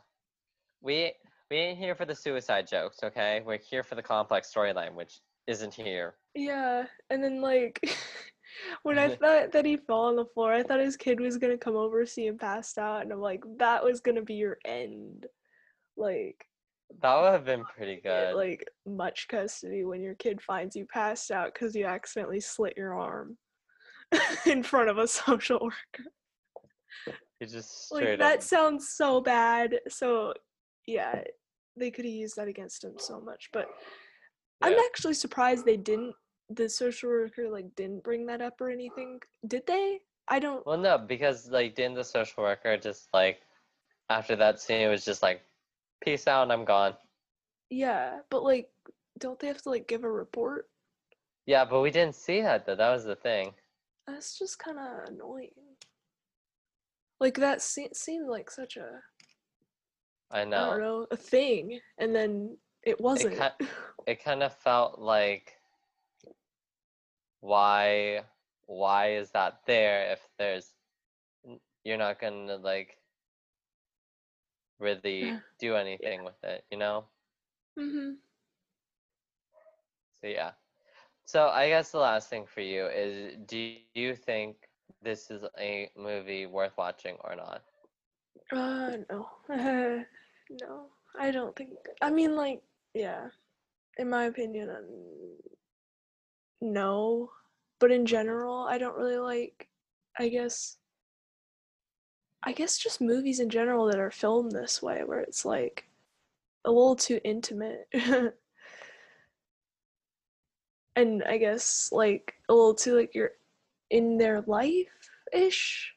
We 0.82 1.14
we 1.50 1.58
ain't 1.58 1.78
here 1.78 1.96
for 1.96 2.06
the 2.06 2.16
suicide 2.16 2.68
jokes, 2.68 3.00
okay? 3.04 3.42
We're 3.46 3.58
here 3.58 3.84
for 3.84 3.96
the 3.96 4.04
complex 4.04 4.52
storyline, 4.54 4.94
which 4.94 5.20
isn't 5.48 5.74
here. 5.74 6.16
Yeah, 6.36 6.86
and 7.10 7.24
then 7.24 7.42
like 7.42 7.80
when 8.84 8.98
I 9.00 9.10
thought 9.16 9.52
that 9.52 9.66
he 9.66 9.78
fell 9.78 10.02
on 10.02 10.16
the 10.16 10.26
floor, 10.26 10.54
I 10.54 10.64
thought 10.64 10.80
his 10.80 10.98
kid 10.98 11.20
was 11.20 11.38
gonna 11.38 11.58
come 11.58 11.76
over, 11.76 12.06
see 12.06 12.28
him 12.28 12.38
passed 12.38 12.78
out, 12.78 13.02
and 13.04 13.12
I'm 13.12 13.22
like, 13.22 13.44
that 13.60 13.84
was 13.84 14.02
gonna 14.02 14.22
be 14.22 14.36
your 14.36 14.58
end. 14.66 15.26
Like, 15.96 16.46
That 17.02 17.16
would 17.22 17.32
have 17.32 17.46
been 17.46 17.64
pretty 17.66 18.02
good. 18.02 18.36
like 18.36 18.68
much 18.86 19.28
custody 19.30 19.84
when 19.86 20.02
your 20.02 20.16
kid 20.16 20.42
finds 20.42 20.76
you 20.76 20.86
passed 20.86 21.32
out 21.32 21.54
because 21.54 21.76
you 21.76 21.86
accidentally 21.86 22.40
slit 22.42 22.76
your 22.78 22.94
arm 23.00 23.38
in 24.46 24.64
front 24.64 24.90
of 24.90 24.98
a 24.98 25.08
social 25.08 25.60
worker. 25.62 26.10
You 27.40 27.48
just 27.48 27.92
Like 27.92 28.18
that 28.20 28.38
up. 28.38 28.44
sounds 28.44 28.90
so 28.90 29.22
bad. 29.22 29.80
So 29.88 30.34
yeah, 30.88 31.22
they 31.76 31.92
could 31.92 32.06
have 32.06 32.14
used 32.14 32.38
that 32.38 32.48
against 32.48 32.84
him 32.84 32.94
so 32.98 33.20
much. 33.20 33.50
But 33.54 33.70
I'm 34.62 34.74
actually 34.74 35.14
surprised 35.14 35.66
they 35.66 35.78
didn't. 35.78 36.16
The 36.50 36.70
social 36.70 37.10
worker 37.10 37.50
like 37.50 37.76
didn't 37.76 38.04
bring 38.04 38.26
that 38.28 38.42
up 38.42 38.60
or 38.62 38.70
anything. 38.70 39.20
Did 39.46 39.68
they? 39.68 40.00
I 40.30 40.40
don't. 40.40 40.66
Well, 40.66 40.78
no, 40.78 40.98
because 40.98 41.50
like 41.52 41.76
didn't 41.76 41.96
the 41.96 42.04
social 42.04 42.44
worker 42.44 42.78
just 42.78 43.10
like 43.14 43.42
after 44.10 44.36
that 44.38 44.60
scene 44.60 44.82
it 44.82 44.88
was 44.88 45.06
just 45.06 45.22
like, 45.22 45.42
peace 46.02 46.28
out, 46.28 46.50
I'm 46.50 46.66
gone. 46.66 46.94
Yeah, 47.70 48.20
but 48.30 48.44
like, 48.44 48.70
don't 49.20 49.38
they 49.40 49.48
have 49.48 49.62
to 49.64 49.70
like 49.70 49.88
give 49.88 50.06
a 50.06 50.12
report? 50.12 50.70
Yeah, 51.46 51.66
but 51.66 51.82
we 51.82 51.92
didn't 51.92 52.16
see 52.16 52.42
that 52.42 52.66
though. 52.66 52.76
That 52.76 52.92
was 52.92 53.04
the 53.04 53.16
thing. 53.16 53.54
That's 54.08 54.40
just 54.40 54.58
kind 54.60 54.78
of 54.80 55.10
annoying. 55.10 55.52
Like 57.20 57.36
that 57.36 57.62
se- 57.62 57.90
seemed 57.94 58.30
like 58.30 58.50
such 58.50 58.78
a 58.78 59.02
I 60.32 60.46
I 60.56 60.62
don't 60.62 60.80
know. 60.80 60.80
know 60.80 61.08
a 61.12 61.16
thing, 61.18 61.82
and 61.98 62.16
then 62.16 62.58
it 62.84 63.00
wasn't. 63.00 63.48
ki- 63.58 63.58
It 64.06 64.24
kind 64.24 64.44
of 64.44 64.54
felt 64.54 65.00
like, 65.00 65.58
why, 67.40 68.24
why 68.66 69.12
is 69.14 69.32
that 69.32 69.62
there 69.66 70.12
if 70.12 70.28
there's, 70.38 70.74
you're 71.84 71.98
not 71.98 72.20
gonna 72.20 72.58
like, 72.58 72.98
really 74.80 75.38
Yeah. 75.40 75.40
do 75.60 75.76
anything 75.76 76.24
with 76.24 76.44
it, 76.44 76.66
you 76.72 76.78
know? 76.78 77.06
hmm 77.78 78.20
So 80.22 80.28
yeah. 80.28 80.52
So 81.26 81.48
I 81.50 81.70
guess 81.70 81.92
the 81.92 82.00
last 82.00 82.30
thing 82.30 82.46
for 82.46 82.62
you 82.62 82.88
is 82.88 83.38
do 83.46 83.58
you 83.58 83.80
think 83.84 84.26
this 85.02 85.30
is 85.32 85.44
a 85.58 85.58
movie 85.96 86.46
worth 86.46 86.78
watching 86.78 86.98
or 87.06 87.18
not? 87.18 87.48
Uh, 88.52 88.98
no. 89.10 89.30
no, 89.50 90.86
I 91.20 91.32
don't 91.32 91.56
think. 91.56 91.72
I 92.02 92.10
mean, 92.10 92.36
like, 92.36 92.62
yeah. 92.94 93.28
In 93.98 94.10
my 94.10 94.26
opinion, 94.26 94.70
um, 94.70 94.86
no. 96.62 97.32
But 97.80 97.92
in 97.92 98.06
general, 98.06 98.64
I 98.64 98.78
don't 98.78 98.98
really 98.98 99.18
like. 99.18 99.68
I 100.20 100.30
guess. 100.30 100.78
I 102.44 102.52
guess 102.54 102.78
just 102.78 103.02
movies 103.02 103.40
in 103.40 103.50
general 103.50 103.88
that 103.88 104.00
are 104.00 104.12
filmed 104.12 104.52
this 104.52 104.82
way, 104.82 105.04
where 105.04 105.20
it's 105.20 105.44
like 105.46 105.86
a 106.66 106.72
little 106.72 106.96
too 106.96 107.20
intimate. 107.24 107.88
and 110.96 111.24
I 111.24 111.38
guess 111.38 111.90
like 111.92 112.36
a 112.50 112.54
little 112.54 112.74
too 112.74 112.96
like 112.98 113.14
you're 113.16 113.32
in 113.90 114.18
their 114.18 114.42
life 114.42 114.88
ish. 115.34 115.94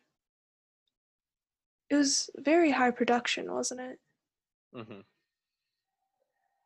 It 1.90 1.96
was 1.96 2.30
very 2.36 2.70
high 2.70 2.92
production, 2.92 3.52
wasn't 3.52 3.80
it? 3.80 3.98
Mm-hmm. 4.74 5.00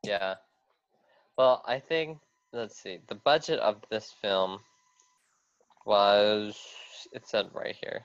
Yeah. 0.04 0.34
Well, 1.38 1.62
I 1.66 1.78
think 1.80 2.18
let's 2.52 2.80
see. 2.80 2.98
The 3.08 3.14
budget 3.14 3.58
of 3.60 3.76
this 3.90 4.14
film 4.20 4.60
was 5.86 6.58
it 7.12 7.26
said 7.26 7.46
right 7.52 7.74
here. 7.80 8.04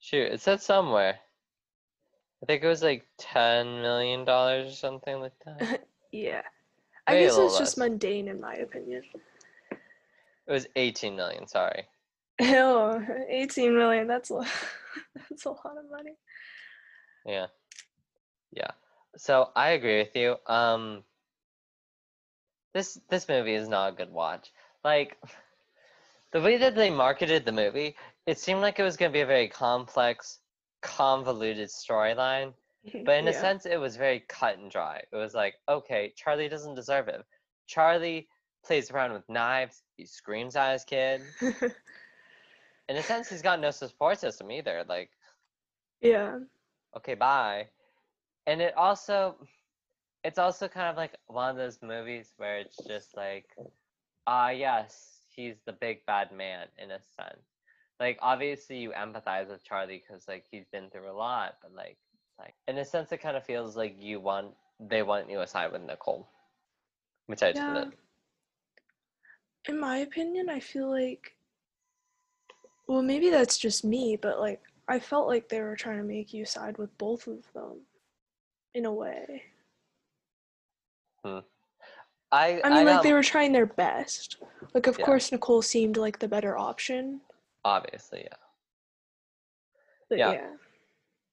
Shoot, 0.00 0.32
it 0.32 0.40
said 0.40 0.60
somewhere. 0.60 1.18
I 2.42 2.46
think 2.46 2.64
it 2.64 2.68
was 2.68 2.82
like 2.82 3.06
ten 3.18 3.82
million 3.82 4.24
dollars 4.24 4.72
or 4.72 4.76
something 4.76 5.20
like 5.20 5.32
that. 5.46 5.86
Yeah. 6.14 6.42
I 7.06 7.12
Maybe 7.12 7.24
guess 7.24 7.38
it's 7.38 7.58
just 7.58 7.78
mundane 7.78 8.28
in 8.28 8.38
my 8.38 8.56
opinion. 8.56 9.02
It 9.70 10.52
was 10.52 10.66
eighteen 10.76 11.16
million. 11.16 11.46
Sorry. 11.46 11.86
Oh, 12.40 13.00
18 13.28 13.74
million, 13.76 14.06
that's 14.06 14.30
a 14.30 14.44
that's 15.14 15.44
a 15.44 15.50
lot 15.50 15.78
of 15.78 15.90
money. 15.90 16.16
Yeah. 17.24 17.46
Yeah. 18.52 18.70
So 19.16 19.50
I 19.54 19.70
agree 19.70 19.98
with 19.98 20.16
you. 20.16 20.36
Um 20.46 21.04
this 22.74 22.98
this 23.08 23.28
movie 23.28 23.54
is 23.54 23.68
not 23.68 23.92
a 23.92 23.96
good 23.96 24.10
watch. 24.10 24.50
Like 24.84 25.18
the 26.32 26.40
way 26.40 26.56
that 26.58 26.74
they 26.74 26.90
marketed 26.90 27.44
the 27.44 27.52
movie, 27.52 27.96
it 28.26 28.38
seemed 28.38 28.60
like 28.60 28.78
it 28.78 28.84
was 28.84 28.96
going 28.96 29.10
to 29.10 29.16
be 29.16 29.20
a 29.20 29.26
very 29.26 29.48
complex, 29.48 30.38
convoluted 30.80 31.68
storyline, 31.68 32.54
but 33.04 33.18
in 33.18 33.28
a 33.28 33.32
sense 33.32 33.66
it 33.66 33.80
was 33.80 33.96
very 33.96 34.20
cut 34.28 34.58
and 34.58 34.70
dry. 34.70 35.02
It 35.12 35.16
was 35.16 35.34
like, 35.34 35.54
okay, 35.68 36.12
Charlie 36.16 36.48
doesn't 36.48 36.74
deserve 36.74 37.08
it. 37.08 37.22
Charlie 37.66 38.28
plays 38.64 38.90
around 38.90 39.12
with 39.12 39.28
knives, 39.28 39.82
he 39.96 40.06
screams 40.06 40.56
at 40.56 40.72
his 40.72 40.84
kid. 40.84 41.20
In 42.92 43.00
a 43.00 43.08
sense 43.08 43.30
he's 43.30 43.48
got 43.48 43.60
no 43.62 43.72
support 43.72 44.20
system 44.20 44.52
either. 44.52 44.84
Like 44.88 45.12
yeah. 46.02 46.40
okay 46.96 47.14
bye 47.14 47.68
and 48.46 48.60
it 48.62 48.74
also 48.76 49.36
it's 50.24 50.38
also 50.38 50.68
kind 50.68 50.88
of 50.88 50.96
like 50.96 51.12
one 51.28 51.50
of 51.50 51.56
those 51.56 51.82
movies 51.82 52.34
where 52.38 52.58
it's 52.58 52.84
just 52.86 53.16
like 53.16 53.46
ah 54.26 54.50
yes 54.50 55.26
he's 55.34 55.62
the 55.66 55.72
big 55.72 56.06
bad 56.06 56.32
man 56.32 56.68
in 56.82 56.90
a 56.92 57.00
sense 57.00 57.46
like 58.00 58.18
obviously 58.22 58.78
you 58.78 58.92
empathize 58.92 59.48
with 59.48 59.64
charlie 59.64 60.02
because 60.06 60.28
like 60.28 60.44
he's 60.50 60.66
been 60.72 60.90
through 60.90 61.10
a 61.10 61.12
lot 61.12 61.56
but 61.62 61.72
like 61.74 61.98
like 62.38 62.54
in 62.68 62.78
a 62.78 62.84
sense 62.84 63.12
it 63.12 63.22
kind 63.22 63.36
of 63.36 63.44
feels 63.44 63.76
like 63.76 63.96
you 64.00 64.20
want 64.20 64.54
they 64.80 65.02
want 65.02 65.30
you 65.30 65.40
aside 65.40 65.72
with 65.72 65.82
nicole 65.82 66.28
which 67.26 67.42
i 67.42 67.52
Yeah. 67.54 67.66
didn't 67.66 67.94
In 69.68 69.78
my 69.80 69.98
opinion, 69.98 70.48
I 70.48 70.60
feel 70.60 70.90
like 70.90 71.36
well, 72.88 73.02
maybe 73.02 73.30
that's 73.30 73.58
just 73.58 73.84
me, 73.84 74.16
but 74.20 74.38
like 74.40 74.60
I 74.88 74.98
felt 74.98 75.28
like 75.28 75.48
they 75.48 75.60
were 75.60 75.76
trying 75.76 75.98
to 75.98 76.04
make 76.04 76.32
you 76.34 76.44
side 76.44 76.76
with 76.78 76.96
both 76.98 77.26
of 77.26 77.38
them 77.54 77.80
in 78.74 78.84
a 78.84 78.92
way. 78.92 79.42
Hmm. 81.24 81.38
i 82.32 82.60
I 82.64 82.68
mean, 82.70 82.86
like 82.86 82.96
got- 82.96 83.02
they 83.04 83.12
were 83.12 83.22
trying 83.22 83.52
their 83.52 83.66
best. 83.66 84.38
Like, 84.74 84.86
of 84.86 84.98
Yeah. 84.98 85.04
course, 85.04 85.30
Nicole 85.30 85.62
seemed 85.62 85.96
like 85.96 86.18
the 86.18 86.28
better 86.28 86.56
option. 86.58 87.20
obviously 87.64 88.22
yeah 88.24 88.36
But 90.08 90.18
Yeah. 90.18 90.32
yeah. 90.32 90.56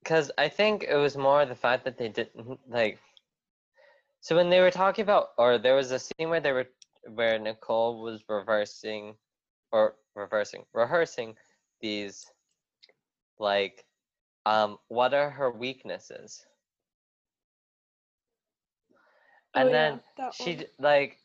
because 0.04 0.32
I 0.38 0.48
think 0.48 0.84
it 0.84 0.96
was 0.96 1.18
more 1.18 1.44
the 1.46 1.56
fact 1.56 1.84
that 1.86 1.98
they 1.98 2.08
didn't 2.10 2.60
like. 2.70 3.00
So 4.22 4.36
when 4.36 4.50
they 4.50 4.60
were 4.62 4.70
talking 4.72 5.04
about, 5.04 5.30
or 5.38 5.58
there 5.58 5.76
was 5.76 5.92
a 5.92 6.00
scene 6.00 6.30
where 6.30 6.40
they 6.42 6.52
were, 6.52 6.68
where 7.16 7.40
Nicole 7.40 8.02
was 8.04 8.24
reversing, 8.30 9.16
or 9.72 9.96
reversing, 10.20 10.66
rehearsing 10.74 11.36
these, 11.82 12.26
like, 13.40 13.86
um, 14.46 14.78
what 14.88 15.14
are 15.14 15.30
her 15.30 15.52
weaknesses? 15.52 16.46
And 19.56 19.68
Oh, 19.68 19.72
yeah, 19.72 19.90
then 19.90 20.00
she 20.34 20.56
one. 20.56 20.66
like, 20.80 21.18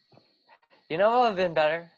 you 0.88 0.98
know 0.98 1.10
what 1.10 1.20
would 1.20 1.26
have 1.28 1.36
been 1.36 1.54
better? 1.54 1.90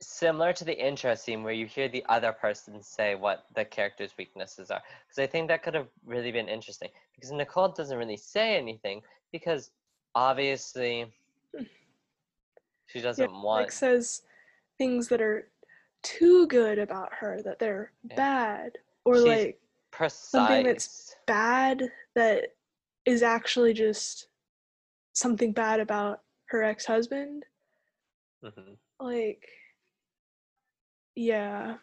Similar 0.00 0.52
to 0.54 0.64
the 0.64 0.76
intro 0.76 1.14
scene 1.14 1.42
where 1.44 1.52
you 1.52 1.66
hear 1.66 1.88
the 1.88 2.04
other 2.08 2.32
person 2.32 2.82
say 2.82 3.14
what 3.14 3.46
the 3.54 3.64
character's 3.64 4.12
weaknesses 4.18 4.70
are. 4.70 4.82
Because 5.06 5.22
I 5.22 5.26
think 5.26 5.48
that 5.48 5.62
could 5.62 5.74
have 5.74 5.88
really 6.04 6.32
been 6.32 6.48
interesting. 6.48 6.90
Because 7.14 7.30
Nicole 7.30 7.68
doesn't 7.68 7.96
really 7.96 8.16
say 8.16 8.56
anything 8.56 9.02
because 9.30 9.70
obviously 10.14 11.06
Hmm. 11.56 11.62
she 12.86 13.00
doesn't 13.00 13.32
want. 13.32 13.62
like 13.62 13.72
says 13.72 14.22
things 14.76 15.08
that 15.08 15.20
are 15.20 15.46
too 16.02 16.46
good 16.48 16.78
about 16.78 17.12
her 17.14 17.40
that 17.42 17.58
they're 17.58 17.92
Yeah. 18.10 18.16
bad 18.16 18.78
or 19.04 19.16
She's 19.16 19.24
like 19.24 19.60
precise. 19.90 20.30
something 20.30 20.64
that's- 20.64 21.16
bad 21.26 21.92
that 22.14 22.56
is 23.04 23.22
actually 23.22 23.72
just 23.72 24.28
something 25.12 25.52
bad 25.52 25.80
about 25.80 26.22
her 26.46 26.62
ex-husband. 26.62 27.44
Mhm. 28.42 28.76
Like 29.00 29.48
yeah. 31.14 31.78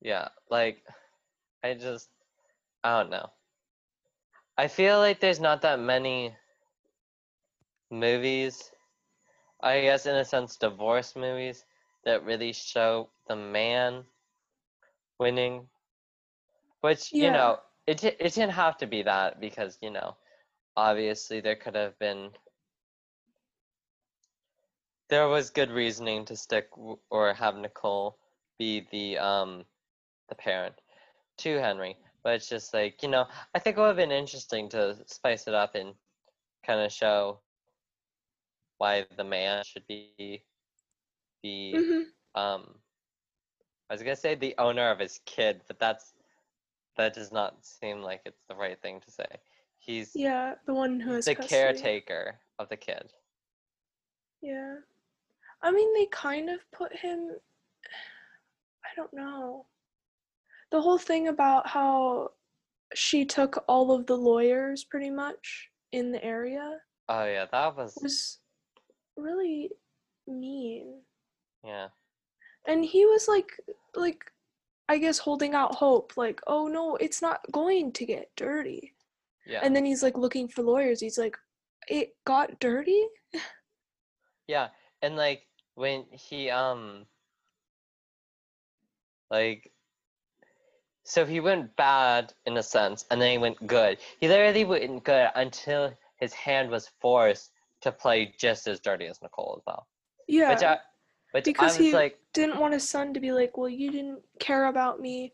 Yeah, 0.00 0.28
like 0.50 0.84
I 1.62 1.74
just 1.74 2.10
I 2.84 2.98
don't 3.00 3.10
know. 3.10 3.30
I 4.56 4.68
feel 4.68 4.98
like 4.98 5.20
there's 5.20 5.40
not 5.40 5.62
that 5.62 5.78
many 5.80 6.36
movies, 7.90 8.70
I 9.60 9.80
guess 9.80 10.06
in 10.06 10.14
a 10.16 10.24
sense 10.24 10.56
divorce 10.56 11.16
movies 11.16 11.64
that 12.04 12.24
really 12.24 12.52
show 12.52 13.10
the 13.28 13.36
man 13.36 14.04
winning. 15.18 15.68
Which, 16.80 17.12
you 17.18 17.30
know, 17.30 17.58
it 17.86 18.04
it 18.04 18.34
didn't 18.34 18.50
have 18.50 18.76
to 18.78 18.86
be 18.86 19.02
that 19.02 19.40
because, 19.40 19.78
you 19.82 19.90
know, 19.90 20.16
obviously 20.76 21.40
there 21.40 21.56
could 21.56 21.74
have 21.74 21.98
been 21.98 22.30
there 25.08 25.28
was 25.28 25.50
good 25.50 25.70
reasoning 25.70 26.24
to 26.26 26.36
stick 26.36 26.68
or 27.10 27.34
have 27.34 27.56
Nicole 27.56 28.18
be 28.58 28.86
the 28.90 29.18
um 29.18 29.64
the 30.28 30.34
parent 30.34 30.74
to 31.38 31.58
Henry. 31.58 31.96
But 32.22 32.34
it's 32.34 32.48
just 32.48 32.74
like, 32.74 33.02
you 33.02 33.08
know, 33.08 33.26
I 33.54 33.58
think 33.58 33.76
it 33.76 33.80
would 33.80 33.88
have 33.88 33.96
been 33.96 34.12
interesting 34.12 34.68
to 34.70 34.96
spice 35.06 35.46
it 35.48 35.54
up 35.54 35.74
and 35.74 35.94
kind 36.64 36.80
of 36.80 36.92
show 36.92 37.40
why 38.78 39.06
the 39.16 39.24
man 39.24 39.64
should 39.64 39.86
be 39.86 40.42
be 41.42 41.74
hmm 41.76 42.02
um 42.34 42.74
I 43.90 43.94
was 43.94 44.02
gonna 44.02 44.16
say 44.16 44.34
the 44.34 44.54
owner 44.58 44.90
of 44.90 44.98
his 44.98 45.20
kid, 45.24 45.62
but 45.66 45.78
that's 45.78 46.12
that 46.96 47.14
does 47.14 47.32
not 47.32 47.64
seem 47.64 48.02
like 48.02 48.20
it's 48.26 48.42
the 48.48 48.54
right 48.54 48.80
thing 48.82 49.00
to 49.00 49.10
say. 49.10 49.26
He's 49.78 50.12
Yeah, 50.14 50.54
the 50.66 50.74
one 50.74 51.00
who 51.00 51.14
is 51.14 51.24
the 51.24 51.34
custody. 51.34 51.48
caretaker 51.58 52.38
of 52.58 52.68
the 52.68 52.76
kid. 52.76 53.12
Yeah. 54.42 54.76
I 55.62 55.70
mean, 55.70 55.92
they 55.94 56.06
kind 56.06 56.50
of 56.50 56.60
put 56.72 56.94
him. 56.94 57.30
I 58.84 58.88
don't 58.96 59.12
know. 59.14 59.66
The 60.70 60.80
whole 60.82 60.98
thing 60.98 61.28
about 61.28 61.66
how 61.66 62.32
she 62.94 63.24
took 63.24 63.64
all 63.68 63.92
of 63.92 64.06
the 64.06 64.16
lawyers 64.16 64.84
pretty 64.84 65.10
much 65.10 65.70
in 65.92 66.12
the 66.12 66.22
area 66.24 66.78
Oh 67.08 67.24
yeah, 67.24 67.46
that 67.50 67.76
was 67.76 67.94
was 68.02 68.38
really 69.16 69.70
mean. 70.26 71.00
Yeah. 71.64 71.88
And 72.66 72.84
he 72.84 73.06
was 73.06 73.28
like, 73.28 73.52
like, 73.94 74.24
I 74.88 74.98
guess 74.98 75.18
holding 75.18 75.54
out 75.54 75.74
hope, 75.74 76.16
like, 76.16 76.40
oh 76.46 76.66
no, 76.66 76.96
it's 76.96 77.22
not 77.22 77.40
going 77.52 77.92
to 77.92 78.06
get 78.06 78.30
dirty. 78.36 78.94
Yeah. 79.46 79.60
And 79.62 79.74
then 79.74 79.84
he's 79.84 80.02
like 80.02 80.16
looking 80.16 80.48
for 80.48 80.62
lawyers. 80.62 81.00
He's 81.00 81.18
like, 81.18 81.36
it 81.88 82.10
got 82.24 82.58
dirty? 82.60 83.06
Yeah, 84.48 84.68
and 85.02 85.14
like 85.14 85.42
when 85.74 86.06
he 86.10 86.50
um 86.50 87.04
like 89.30 89.70
so 91.04 91.24
he 91.24 91.40
went 91.40 91.76
bad 91.76 92.32
in 92.46 92.56
a 92.56 92.62
sense 92.62 93.04
and 93.10 93.20
then 93.20 93.30
he 93.30 93.38
went 93.38 93.66
good. 93.66 93.98
He 94.20 94.26
literally 94.26 94.64
went 94.64 95.04
good 95.04 95.28
until 95.34 95.92
his 96.16 96.32
hand 96.32 96.70
was 96.70 96.90
forced 97.00 97.52
to 97.82 97.92
play 97.92 98.34
just 98.38 98.66
as 98.66 98.80
dirty 98.80 99.06
as 99.06 99.20
Nicole 99.22 99.56
as 99.58 99.66
well. 99.66 99.86
Yeah. 100.26 100.50
Which 100.50 100.62
I 100.62 100.78
which 101.32 101.44
Because 101.44 101.74
I 101.76 101.78
was 101.78 101.86
he- 101.86 101.92
like 101.92 102.18
didn't 102.34 102.58
want 102.58 102.74
his 102.74 102.88
son 102.88 103.14
to 103.14 103.20
be 103.20 103.32
like, 103.32 103.56
well, 103.56 103.68
you 103.68 103.90
didn't 103.90 104.20
care 104.38 104.66
about 104.66 105.00
me. 105.00 105.32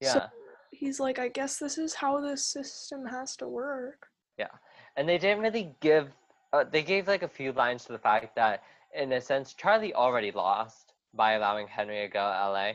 yeah. 0.00 0.12
So 0.14 0.22
he's 0.70 1.00
like, 1.00 1.18
I 1.18 1.28
guess 1.28 1.58
this 1.58 1.78
is 1.78 1.94
how 1.94 2.20
this 2.20 2.46
system 2.46 3.04
has 3.06 3.36
to 3.36 3.48
work. 3.48 4.06
Yeah, 4.38 4.48
and 4.96 5.08
they 5.08 5.18
didn't 5.18 5.42
really 5.42 5.74
give 5.80 6.08
uh, 6.52 6.64
they 6.70 6.82
gave 6.82 7.08
like 7.08 7.22
a 7.22 7.28
few 7.28 7.52
lines 7.52 7.84
to 7.84 7.92
the 7.92 7.98
fact 7.98 8.34
that 8.36 8.62
in 8.94 9.12
a 9.12 9.20
sense 9.20 9.52
charlie 9.52 9.92
already 9.94 10.30
lost 10.30 10.94
by 11.14 11.32
allowing 11.32 11.66
henry 11.68 12.00
to 12.00 12.08
go 12.08 12.20
to 12.20 12.50
la 12.50 12.70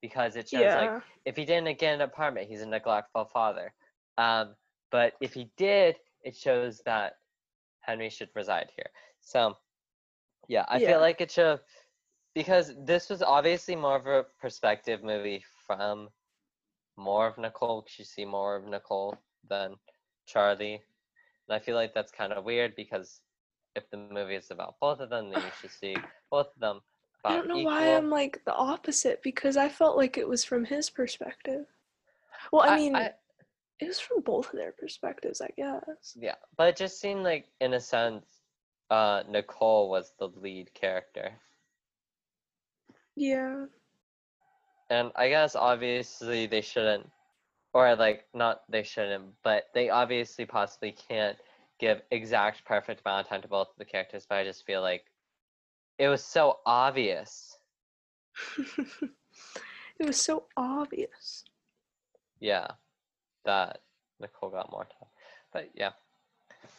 because 0.00 0.36
it 0.36 0.48
shows 0.48 0.74
like 0.74 1.02
if 1.26 1.36
he 1.36 1.44
didn't 1.44 1.78
get 1.78 1.94
an 1.94 2.00
apartment 2.00 2.48
he's 2.48 2.62
a 2.62 2.66
neglectful 2.66 3.26
father 3.26 3.72
um, 4.16 4.54
but 4.90 5.12
if 5.20 5.34
he 5.34 5.50
did 5.58 5.96
it 6.22 6.34
shows 6.34 6.80
that 6.86 7.16
henry 7.80 8.08
should 8.08 8.30
reside 8.34 8.70
here 8.74 8.90
so 9.20 9.54
yeah 10.48 10.64
i 10.68 10.78
Yeah. 10.78 10.88
feel 10.92 11.00
like 11.00 11.20
it 11.20 11.30
should 11.30 11.60
because 12.34 12.74
this 12.84 13.08
was 13.08 13.22
obviously 13.22 13.76
more 13.76 13.96
of 13.96 14.06
a 14.06 14.24
perspective 14.40 15.02
movie 15.02 15.44
from 15.66 16.08
more 16.96 17.26
of 17.26 17.38
nicole 17.38 17.82
'cause 17.82 17.98
you 17.98 18.04
see 18.04 18.24
more 18.24 18.56
of 18.56 18.64
nicole 18.64 19.16
than 19.48 19.76
charlie 20.26 20.82
and 21.48 21.54
I 21.56 21.58
feel 21.58 21.76
like 21.76 21.94
that's 21.94 22.12
kind 22.12 22.32
of 22.34 22.44
weird 22.44 22.74
because 22.76 23.22
if 23.74 23.88
the 23.90 23.96
movie 23.96 24.34
is 24.34 24.50
about 24.50 24.78
both 24.80 25.00
of 25.00 25.08
them, 25.08 25.30
then 25.30 25.42
you 25.42 25.50
should 25.60 25.70
see 25.70 25.96
both 26.30 26.48
of 26.54 26.60
them 26.60 26.82
I 27.24 27.36
don't 27.36 27.48
know 27.48 27.54
equal. 27.56 27.72
why 27.72 27.86
I'm 27.96 28.10
like 28.10 28.44
the 28.44 28.54
opposite 28.54 29.22
because 29.22 29.56
I 29.56 29.68
felt 29.70 29.96
like 29.96 30.18
it 30.18 30.28
was 30.28 30.44
from 30.44 30.64
his 30.66 30.90
perspective. 30.90 31.64
Well, 32.52 32.62
I, 32.62 32.76
mean, 32.76 32.94
I- 32.96 33.14
it 33.80 33.86
was 33.86 33.98
from 33.98 34.20
both 34.20 34.46
of 34.52 34.58
their 34.58 34.72
perspectives, 34.72 35.40
I 35.40 35.48
guess. 35.56 36.16
yeah, 36.16 36.34
but 36.56 36.68
it 36.68 36.76
just 36.76 37.00
seemed 37.00 37.22
like, 37.24 37.46
in 37.60 37.72
a 37.74 37.80
sense, 37.80 38.37
uh, 38.90 39.22
Nicole 39.28 39.90
was 39.90 40.12
the 40.18 40.28
lead 40.28 40.72
character, 40.74 41.32
Yeah. 43.16 43.66
and 44.90 45.12
I 45.16 45.28
guess 45.28 45.54
obviously 45.56 46.46
they 46.46 46.60
shouldn't, 46.62 47.10
or 47.74 47.94
like 47.96 48.26
not 48.34 48.62
they 48.68 48.82
shouldn't, 48.82 49.34
but 49.42 49.64
they 49.74 49.90
obviously 49.90 50.46
possibly 50.46 50.92
can't 50.92 51.36
give 51.78 52.02
exact 52.10 52.64
perfect 52.64 53.02
amount 53.04 53.26
of 53.26 53.28
time 53.30 53.42
to 53.42 53.48
both 53.48 53.68
of 53.68 53.76
the 53.78 53.84
characters. 53.84 54.26
But 54.28 54.38
I 54.38 54.44
just 54.44 54.64
feel 54.66 54.80
like 54.82 55.04
it 55.98 56.08
was 56.08 56.24
so 56.24 56.58
obvious. 56.66 57.58
it 58.58 60.06
was 60.06 60.20
so 60.20 60.44
obvious. 60.56 61.44
yeah, 62.40 62.68
that 63.44 63.80
Nicole 64.20 64.50
got 64.50 64.70
more 64.70 64.84
time. 64.84 65.08
But 65.52 65.70
yeah. 65.74 65.90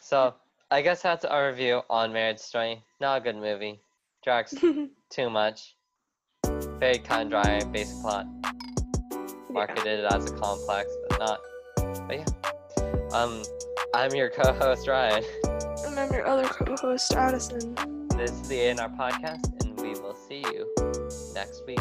So 0.00 0.34
I 0.72 0.82
guess 0.82 1.02
that's 1.02 1.24
our 1.24 1.48
review 1.48 1.82
on 1.90 2.12
Marriage 2.12 2.38
Story. 2.38 2.84
Not 3.00 3.18
a 3.18 3.20
good 3.20 3.34
movie. 3.34 3.80
Drags 4.22 4.54
too 5.10 5.28
much. 5.28 5.74
Very 6.78 6.98
cut 6.98 7.22
and 7.22 7.30
dry, 7.30 7.60
basic 7.72 8.00
plot. 8.02 8.26
Marketed 9.50 10.04
as 10.04 10.30
a 10.30 10.34
complex, 10.36 10.88
but 11.08 11.18
not. 11.18 11.40
But 12.06 12.18
yeah. 12.18 13.12
Um, 13.12 13.42
I'm 13.94 14.14
your 14.14 14.30
co-host 14.30 14.86
Ryan. 14.86 15.24
And 15.86 15.98
I'm 15.98 16.12
your 16.12 16.24
other 16.24 16.46
co-host, 16.46 17.12
Addison. 17.14 17.74
This 18.16 18.30
is 18.30 18.48
the 18.48 18.60
A&R 18.60 18.88
podcast, 18.90 19.60
and 19.64 19.76
we 19.80 20.00
will 20.00 20.14
see 20.14 20.38
you 20.38 20.72
next 21.34 21.66
week. 21.66 21.80